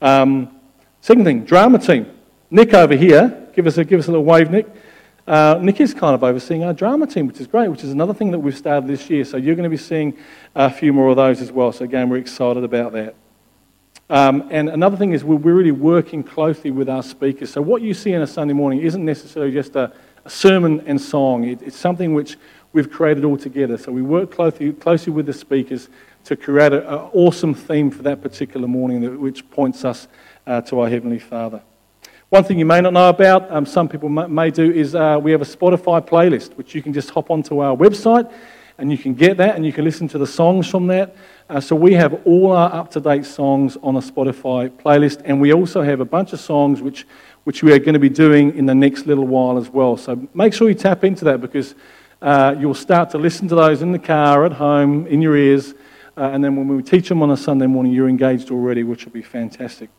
[0.00, 0.60] Um,
[1.04, 2.06] Second thing, drama team.
[2.50, 4.66] Nick over here, give us a, give us a little wave, Nick.
[5.26, 8.14] Uh, Nick is kind of overseeing our drama team, which is great, which is another
[8.14, 9.22] thing that we've started this year.
[9.26, 10.16] So you're going to be seeing
[10.54, 11.72] a few more of those as well.
[11.72, 13.16] So again, we're excited about that.
[14.10, 17.50] Um, and another thing is we're really working closely with our speakers.
[17.50, 19.92] So what you see in a Sunday morning isn't necessarily just a,
[20.24, 21.44] a sermon and song.
[21.44, 22.36] It, it's something which
[22.72, 23.78] we've created all together.
[23.78, 25.88] So we work closely, closely with the speakers
[26.24, 30.08] to create an awesome theme for that particular morning, which points us
[30.46, 31.62] uh, to our Heavenly Father.
[32.30, 35.30] One thing you may not know about, um, some people may do, is uh, we
[35.30, 38.30] have a Spotify playlist, which you can just hop onto our website
[38.78, 41.14] and you can get that and you can listen to the songs from that.
[41.48, 45.40] Uh, so we have all our up to date songs on a Spotify playlist, and
[45.40, 47.06] we also have a bunch of songs which,
[47.44, 49.96] which we are going to be doing in the next little while as well.
[49.96, 51.74] So make sure you tap into that because
[52.22, 55.74] uh, you'll start to listen to those in the car, at home, in your ears
[56.16, 59.04] Uh, and then when we teach them on a Sunday morning, you're engaged already, which
[59.04, 59.90] will be fantastic.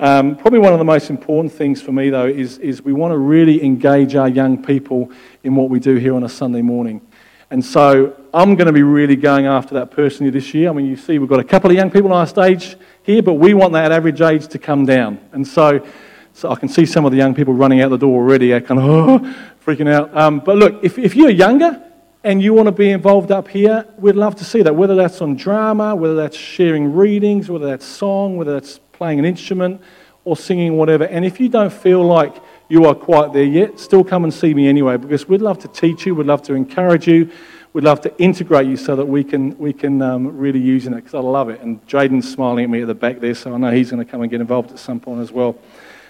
[0.00, 3.12] Um, probably one of the most important things for me, though, is, is we want
[3.12, 5.10] to really engage our young people
[5.42, 7.02] in what we do here on a Sunday morning.
[7.50, 10.70] And so I'm going to be really going after that personally this year.
[10.70, 13.22] I mean, you see, we've got a couple of young people on our stage here,
[13.22, 15.20] but we want that average age to come down.
[15.32, 15.86] And so,
[16.32, 18.80] so I can see some of the young people running out the door already, kind
[18.80, 19.34] of oh,
[19.64, 20.16] freaking out.
[20.16, 21.80] Um, but look, if, if you're younger
[22.24, 25.20] and you want to be involved up here, we'd love to see that, whether that's
[25.20, 29.80] on drama, whether that's sharing readings, whether that's song, whether that's playing an instrument
[30.24, 31.04] or singing, whatever.
[31.04, 32.34] And if you don't feel like
[32.74, 35.68] you are quite there yet, still come and see me anyway, because we'd love to
[35.68, 37.30] teach you, we'd love to encourage you,
[37.72, 40.92] we'd love to integrate you so that we can, we can um, really use it,
[40.92, 41.60] because I love it.
[41.60, 44.10] And Jaden's smiling at me at the back there, so I know he's going to
[44.10, 45.56] come and get involved at some point as well.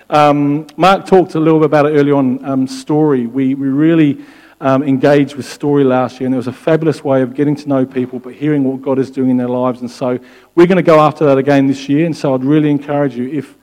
[0.08, 3.26] Um, Mark talked a little bit about it earlier on, um, story.
[3.26, 4.24] We, we really
[4.62, 7.68] um, engaged with story last year, and it was a fabulous way of getting to
[7.68, 9.82] know people, but hearing what God is doing in their lives.
[9.82, 10.18] And so
[10.54, 13.28] we're going to go after that again this year, and so I'd really encourage you,
[13.28, 13.54] if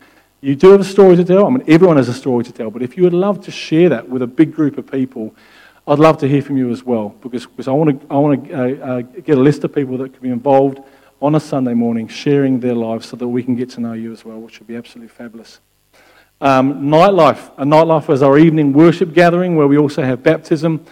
[0.42, 1.46] you do have a story to tell.
[1.46, 3.90] I mean, everyone has a story to tell, but if you would love to share
[3.90, 5.36] that with a big group of people,
[5.88, 8.48] I'd love to hear from you as well, because, because I want to, I want
[8.48, 10.80] to uh, uh, get a list of people that can be involved
[11.22, 14.12] on a Sunday morning, sharing their lives so that we can get to know you
[14.12, 15.60] as well, which would be absolutely fabulous.
[16.40, 17.52] Um, nightlife.
[17.58, 20.84] A nightlife is our evening worship gathering where we also have baptism.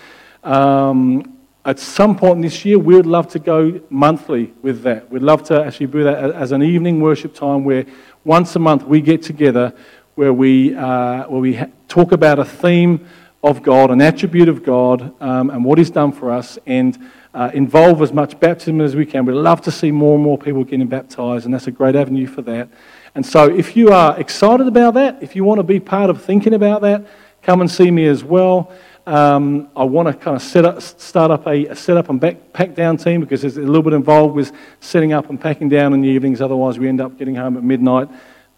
[0.43, 5.09] Um, at some point this year, we would love to go monthly with that.
[5.09, 7.85] We'd love to actually do that as an evening worship time where
[8.23, 9.73] once a month we get together
[10.15, 13.07] where we, uh, where we ha- talk about a theme
[13.41, 16.97] of God, an attribute of God, um, and what He's done for us, and
[17.33, 19.25] uh, involve as much baptism as we can.
[19.25, 22.27] We'd love to see more and more people getting baptized, and that's a great avenue
[22.27, 22.67] for that.
[23.15, 26.21] And so, if you are excited about that, if you want to be part of
[26.21, 27.05] thinking about that,
[27.41, 28.73] come and see me as well.
[29.05, 32.19] Um, I want to kind of set up, start up a, a set up and
[32.19, 35.69] back, pack down team because there's a little bit involved with setting up and packing
[35.69, 36.41] down in the evenings.
[36.41, 38.09] Otherwise, we end up getting home at midnight.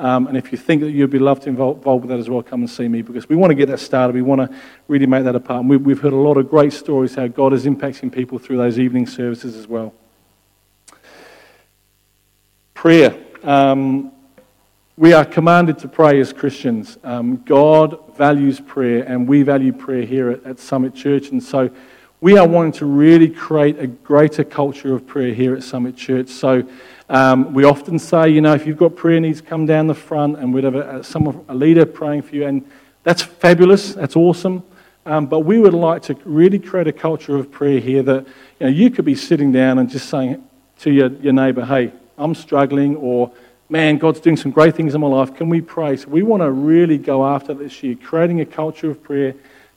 [0.01, 2.27] Um, and if you think that you'd be loved to involve, involved with that as
[2.27, 4.15] well, come and see me because we want to get that started.
[4.15, 5.61] We want to really make that a part.
[5.61, 8.57] And we, we've heard a lot of great stories how God is impacting people through
[8.57, 9.93] those evening services as well.
[12.73, 13.15] Prayer.
[13.43, 14.11] Um,
[15.01, 16.99] we are commanded to pray as Christians.
[17.03, 21.29] Um, God values prayer, and we value prayer here at, at, Summit Church.
[21.29, 21.71] And so
[22.19, 26.27] we are wanting to really create a greater culture of prayer here at Summit Church.
[26.29, 26.63] So
[27.09, 30.37] um, we often say, you know, if you've got prayer needs, come down the front,
[30.37, 32.45] and we'd have a, some, a leader praying for you.
[32.45, 32.63] And
[33.01, 34.61] that's fabulous, that's awesome.
[35.07, 38.27] Um, but we would like to really create a culture of prayer here that
[38.59, 40.47] you, know, you could be sitting down and just saying
[40.81, 43.31] to your, your neighbour, hey, I'm struggling, or
[43.71, 45.33] man, God's doing some great things in my life.
[45.33, 45.95] Can we pray?
[45.95, 49.33] So we want to really go after this year, creating a culture of prayer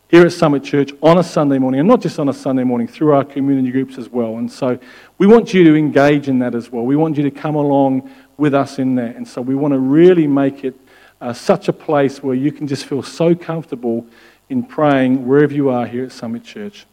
[0.08, 2.88] here at Summit Church on a Sunday morning, and not just on a Sunday morning,
[2.88, 4.38] through our community groups as well.
[4.38, 4.80] And so
[5.18, 6.84] we want you to engage in that as well.
[6.84, 9.14] We want you to come along with us in that.
[9.14, 10.74] And so we want to really make it
[11.20, 14.04] uh, such a place where you can just feel so comfortable
[14.48, 16.84] in praying wherever you are here at Summit Church.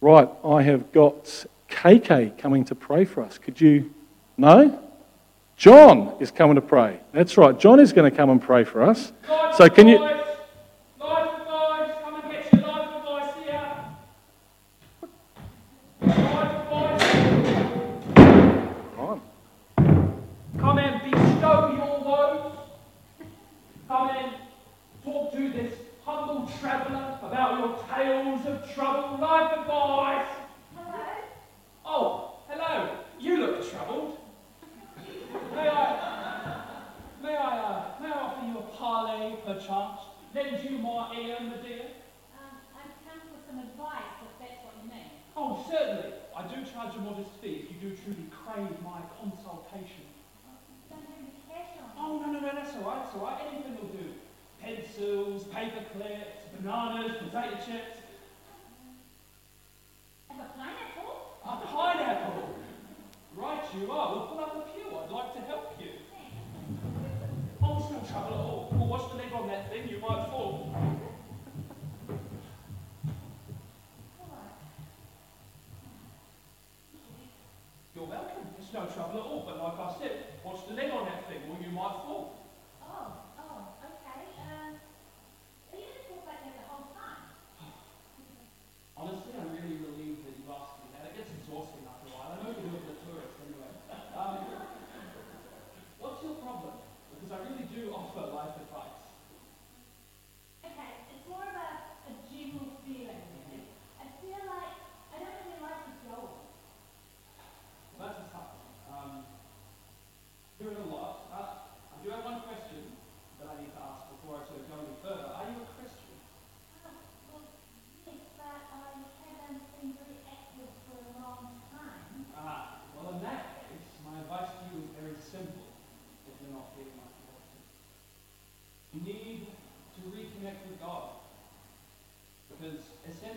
[0.00, 3.36] Right, I have got KK coming to pray for us.
[3.36, 3.92] Could you?
[4.38, 4.82] No?
[5.62, 6.98] John is coming to pray.
[7.12, 7.56] That's right.
[7.56, 9.12] John is going to come and pray for us.
[9.56, 10.21] So can you?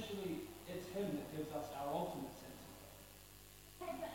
[0.06, 2.94] Essentially, it's Him that gives us our ultimate sense of faith.
[3.82, 4.14] Hey, but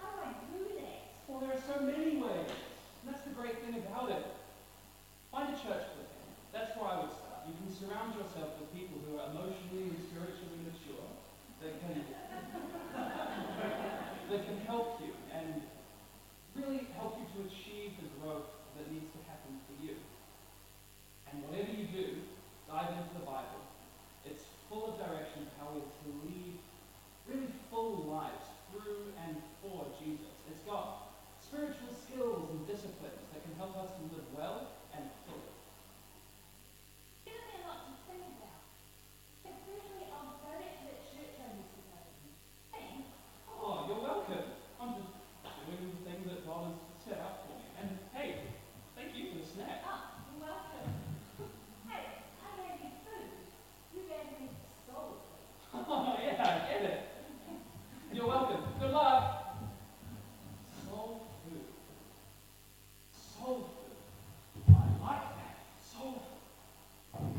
[0.00, 1.12] how do I do that?
[1.28, 2.48] Well, there are so many ways.
[2.48, 4.24] And that's the great thing about it.
[5.30, 6.28] Find a church with Him.
[6.52, 7.44] That's where I would start.
[7.44, 11.06] You can surround yourself with people who are emotionally and spiritually mature
[11.62, 12.02] that can,
[14.30, 15.62] that can help you and
[16.56, 19.94] really help you to achieve the growth that needs to happen for you.
[21.30, 22.26] And whatever you do,
[22.66, 23.62] dive into the Bible.
[24.26, 26.58] It's full of direction how we're to lead
[27.30, 30.34] really full lives through and for Jesus.
[30.50, 35.54] It's got spiritual skills and disciplines that can help us to live well and fully.
[37.22, 38.66] Given me a lot to think about.
[39.46, 42.26] Especially I'll go back to that church I used to go to.
[42.74, 43.06] Thanks.
[43.46, 44.58] Oh, you're welcome.
[44.82, 45.14] I'm just
[45.70, 47.66] doing the thing that God has set up for me.
[47.78, 48.42] And hey,
[48.98, 49.86] thank you for the snack.
[49.86, 50.90] Ah, you're welcome.
[51.86, 53.30] Hey, I gave you food.
[53.94, 54.50] You gave me
[54.86, 55.84] soul food.
[55.88, 57.00] Oh, yeah, I get it.
[58.12, 58.62] You're welcome.
[58.80, 59.58] Good luck.
[60.88, 61.66] Soul food.
[63.12, 63.70] Soul
[64.64, 64.74] food.
[64.74, 65.56] I like that.
[65.92, 67.36] Soul food.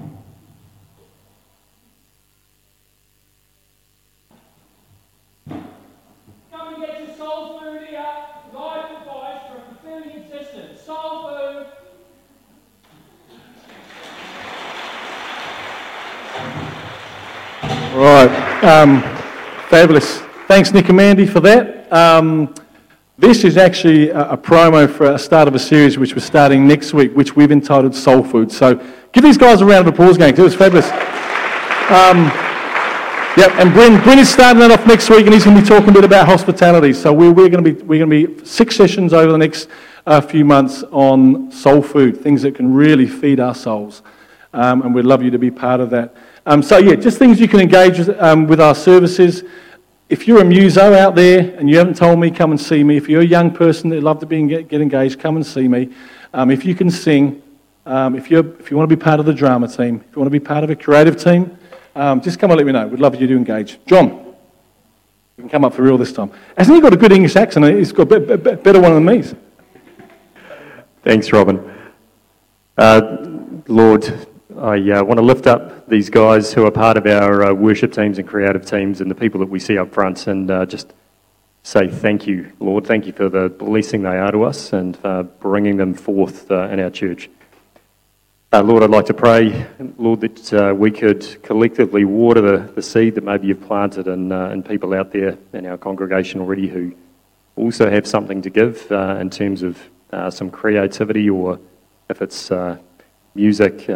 [6.51, 8.15] Come and get your soul food here.
[8.53, 10.81] God provides for a fulfilling existence.
[10.81, 11.65] Soul food.
[17.97, 18.63] Right.
[18.63, 19.01] Um,
[19.69, 20.19] fabulous.
[20.47, 21.91] Thanks, Nick and Mandy, for that.
[21.91, 22.53] Um,
[23.17, 26.67] this is actually a, a promo for a start of a series which we're starting
[26.67, 28.51] next week, which we've entitled Soul Food.
[28.51, 28.75] So
[29.13, 30.31] give these guys a round of applause, gang.
[30.31, 30.85] It was fabulous.
[31.89, 32.31] Um,
[33.35, 35.67] Yep, and Bryn, Bryn is starting that off next week, and he's going to be
[35.67, 36.91] talking a bit about hospitality.
[36.91, 39.69] So we're, we're going to be we're going to be six sessions over the next
[40.07, 44.01] uh, few months on soul food, things that can really feed our souls,
[44.53, 46.15] um, and we'd love you to be part of that.
[46.47, 49.43] Um, so yeah, just things you can engage with, um, with our services.
[50.07, 52.95] If you're a muso out there and you haven't told me, come and see me.
[52.95, 55.67] If you're a young person that'd love to be get, get engaged, come and see
[55.67, 55.89] me.
[56.33, 57.43] Um, if you can sing,
[57.85, 60.21] um, if you if you want to be part of the drama team, if you
[60.21, 61.57] want to be part of a creative team.
[61.97, 62.87] Um, just come and let me know.
[62.87, 63.83] We'd love you to engage.
[63.85, 64.07] John,
[65.35, 66.31] you can come up for real this time.
[66.57, 67.65] Hasn't he got a good English accent?
[67.75, 69.23] He's got a better one than me.
[71.03, 71.59] Thanks, Robin.
[72.77, 74.26] Uh, Lord,
[74.59, 77.93] I uh, want to lift up these guys who are part of our uh, worship
[77.93, 80.93] teams and creative teams and the people that we see up front and uh, just
[81.61, 82.87] say thank you, Lord.
[82.87, 86.69] Thank you for the blessing they are to us and for bringing them forth uh,
[86.69, 87.29] in our church.
[88.51, 89.67] Uh, Lord, I'd like to pray,
[89.99, 94.31] Lord, that uh, we could collectively water the, the seed that maybe you've planted in,
[94.31, 96.95] in people out there in our congregation already who
[97.55, 99.77] also have something to give in terms of
[100.33, 101.59] some creativity or
[102.09, 102.51] if it's
[103.35, 103.87] music,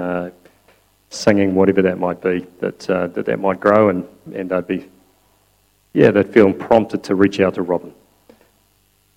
[1.11, 4.89] singing, whatever that might be, that, uh, that that might grow and, and they'd be,
[5.93, 7.93] yeah, they'd feel prompted to reach out to Robin.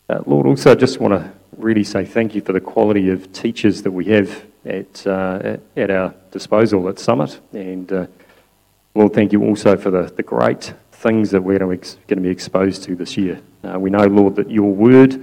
[0.09, 3.33] Uh, Lord, also I just want to really say thank you for the quality of
[3.33, 7.41] teachers that we have at, uh, at, our disposal at Summit.
[7.53, 8.07] And uh,
[8.97, 12.23] Lord, thank you also for the, the great things that we're going to, going to
[12.23, 13.41] be exposed to this year.
[13.63, 15.23] Uh, we know, Lord, that your word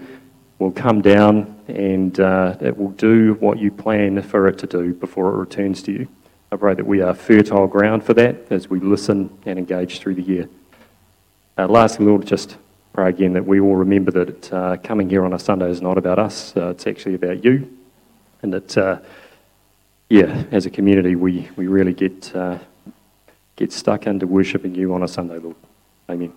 [0.58, 4.94] will come down and uh, it will do what you plan for it to do
[4.94, 6.08] before it returns to you.
[6.54, 10.16] I pray that we are fertile ground for that as we listen and engage through
[10.16, 10.50] the year.
[11.58, 12.58] Uh, lastly, Lord, just
[12.92, 15.98] pray again that we all remember that uh, coming here on a Sunday is not
[15.98, 17.78] about us, uh, it's actually about you.
[18.42, 19.00] And that, uh,
[20.10, 22.60] yeah, as a community, we, we really get, uh,
[23.56, 25.56] get stuck into worshipping you on a Sunday, Lord.
[26.10, 26.34] Amen.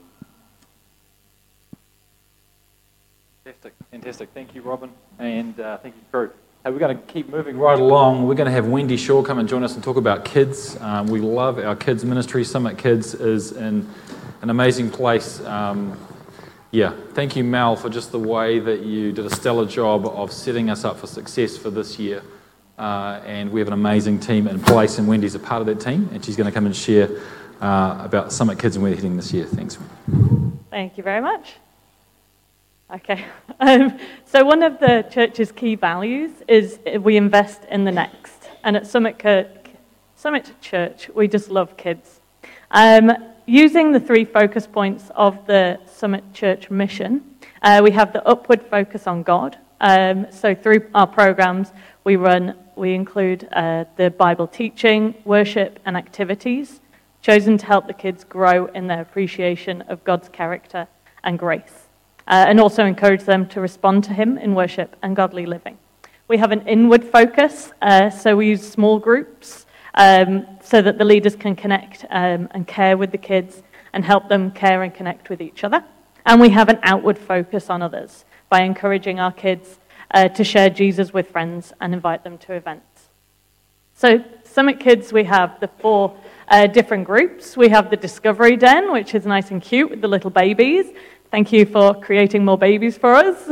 [3.42, 4.28] Fantastic, fantastic.
[4.32, 6.30] Thank you, Robin, and uh, thank you, crew.
[6.64, 8.26] Hey, we're going to keep moving right along.
[8.26, 10.80] We're going to have Wendy Shaw come and join us and talk about kids.
[10.80, 12.42] Um, we love our kids ministry.
[12.42, 13.86] Summit Kids is in
[14.40, 15.44] an amazing place.
[15.44, 15.94] Um,
[16.70, 20.32] yeah, thank you, Mel, for just the way that you did a stellar job of
[20.32, 22.22] setting us up for success for this year.
[22.78, 25.80] Uh, and we have an amazing team in place, and Wendy's a part of that
[25.80, 27.10] team, and she's going to come and share
[27.60, 29.44] uh, about Summit Kids and where they're heading this year.
[29.44, 29.76] Thanks.
[30.70, 31.56] Thank you very much.
[32.92, 33.24] Okay.
[33.60, 38.50] Um, so, one of the church's key values is we invest in the next.
[38.64, 39.70] And at Summit, Kirk,
[40.16, 42.20] Summit Church, we just love kids.
[42.72, 43.12] Um,
[43.46, 48.60] using the three focus points of the Summit Church mission, uh, we have the upward
[48.68, 49.56] focus on God.
[49.80, 55.96] Um, so, through our programs, we run, we include uh, the Bible teaching, worship, and
[55.96, 56.80] activities
[57.22, 60.88] chosen to help the kids grow in their appreciation of God's character
[61.22, 61.83] and grace
[62.26, 65.78] uh, and also encourage them to respond to Him in worship and godly living.
[66.26, 71.04] We have an inward focus, uh, so we use small groups um, so that the
[71.04, 75.28] leaders can connect um, and care with the kids and help them care and connect
[75.28, 75.84] with each other.
[76.26, 79.78] And we have an outward focus on others by encouraging our kids
[80.12, 83.10] uh, to share Jesus with friends and invite them to events.
[83.94, 86.16] So, Summit Kids, we have the four
[86.48, 87.56] uh, different groups.
[87.56, 90.86] We have the Discovery Den, which is nice and cute with the little babies.
[91.34, 93.36] Thank you for creating more babies for us.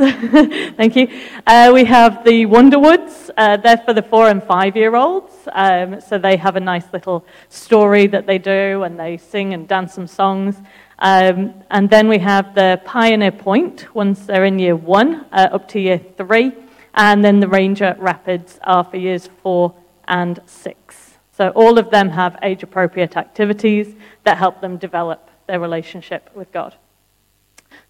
[0.77, 1.09] Thank you.
[1.45, 3.29] Uh, we have the Wonderwoods.
[3.35, 5.33] Uh, they're for the four and five year olds.
[5.51, 9.67] Um, so they have a nice little story that they do and they sing and
[9.67, 10.55] dance some songs.
[10.99, 15.67] Um, and then we have the Pioneer Point once they're in year one uh, up
[15.71, 16.53] to year three.
[16.93, 19.75] And then the Ranger Rapids are for years four
[20.07, 21.17] and six.
[21.33, 23.93] So all of them have age appropriate activities
[24.23, 26.77] that help them develop their relationship with God.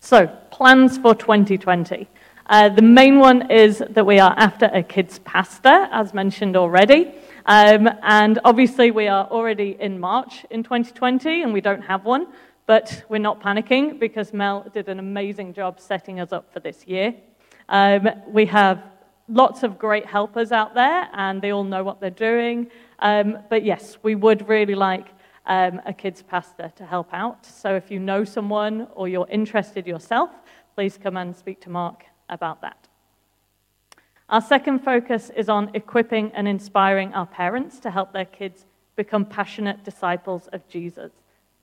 [0.06, 2.10] So, plans for 2020.
[2.48, 7.14] Uh, the main one is that we are after a kids pastor, as mentioned already.
[7.46, 12.28] Um, and obviously, we are already in March in 2020, and we don't have one.
[12.66, 16.86] But we're not panicking because Mel did an amazing job setting us up for this
[16.86, 17.16] year.
[17.70, 18.84] Um, we have
[19.30, 22.70] lots of great helpers out there, and they all know what they're doing.
[23.00, 25.08] Um, but yes, we would really like
[25.46, 27.46] um, a kids pastor to help out.
[27.46, 30.30] So if you know someone or you're interested yourself,
[30.76, 32.88] please come and speak to Mark about that.
[34.30, 38.66] Our second focus is on equipping and inspiring our parents to help their kids
[38.96, 41.12] become passionate disciples of Jesus.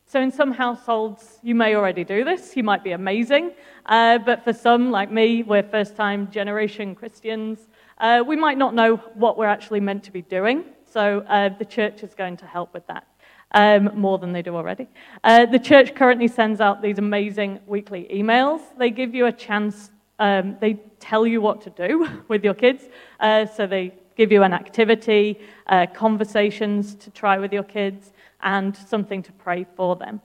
[0.06, 2.56] So, in some households, you may already do this.
[2.56, 3.52] You might be amazing.
[3.86, 7.68] Uh, but for some, like me, we're first time generation Christians.
[7.96, 10.64] Uh, we might not know what we're actually meant to be doing.
[10.92, 13.06] So, uh, the church is going to help with that
[13.52, 14.88] um, more than they do already.
[15.24, 18.60] Uh, the church currently sends out these amazing weekly emails.
[18.78, 22.84] They give you a chance, um, they tell you what to do with your kids.
[23.18, 28.12] Uh, so they give you an activity, uh, conversations to try with your kids,
[28.42, 30.20] and something to pray for them.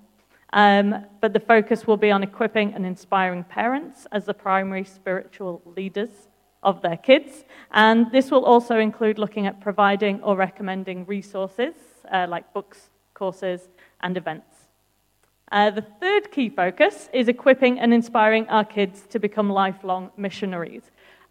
[0.53, 5.61] Um, but the focus will be on equipping and inspiring parents as the primary spiritual
[5.65, 6.29] leaders
[6.63, 7.43] of their kids.
[7.71, 11.75] And this will also include looking at providing or recommending resources
[12.11, 13.69] uh, like books, courses,
[14.01, 14.45] and events.
[15.51, 20.83] Uh, the third key focus is equipping and inspiring our kids to become lifelong missionaries.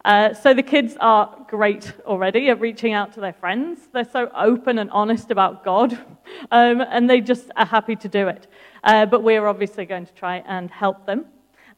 [0.05, 3.79] Uh, so the kids are great already at reaching out to their friends.
[3.91, 5.93] They're so open and honest about God,
[6.51, 8.47] um, and they just are happy to do it.
[8.83, 11.25] Uh, but we're obviously going to try and help them.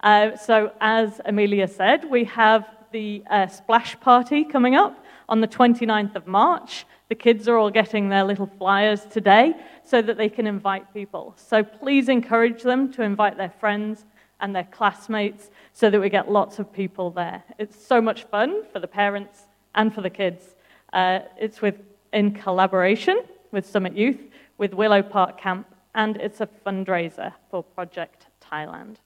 [0.02, 5.48] Uh, so, as Amelia said, we have the uh, splash party coming up on the
[5.48, 6.86] 29th of March.
[7.10, 11.34] The kids are all getting their little flyers today so that they can invite people.
[11.38, 14.06] So please encourage them to invite their friends
[14.40, 17.44] and their classmates so that we get lots of people there.
[17.58, 19.44] It's so much fun for the parents
[19.76, 20.56] and for the kids.
[20.94, 21.76] Uh, it's with,
[22.14, 23.22] in collaboration
[23.52, 24.20] with Summit Youth,
[24.58, 28.98] with Willow Park Camp, and it's a fundraiser for Project Thailand.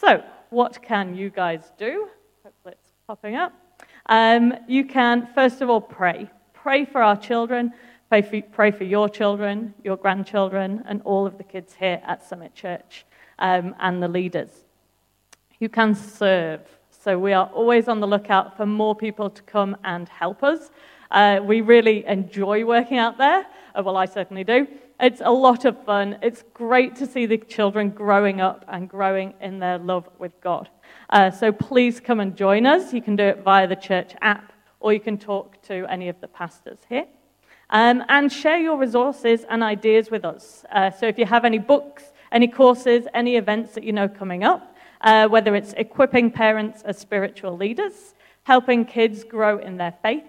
[0.00, 2.08] So, what can you guys do?
[2.42, 3.52] Hopefully, it's popping up.
[4.06, 6.30] Um, you can, first of all, pray.
[6.52, 7.72] Pray for our children
[8.14, 12.24] Pray for, pray for your children, your grandchildren, and all of the kids here at
[12.24, 13.04] Summit Church
[13.40, 14.50] um, and the leaders.
[15.58, 16.60] You can serve.
[16.90, 20.70] So we are always on the lookout for more people to come and help us.
[21.10, 23.46] Uh, we really enjoy working out there.
[23.74, 24.68] Uh, well, I certainly do.
[25.00, 26.18] It's a lot of fun.
[26.22, 30.68] It's great to see the children growing up and growing in their love with God.
[31.10, 32.92] Uh, so please come and join us.
[32.92, 36.20] You can do it via the church app, or you can talk to any of
[36.20, 37.06] the pastors here.
[37.70, 40.64] Um, and share your resources and ideas with us.
[40.70, 44.44] Uh, so if you have any books, any courses, any events that you know coming
[44.44, 48.14] up, uh, whether it's equipping parents as spiritual leaders,
[48.44, 50.24] helping kids grow in their faith,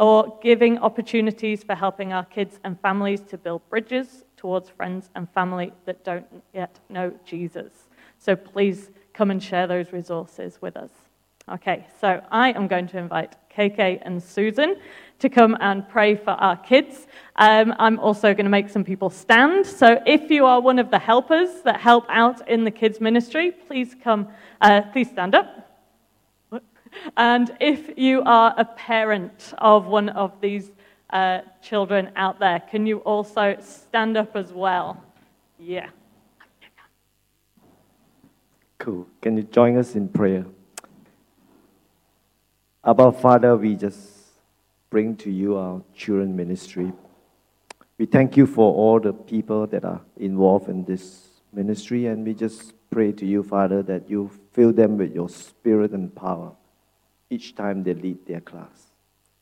[0.00, 5.28] or giving opportunities for helping our kids and families to build bridges towards friends and
[5.32, 7.70] family that don't yet know Jesus.
[8.18, 10.90] So please come and share those resources with us.
[11.52, 14.76] Okay, so I am going to invite KK and Susan
[15.18, 17.06] to come and pray for our kids.
[17.36, 19.66] Um, I'm also going to make some people stand.
[19.66, 23.50] So if you are one of the helpers that help out in the kids' ministry,
[23.50, 24.28] please come,
[24.62, 25.69] uh, please stand up.
[27.16, 30.70] And if you are a parent of one of these
[31.10, 35.02] uh, children out there, can you also stand up as well?
[35.58, 35.90] Yeah.
[38.78, 39.06] Cool.
[39.20, 40.46] Can you join us in prayer?
[42.84, 43.98] Abba Father, we just
[44.88, 46.92] bring to you our children ministry.
[47.98, 52.32] We thank you for all the people that are involved in this ministry, and we
[52.32, 56.52] just pray to you, Father, that you fill them with your spirit and power
[57.30, 58.90] each time they lead their class.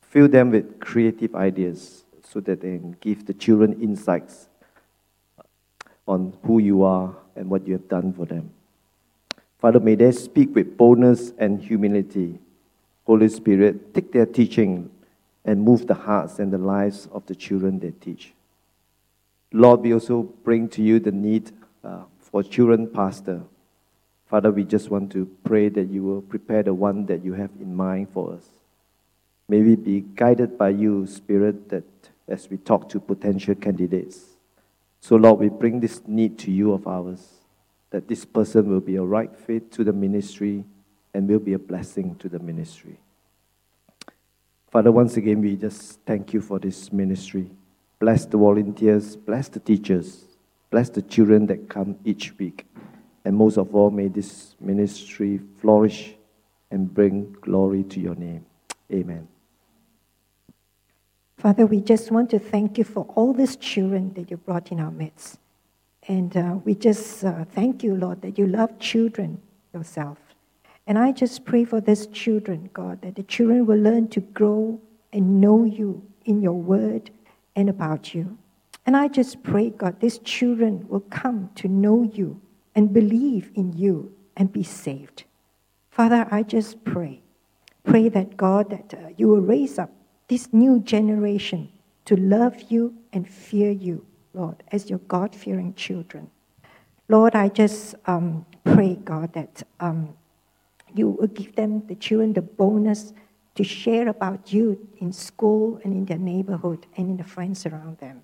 [0.02, 4.48] Fill them with creative ideas so that they can give the children insights
[6.06, 8.50] on who you are and what you have done for them.
[9.58, 12.38] Father, may they speak with boldness and humility.
[13.04, 14.90] Holy Spirit, take their teaching
[15.44, 18.32] and move the hearts and the lives of the children they teach.
[19.52, 21.50] Lord, we also bring to you the need
[21.82, 23.42] uh, for children pastor.
[24.28, 27.50] Father, we just want to pray that you will prepare the one that you have
[27.60, 28.46] in mind for us.
[29.48, 31.84] May we be guided by you, Spirit, that
[32.28, 34.20] as we talk to potential candidates.
[35.00, 37.26] So, Lord, we bring this need to you of ours,
[37.90, 40.64] that this person will be a right fit to the ministry
[41.14, 42.98] and will be a blessing to the ministry.
[44.70, 47.50] Father, once again, we just thank you for this ministry.
[47.98, 50.24] Bless the volunteers, bless the teachers,
[50.70, 52.66] bless the children that come each week.
[53.24, 56.14] And most of all, may this ministry flourish
[56.70, 58.44] and bring glory to your name.
[58.92, 59.28] Amen.
[61.36, 64.80] Father, we just want to thank you for all these children that you brought in
[64.80, 65.38] our midst.
[66.08, 69.40] And uh, we just uh, thank you, Lord, that you love children
[69.72, 70.18] yourself.
[70.86, 74.80] And I just pray for these children, God, that the children will learn to grow
[75.12, 77.10] and know you in your word
[77.54, 78.38] and about you.
[78.86, 82.40] And I just pray, God, these children will come to know you
[82.74, 85.24] and believe in you and be saved.
[85.90, 87.20] Father, I just pray,
[87.84, 89.90] pray that, God, that uh, you will raise up
[90.28, 91.70] this new generation
[92.04, 96.30] to love you and fear you, Lord, as your God fearing children.
[97.08, 100.14] Lord, I just um, pray, God, that um,
[100.94, 103.12] you will give them, the children, the bonus
[103.54, 107.98] to share about you in school and in their neighborhood and in the friends around
[107.98, 108.22] them.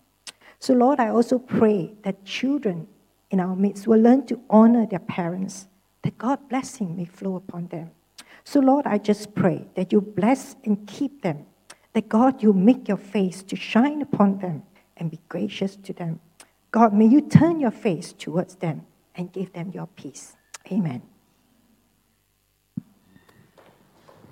[0.60, 2.86] So, Lord, I also pray that children
[3.30, 5.66] in our midst will learn to honor their parents,
[6.02, 7.90] that God blessing may flow upon them.
[8.44, 11.46] So, Lord, I just pray that you bless and keep them
[11.94, 14.64] that God, you make your face to shine upon them
[14.96, 16.20] and be gracious to them.
[16.70, 18.84] God, may you turn your face towards them
[19.14, 20.36] and give them your peace.
[20.70, 21.02] Amen.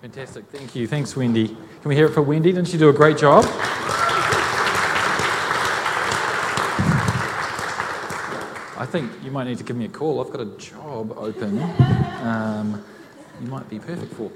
[0.01, 0.47] Fantastic.
[0.51, 0.89] Thank you.
[0.89, 1.47] Thanks, Wendy.
[1.47, 2.52] Can we hear it for Wendy?
[2.52, 3.44] Didn't she do a great job?
[8.93, 10.23] Think you might need to give me a call.
[10.23, 11.62] I've got a job open.
[12.20, 12.85] Um,
[13.40, 14.31] you might be perfect for.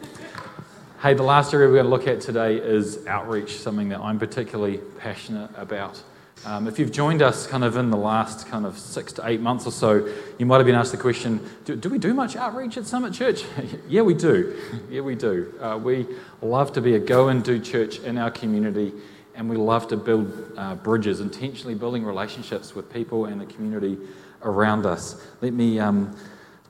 [1.02, 4.18] Hey, the last area we're going to look at today is outreach, something that I'm
[4.18, 6.02] particularly passionate about.
[6.46, 9.42] Um, if you've joined us kind of in the last kind of six to eight
[9.42, 12.34] months or so, you might have been asked the question do, do we do much
[12.34, 13.44] outreach at Summit Church?
[13.88, 14.58] yeah, we do.
[14.88, 15.52] yeah, we do.
[15.60, 16.06] Uh, we
[16.40, 18.94] love to be a go and do church in our community,
[19.34, 23.98] and we love to build uh, bridges, intentionally building relationships with people and the community
[24.46, 25.22] around us.
[25.42, 25.78] Let me.
[25.78, 26.16] Um,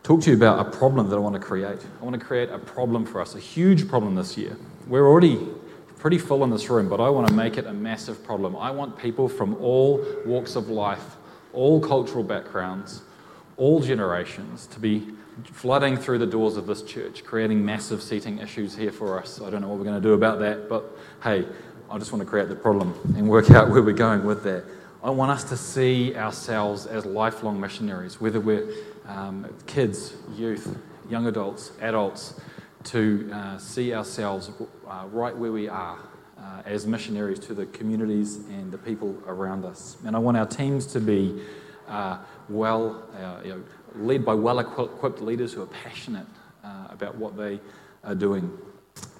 [0.07, 1.81] talk to you about a problem that I want to create.
[2.01, 4.57] I want to create a problem for us, a huge problem this year.
[4.86, 5.48] We're already
[5.98, 8.55] pretty full in this room, but I want to make it a massive problem.
[8.55, 11.16] I want people from all walks of life,
[11.53, 13.03] all cultural backgrounds,
[13.57, 15.09] all generations to be
[15.43, 19.40] flooding through the doors of this church, creating massive seating issues here for us.
[19.43, 20.85] I don't know what we're going to do about that, but
[21.24, 21.44] hey,
[21.90, 24.65] I just want to create the problem and work out where we're going with that.
[25.07, 28.69] I want us to see ourselves as lifelong missionaries, whether we're
[29.07, 30.77] um, kids, youth,
[31.09, 32.41] young adults, adults,
[32.87, 34.51] to uh, see ourselves
[34.89, 35.97] uh, right where we are
[36.37, 39.97] uh, as missionaries to the communities and the people around us.
[40.05, 41.41] And I want our teams to be
[41.87, 42.19] uh,
[42.49, 43.62] well, uh, you know,
[43.95, 46.27] led by well equipped leaders who are passionate
[46.65, 47.61] uh, about what they
[48.03, 48.51] are doing.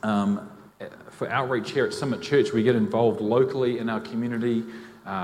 [0.03, 0.51] Um,
[1.11, 4.65] for outreach here at Summit Church, we get involved locally in our community,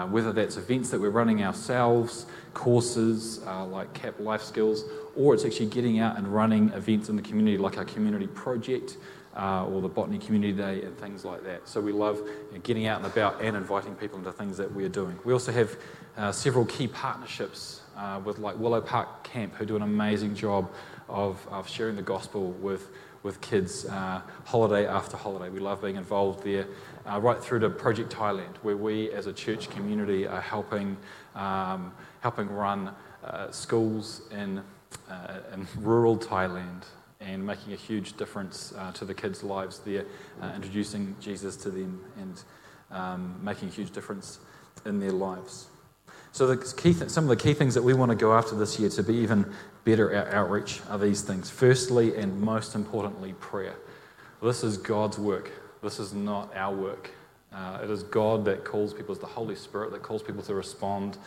[0.09, 4.85] whether that's events that we're running ourselves courses uh, like CAP Life Skills,
[5.17, 8.97] or it's actually getting out and running events in the community like our community project
[9.37, 11.67] uh, or the Botany Community Day and things like that.
[11.67, 14.73] So we love you know, getting out and about and inviting people into things that
[14.73, 15.19] we're doing.
[15.25, 15.77] We also have
[16.17, 20.71] uh, several key partnerships uh, with like Willow Park Camp who do an amazing job
[21.09, 22.89] of, of sharing the gospel with
[23.23, 25.49] with kids uh, holiday after holiday.
[25.49, 26.67] We love being involved there,
[27.11, 30.97] uh, right through to Project Thailand, where we as a church community are helping
[31.35, 34.62] um, helping run uh, schools in,
[35.11, 36.85] uh, in rural Thailand
[37.20, 40.05] and making a huge difference uh, to the kids' lives there,
[40.41, 42.43] uh, introducing Jesus to them and
[42.91, 44.41] um, making a huge difference
[44.85, 45.66] in their lives.
[46.33, 48.57] So, the key th- some of the key things that we want to go after
[48.57, 49.53] this year to be even
[49.85, 51.51] better at outreach are these things.
[51.51, 53.74] Firstly, and most importantly, prayer.
[54.43, 55.51] This is God's work.
[55.83, 57.11] This is not our work.
[57.53, 60.55] Uh, it is God that calls people, it's the Holy Spirit that calls people to
[60.55, 61.19] respond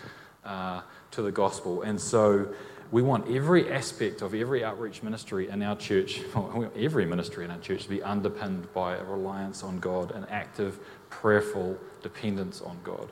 [0.45, 1.81] uh, to the gospel.
[1.81, 2.47] And so
[2.89, 6.21] we want every aspect of every outreach ministry in our church,
[6.75, 10.79] every ministry in our church, to be underpinned by a reliance on God, an active,
[11.09, 13.11] prayerful dependence on God.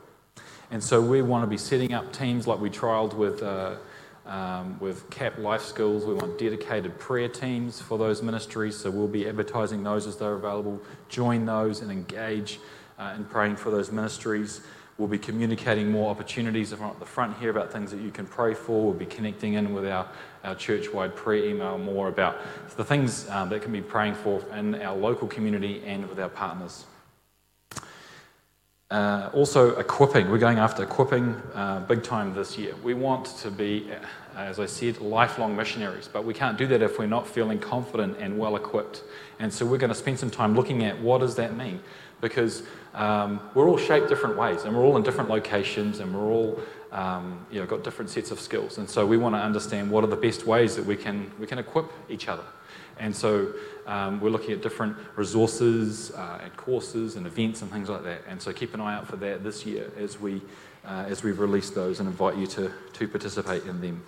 [0.71, 3.43] And so we want to be setting up teams like we trialed with.
[3.43, 3.75] Uh,
[4.25, 9.07] um, with CAP Life Skills, we want dedicated prayer teams for those ministries, so we'll
[9.07, 10.81] be advertising those as they're available.
[11.09, 12.59] Join those and engage
[12.97, 14.61] uh, in praying for those ministries.
[14.97, 18.11] We'll be communicating more opportunities if I'm at the front here about things that you
[18.11, 18.85] can pray for.
[18.85, 20.07] We'll be connecting in with our,
[20.43, 22.37] our church wide prayer email more about
[22.77, 26.29] the things um, that can be praying for in our local community and with our
[26.29, 26.85] partners.
[28.93, 30.29] Uh, also, equipping.
[30.29, 32.75] We're going after equipping uh, big time this year.
[32.83, 36.83] We want to be, uh, as I said, lifelong missionaries, but we can't do that
[36.83, 39.01] if we're not feeling confident and well equipped.
[39.39, 41.79] And so we're going to spend some time looking at what does that mean?
[42.21, 42.61] Because
[42.93, 46.59] um, we're all shaped different ways, and we're all in different locations, and we're all
[46.91, 48.77] um, you know, got different sets of skills.
[48.77, 51.47] And so we want to understand what are the best ways that we can, we
[51.47, 52.45] can equip each other.
[52.99, 53.53] And so
[53.85, 58.21] um, we're looking at different resources uh, and courses and events and things like that.
[58.27, 60.41] And so keep an eye out for that this year as we,
[60.85, 64.03] uh, as we release those and invite you to, to participate in them.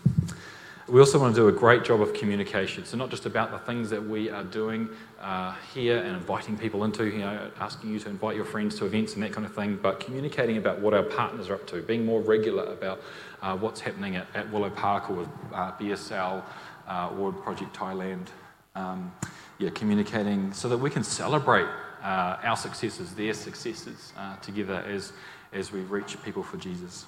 [0.87, 2.85] We also want to do a great job of communication.
[2.85, 4.87] So, not just about the things that we are doing
[5.19, 8.85] uh, here and inviting people into, you know, asking you to invite your friends to
[8.85, 11.81] events and that kind of thing, but communicating about what our partners are up to,
[11.81, 13.01] being more regular about
[13.41, 16.43] uh, what's happening at, at, Willow Park or with uh, BSL
[16.87, 18.27] uh, or Project Thailand
[18.75, 19.11] um,
[19.57, 21.67] yeah, communicating so that we can celebrate
[22.03, 25.13] uh, our successes, their successes uh, together as,
[25.53, 27.05] as we reach people for Jesus.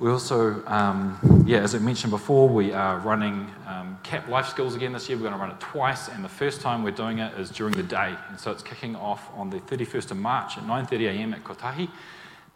[0.00, 4.74] We also, um, yeah, as I mentioned before, we are running um, CAP Life Skills
[4.74, 5.18] again this year.
[5.18, 7.74] We're going to run it twice, and the first time we're doing it is during
[7.74, 8.14] the day.
[8.30, 11.90] And so it's kicking off on the 31st of March at 9.30am at Kotahi.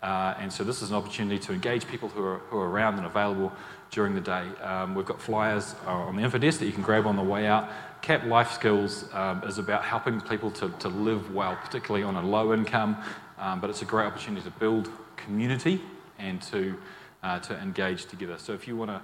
[0.03, 2.97] Uh, and so this is an opportunity to engage people who are, who are around
[2.97, 3.53] and available
[3.95, 4.45] during the day.
[4.61, 7.23] Um, we've got flyers uh, on the info desk that you can grab on the
[7.23, 7.71] way out.
[8.03, 12.23] CAP Life Skills um, is about helping people to, to live well, particularly on a
[12.23, 12.97] low income,
[13.39, 15.81] um, but it's a great opportunity to build community
[16.19, 16.77] and to,
[17.23, 18.37] uh, to engage together.
[18.37, 19.01] So if you want to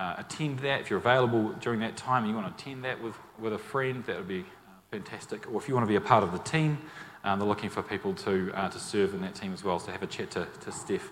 [0.00, 3.00] uh, attend that, if you're available during that time and you want to attend that
[3.00, 4.44] with, with a friend, that would be
[4.90, 5.52] fantastic.
[5.52, 6.78] Or if you want to be a part of the team,
[7.24, 9.78] um, they're looking for people to, uh, to serve in that team as well.
[9.78, 11.10] So have a chat to, to Steph,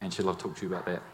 [0.00, 1.13] and she'll love to talk to you about that.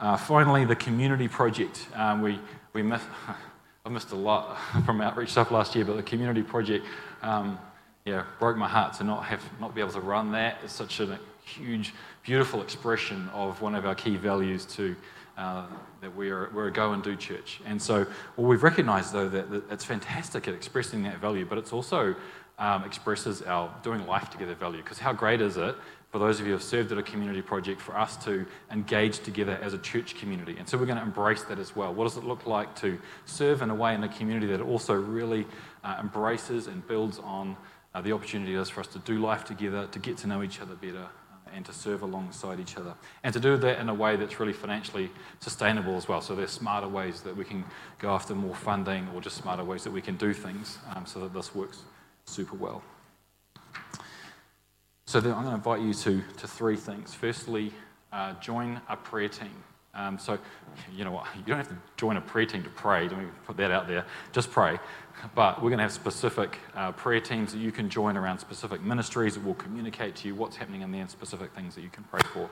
[0.00, 1.88] Uh, finally, the community project.
[1.94, 2.38] Um, we,
[2.72, 3.02] we miss,
[3.84, 6.86] I missed a lot from outreach stuff last year, but the community project
[7.22, 7.58] um,
[8.04, 10.58] yeah, broke my heart to not, have, not be able to run that.
[10.62, 14.94] It's such a huge, beautiful expression of one of our key values to,
[15.36, 15.66] uh,
[16.00, 17.60] that we're, we're a go and do church.
[17.66, 18.06] And so
[18.36, 22.14] well, we've recognized, though, that, that it's fantastic at expressing that value, but it's also
[22.60, 24.78] um, expresses our doing life together value.
[24.78, 25.74] Because how great is it
[26.10, 29.18] for those of you who have served at a community project for us to engage
[29.20, 30.56] together as a church community?
[30.58, 31.92] And so we're going to embrace that as well.
[31.92, 34.94] What does it look like to serve in a way in a community that also
[34.94, 35.46] really
[35.84, 37.56] uh, embraces and builds on
[37.94, 40.42] uh, the opportunity it is for us to do life together, to get to know
[40.42, 41.06] each other better?
[41.48, 42.94] Uh, and to serve alongside each other.
[43.22, 45.10] And to do that in a way that's really financially
[45.40, 46.20] sustainable as well.
[46.20, 47.64] So there's smarter ways that we can
[47.98, 51.20] go after more funding or just smarter ways that we can do things um, so
[51.20, 51.82] that this works
[52.26, 52.82] super well.
[55.08, 57.14] So I'm going to invite you to, to three things.
[57.14, 57.72] Firstly,
[58.12, 59.54] uh, join a prayer team.
[59.94, 60.38] Um, so,
[60.94, 63.56] you know what, you don't have to join a prayer team to pray, don't put
[63.56, 64.78] that out there, just pray.
[65.34, 68.82] But we're going to have specific uh, prayer teams that you can join around specific
[68.82, 71.88] ministries that will communicate to you what's happening in there and specific things that you
[71.88, 72.50] can pray for.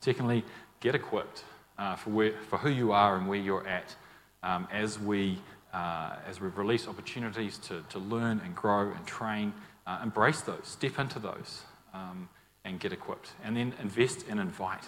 [0.00, 0.46] Secondly,
[0.80, 1.44] get equipped
[1.76, 3.94] uh, for, where, for who you are and where you're at
[4.42, 5.38] um, as we
[5.74, 9.52] uh, as we release opportunities to, to learn and grow and train,
[9.86, 11.64] uh, embrace those, step into those,
[11.98, 12.28] um,
[12.64, 13.32] and get equipped.
[13.44, 14.84] And then invest and invite.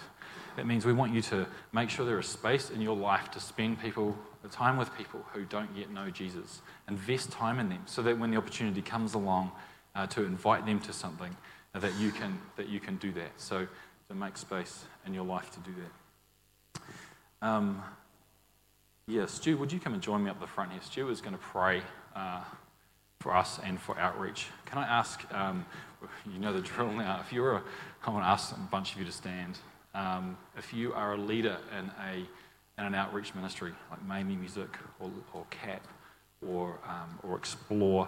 [0.55, 3.39] That means we want you to make sure there is space in your life to
[3.39, 4.17] spend people
[4.49, 6.61] time with people who don't yet know Jesus.
[6.87, 9.51] Invest time in them so that when the opportunity comes along
[9.95, 11.35] uh, to invite them to something,
[11.75, 13.31] uh, that you can that you can do that.
[13.37, 13.67] So
[14.09, 17.47] to make space in your life to do that.
[17.47, 17.81] Um,
[19.07, 20.81] yeah, Stu, would you come and join me up the front here?
[20.83, 21.81] Stu is going to pray
[22.15, 22.43] uh,
[23.21, 24.47] for us and for outreach.
[24.65, 25.65] Can I ask, um,
[26.31, 27.63] you know the drill now, if you're a,
[28.05, 29.59] I want to ask a bunch of you to stand.
[29.93, 32.15] Um, if you are a leader in, a,
[32.79, 35.87] in an outreach ministry like Mainly Music or, or CAP
[36.45, 38.07] or, um, or Explore,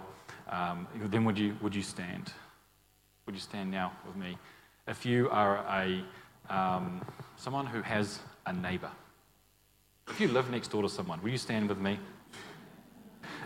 [0.50, 2.32] um, then would you, would you stand?
[3.26, 4.36] Would you stand now with me?
[4.88, 6.04] If you are a,
[6.52, 7.00] um,
[7.36, 8.90] someone who has a neighbor,
[10.08, 11.98] if you live next door to someone, will you stand with me?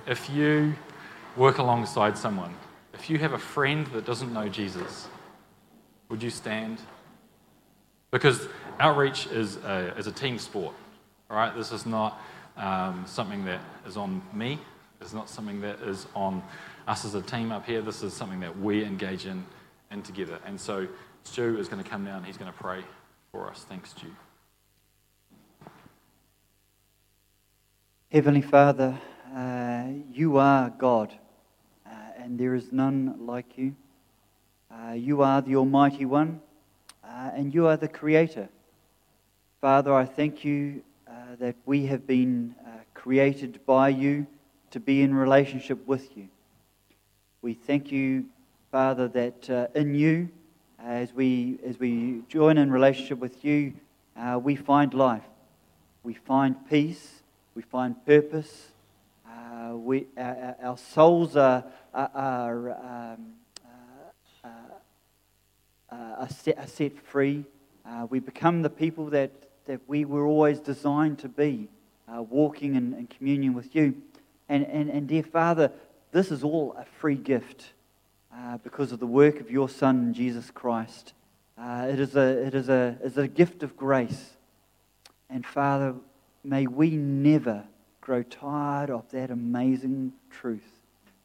[0.07, 0.75] If you
[1.39, 2.55] work alongside someone,
[2.93, 5.07] if you have a friend that doesn't know Jesus,
[6.09, 6.81] would you stand?
[8.11, 8.49] Because
[8.81, 10.75] outreach is a, is a team sport,
[11.31, 11.55] all right?
[11.55, 12.21] This is not
[12.57, 14.59] um, something that is on me.
[15.01, 16.43] It's not something that is on
[16.89, 17.83] us as a team up here.
[17.83, 19.47] This is something that we engage in,
[19.93, 20.41] in together.
[20.45, 20.89] And so
[21.23, 22.25] Stu is going to come down.
[22.25, 22.83] He's going to pray
[23.31, 23.65] for us.
[23.69, 24.09] Thanks, Stu.
[28.11, 28.99] Heavenly Father,
[29.37, 31.13] uh, you are God,
[32.19, 33.75] and there is none like you.
[34.71, 36.41] Uh, you are the Almighty One,
[37.05, 38.49] uh, and you are the Creator.
[39.61, 44.27] Father, I thank you uh, that we have been uh, created by you
[44.73, 46.29] to be in relationship with you.
[47.41, 48.27] We thank you,
[48.71, 50.29] Father, that uh, in you,
[50.85, 53.75] as we, as we join in relationship with you,
[54.17, 55.23] uh, we find life.
[56.03, 57.23] We find peace.
[57.55, 58.69] We find purpose.
[59.71, 63.33] We, our, our souls are, are, um,
[64.45, 64.49] uh,
[65.95, 67.45] uh, set, are set free.
[67.87, 69.31] Uh, we become the people that,
[69.67, 71.69] that we were always designed to be,
[72.09, 73.95] walking in, in communion with you.
[74.49, 75.71] And, and, and dear Father,
[76.11, 77.73] this is all a free gift
[78.35, 81.13] uh, because of the work of your Son, Jesus Christ.
[81.59, 84.37] Uh, it, is a, it, is a, it is a gift of grace.
[85.29, 85.95] And Father,
[86.45, 87.65] may we never
[88.01, 90.78] grow tired of that amazing truth.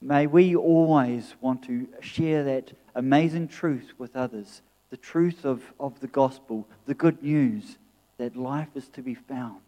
[0.03, 5.97] May we always want to share that amazing truth with others the truth of, of
[6.01, 7.77] the gospel, the good news
[8.17, 9.61] that life is to be found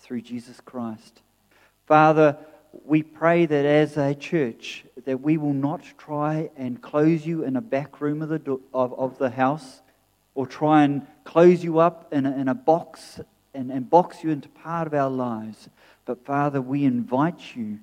[0.00, 1.22] through Jesus Christ.
[1.86, 2.36] Father,
[2.84, 7.56] we pray that as a church that we will not try and close you in
[7.56, 9.80] a back room of the, do- of, of the house
[10.34, 13.20] or try and close you up in a, in a box
[13.54, 15.70] and, and box you into part of our lives.
[16.04, 17.78] But Father, we invite you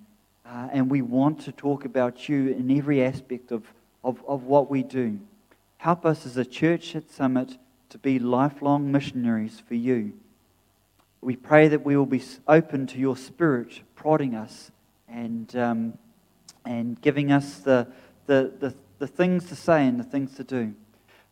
[0.50, 3.64] uh, and we want to talk about you in every aspect of,
[4.04, 5.20] of, of what we do.
[5.78, 7.58] Help us as a church at Summit
[7.90, 10.14] to be lifelong missionaries for you.
[11.22, 14.72] We pray that we will be open to your spirit prodding us
[15.08, 15.98] and, um,
[16.66, 17.88] and giving us the,
[18.26, 20.74] the, the, the things to say and the things to do.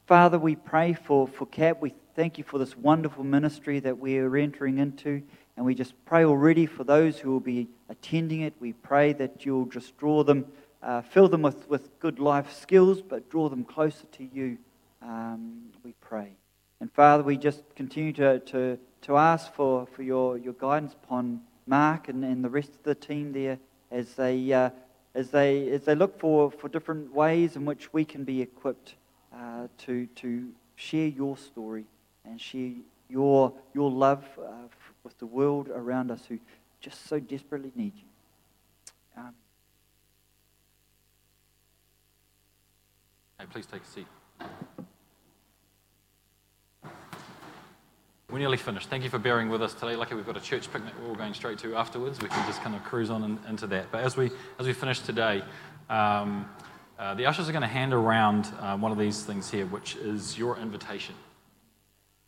[0.05, 1.81] Father, we pray for, for CAP.
[1.81, 5.23] We thank you for this wonderful ministry that we are entering into.
[5.57, 8.53] And we just pray already for those who will be attending it.
[8.59, 10.45] We pray that you'll just draw them,
[10.83, 14.59] uh, fill them with, with good life skills, but draw them closer to you.
[15.01, 16.33] Um, we pray.
[16.79, 21.41] And Father, we just continue to, to, to ask for, for your, your guidance upon
[21.65, 23.57] Mark and, and the rest of the team there
[23.89, 24.69] as they, uh,
[25.15, 28.93] as they, as they look for, for different ways in which we can be equipped
[29.35, 31.85] uh, to, to share your story
[32.25, 32.73] and share
[33.09, 34.67] your, your love uh,
[35.07, 36.37] with the world around us who
[36.81, 38.03] just so desperately need you.
[39.15, 39.33] Um,
[43.39, 44.07] hey, please take a seat.
[48.29, 48.89] We're nearly finished.
[48.89, 49.95] Thank you for bearing with us today.
[49.95, 52.19] Lucky we've got a church picnic we're all going straight to afterwards.
[52.19, 53.89] We can just kind of cruise on in, into that.
[53.89, 54.29] But as we
[54.59, 55.41] as we finish today,
[55.89, 56.49] um,
[56.99, 59.95] uh, the ushers are going to hand around uh, one of these things here, which
[59.95, 61.15] is your invitation.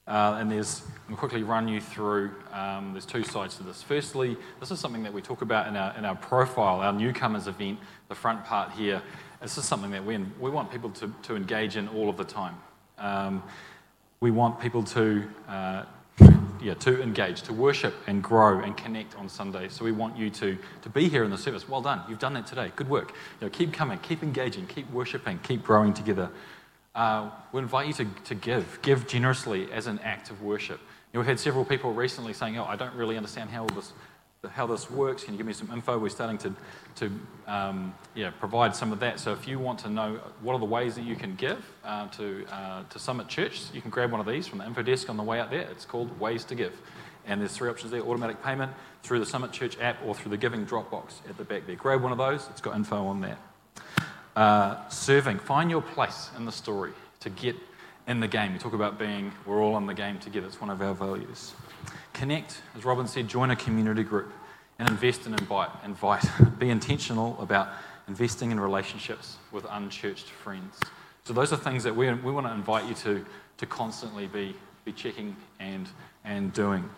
[0.09, 3.83] Uh, and there's, I'll quickly run you through, um, there's two sides to this.
[3.83, 7.45] Firstly, this is something that we talk about in our, in our profile, our newcomers
[7.45, 7.77] event,
[8.07, 9.03] the front part here.
[9.39, 12.23] This is something that we, we want people to, to engage in all of the
[12.23, 12.55] time.
[12.97, 13.43] Um,
[14.19, 15.83] we want people to, uh,
[16.59, 19.69] yeah, to engage, to worship and grow and connect on Sunday.
[19.69, 21.69] So we want you to, to be here in the service.
[21.69, 22.01] Well done.
[22.09, 22.71] You've done that today.
[22.75, 23.13] Good work.
[23.39, 26.31] You know, keep coming, keep engaging, keep worshiping, keep growing together.
[26.95, 28.79] Uh, we invite you to, to give.
[28.81, 30.79] Give generously as an act of worship.
[30.79, 33.93] You know, we've had several people recently saying, oh, I don't really understand how this
[34.47, 35.25] how this works.
[35.25, 35.97] Can you give me some info?
[35.97, 36.55] We're starting to,
[36.95, 37.11] to
[37.45, 39.19] um, yeah, provide some of that.
[39.19, 42.07] So if you want to know what are the ways that you can give uh,
[42.07, 45.09] to, uh, to Summit Church, you can grab one of these from the info desk
[45.09, 45.67] on the way out there.
[45.71, 46.73] It's called Ways to Give.
[47.25, 48.71] And there's three options there, automatic payment,
[49.03, 51.75] through the Summit Church app, or through the giving Dropbox at the back there.
[51.75, 52.47] Grab one of those.
[52.49, 53.37] It's got info on that.
[54.39, 55.37] Uh, serving.
[55.37, 57.57] Find your place in the story to get
[58.07, 58.53] in the game.
[58.53, 60.47] We talk about being, we're all in the game together.
[60.47, 61.53] It's one of our values.
[62.13, 64.31] Connect, as Robin said, join a community group
[64.79, 65.71] and invest and invite.
[65.83, 66.23] Invite.
[66.57, 67.67] Be intentional about
[68.07, 70.79] investing in relationships with unchurched friends.
[71.25, 73.25] So those are things that we, we want to invite you to,
[73.57, 74.55] to constantly be,
[74.85, 75.89] be checking and,
[76.23, 76.89] and doing.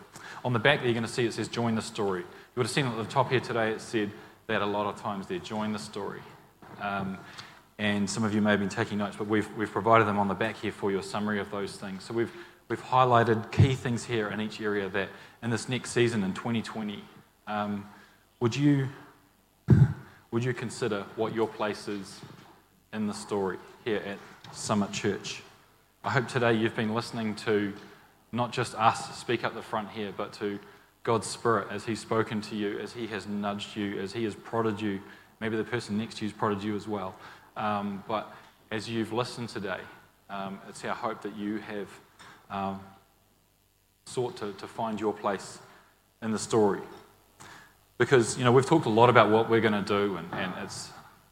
[0.45, 2.21] On the back there, you're going to see it says join the story.
[2.21, 2.27] You
[2.57, 4.11] would have seen at the top here today, it said
[4.45, 6.21] that a lot of times there, join the story.
[6.81, 7.17] Um,
[7.77, 10.27] and some of you may have been taking notes, but we've, we've provided them on
[10.27, 12.03] the back here for your summary of those things.
[12.03, 12.31] So we've,
[12.67, 15.09] we've highlighted key things here in each area that
[15.41, 17.03] in this next season in 2020,
[17.47, 17.87] um,
[18.39, 18.87] would, you,
[20.31, 22.19] would you consider what your place is
[22.93, 24.17] in the story here at
[24.53, 25.41] Summit Church?
[26.03, 27.73] I hope today you've been listening to
[28.31, 30.59] not just us speak up the front here, but to
[31.03, 34.35] God's Spirit as He's spoken to you, as He has nudged you, as He has
[34.35, 35.01] prodded you.
[35.41, 37.15] Maybe the person next to you prodded you as well.
[37.57, 38.31] Um, but
[38.69, 39.79] as you've listened today,
[40.29, 41.89] um, it's our hope that you have
[42.51, 42.79] um,
[44.05, 45.57] sought to, to find your place
[46.21, 46.81] in the story.
[47.97, 50.53] Because, you know, we've talked a lot about what we're going to do, and, and
[50.63, 50.89] it's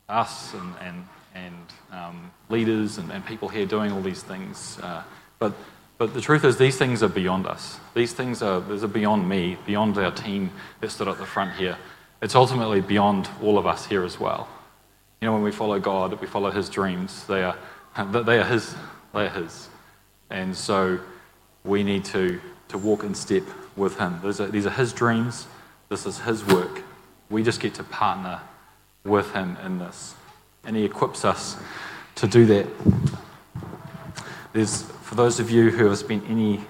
[0.10, 1.06] us and, and,
[1.36, 4.80] and um, leaders and, and people here doing all these things.
[4.82, 5.04] Uh,
[5.38, 5.54] but,
[6.00, 7.80] but the truth is, these things are beyond us.
[7.94, 10.50] These things are, these are beyond me, beyond our team
[10.82, 11.78] that stood at the front here.
[12.22, 14.48] It's ultimately beyond all of us here as well.
[15.22, 17.26] You know, when we follow God, we follow His dreams.
[17.28, 17.56] They are,
[18.12, 18.76] they are His.
[19.14, 19.70] They are His.
[20.30, 21.00] And so
[21.64, 22.40] we need to,
[22.70, 23.44] to walk in step
[23.76, 24.20] with Him.
[24.24, 25.48] These are, these are His dreams.
[25.88, 26.84] This is His work.
[27.30, 28.42] We just get to partner
[29.04, 30.16] with Him in this.
[30.66, 31.58] And He equips us
[32.16, 32.68] to do that.
[34.52, 36.62] There's, for those of you who have spent any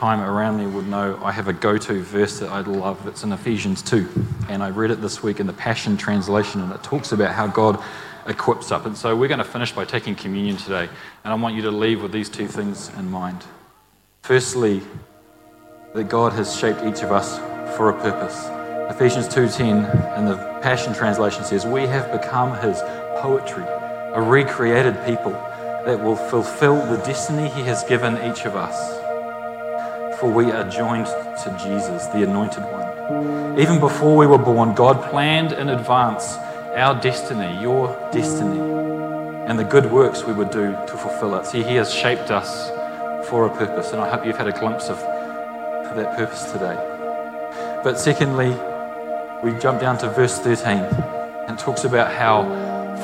[0.00, 3.06] time around me would know I have a go to verse that I love.
[3.06, 4.08] It's in Ephesians 2.
[4.48, 7.46] And I read it this week in the Passion Translation, and it talks about how
[7.46, 7.78] God
[8.26, 8.86] equips up.
[8.86, 10.88] And so we're going to finish by taking communion today.
[11.22, 13.44] And I want you to leave with these two things in mind.
[14.22, 14.80] Firstly,
[15.92, 17.36] that God has shaped each of us
[17.76, 18.46] for a purpose.
[18.96, 19.84] Ephesians 2:10
[20.16, 22.80] in the Passion translation says, "We have become his
[23.18, 23.66] poetry,
[24.14, 25.32] a recreated people
[25.84, 28.99] that will fulfill the destiny he has given each of us."
[30.20, 33.58] For we are joined to Jesus, the anointed one.
[33.58, 36.36] Even before we were born, God planned in advance
[36.76, 38.60] our destiny, your destiny,
[39.48, 41.46] and the good works we would do to fulfill it.
[41.46, 42.68] See, he has shaped us
[43.30, 46.76] for a purpose, and I hope you've had a glimpse of that purpose today.
[47.82, 48.50] But secondly,
[49.42, 50.80] we jump down to verse 13
[51.48, 52.42] and talks about how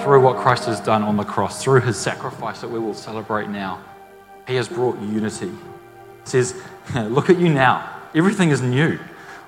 [0.02, 3.48] through what Christ has done on the cross, through his sacrifice that we will celebrate
[3.48, 3.82] now,
[4.46, 5.50] he has brought unity.
[6.26, 6.54] Says,
[6.94, 7.92] Look at you now.
[8.14, 8.98] Everything is new.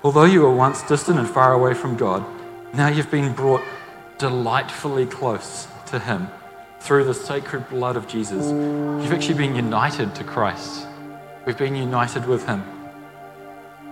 [0.03, 2.25] Although you were once distant and far away from God,
[2.73, 3.61] now you've been brought
[4.17, 6.27] delightfully close to him
[6.79, 8.47] through the sacred blood of Jesus.
[8.47, 10.87] You've actually been united to Christ.
[11.45, 12.63] We've been united with him.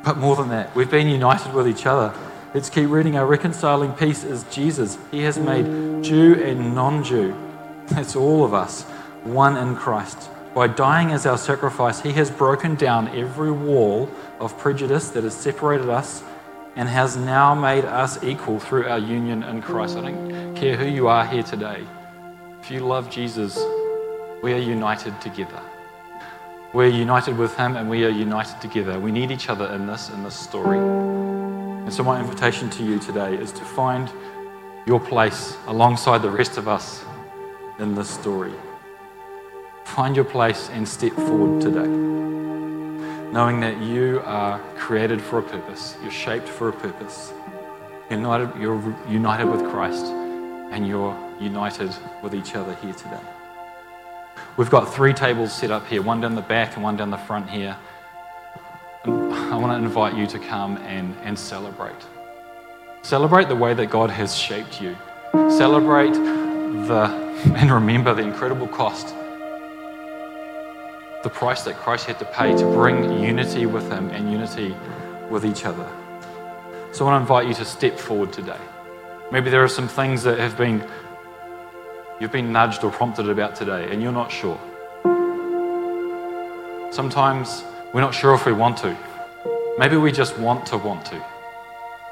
[0.03, 2.13] But more than that, we've been united with each other.
[2.53, 3.17] Let's keep reading.
[3.17, 4.97] Our reconciling peace is Jesus.
[5.11, 7.35] He has made Jew and non Jew,
[7.87, 8.83] that's all of us,
[9.23, 10.29] one in Christ.
[10.57, 14.09] By dying as our sacrifice, He has broken down every wall
[14.39, 16.23] of prejudice that has separated us
[16.75, 19.97] and has now made us equal through our union in Christ.
[19.97, 21.85] I don't care who you are here today.
[22.59, 23.55] If you love Jesus,
[24.41, 25.61] we are united together.
[26.73, 28.99] We're united with Him and we are united together.
[28.99, 30.79] We need each other in this, in this story.
[30.79, 34.09] And so, my invitation to you today is to find
[34.87, 37.05] your place alongside the rest of us
[37.77, 38.53] in this story.
[39.95, 41.87] Find your place and step forward today.
[43.31, 47.33] Knowing that you are created for a purpose, you're shaped for a purpose.
[48.09, 51.91] You're united, you're united with Christ and you're united
[52.21, 53.19] with each other here today.
[54.55, 57.17] We've got three tables set up here one down the back and one down the
[57.17, 57.75] front here.
[59.05, 62.05] I want to invite you to come and, and celebrate.
[63.01, 64.95] Celebrate the way that God has shaped you.
[65.49, 67.05] Celebrate the,
[67.55, 69.15] and remember the incredible cost,
[71.27, 74.73] the price that Christ had to pay to bring unity with Him and unity
[75.29, 75.85] with each other.
[76.93, 78.61] So I want to invite you to step forward today.
[79.29, 80.87] Maybe there are some things that have been
[82.21, 84.57] you've been nudged or prompted about today and you're not sure.
[86.91, 88.95] Sometimes we're not sure if we want to.
[89.77, 91.21] Maybe we just want to want to.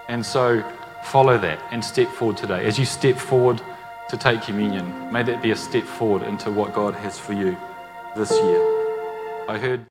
[0.09, 0.61] And so
[1.05, 2.65] follow that and step forward today.
[2.65, 3.61] As you step forward
[4.09, 7.55] to take communion, may that be a step forward into what God has for you
[8.17, 8.84] this year.
[9.47, 9.88] I heard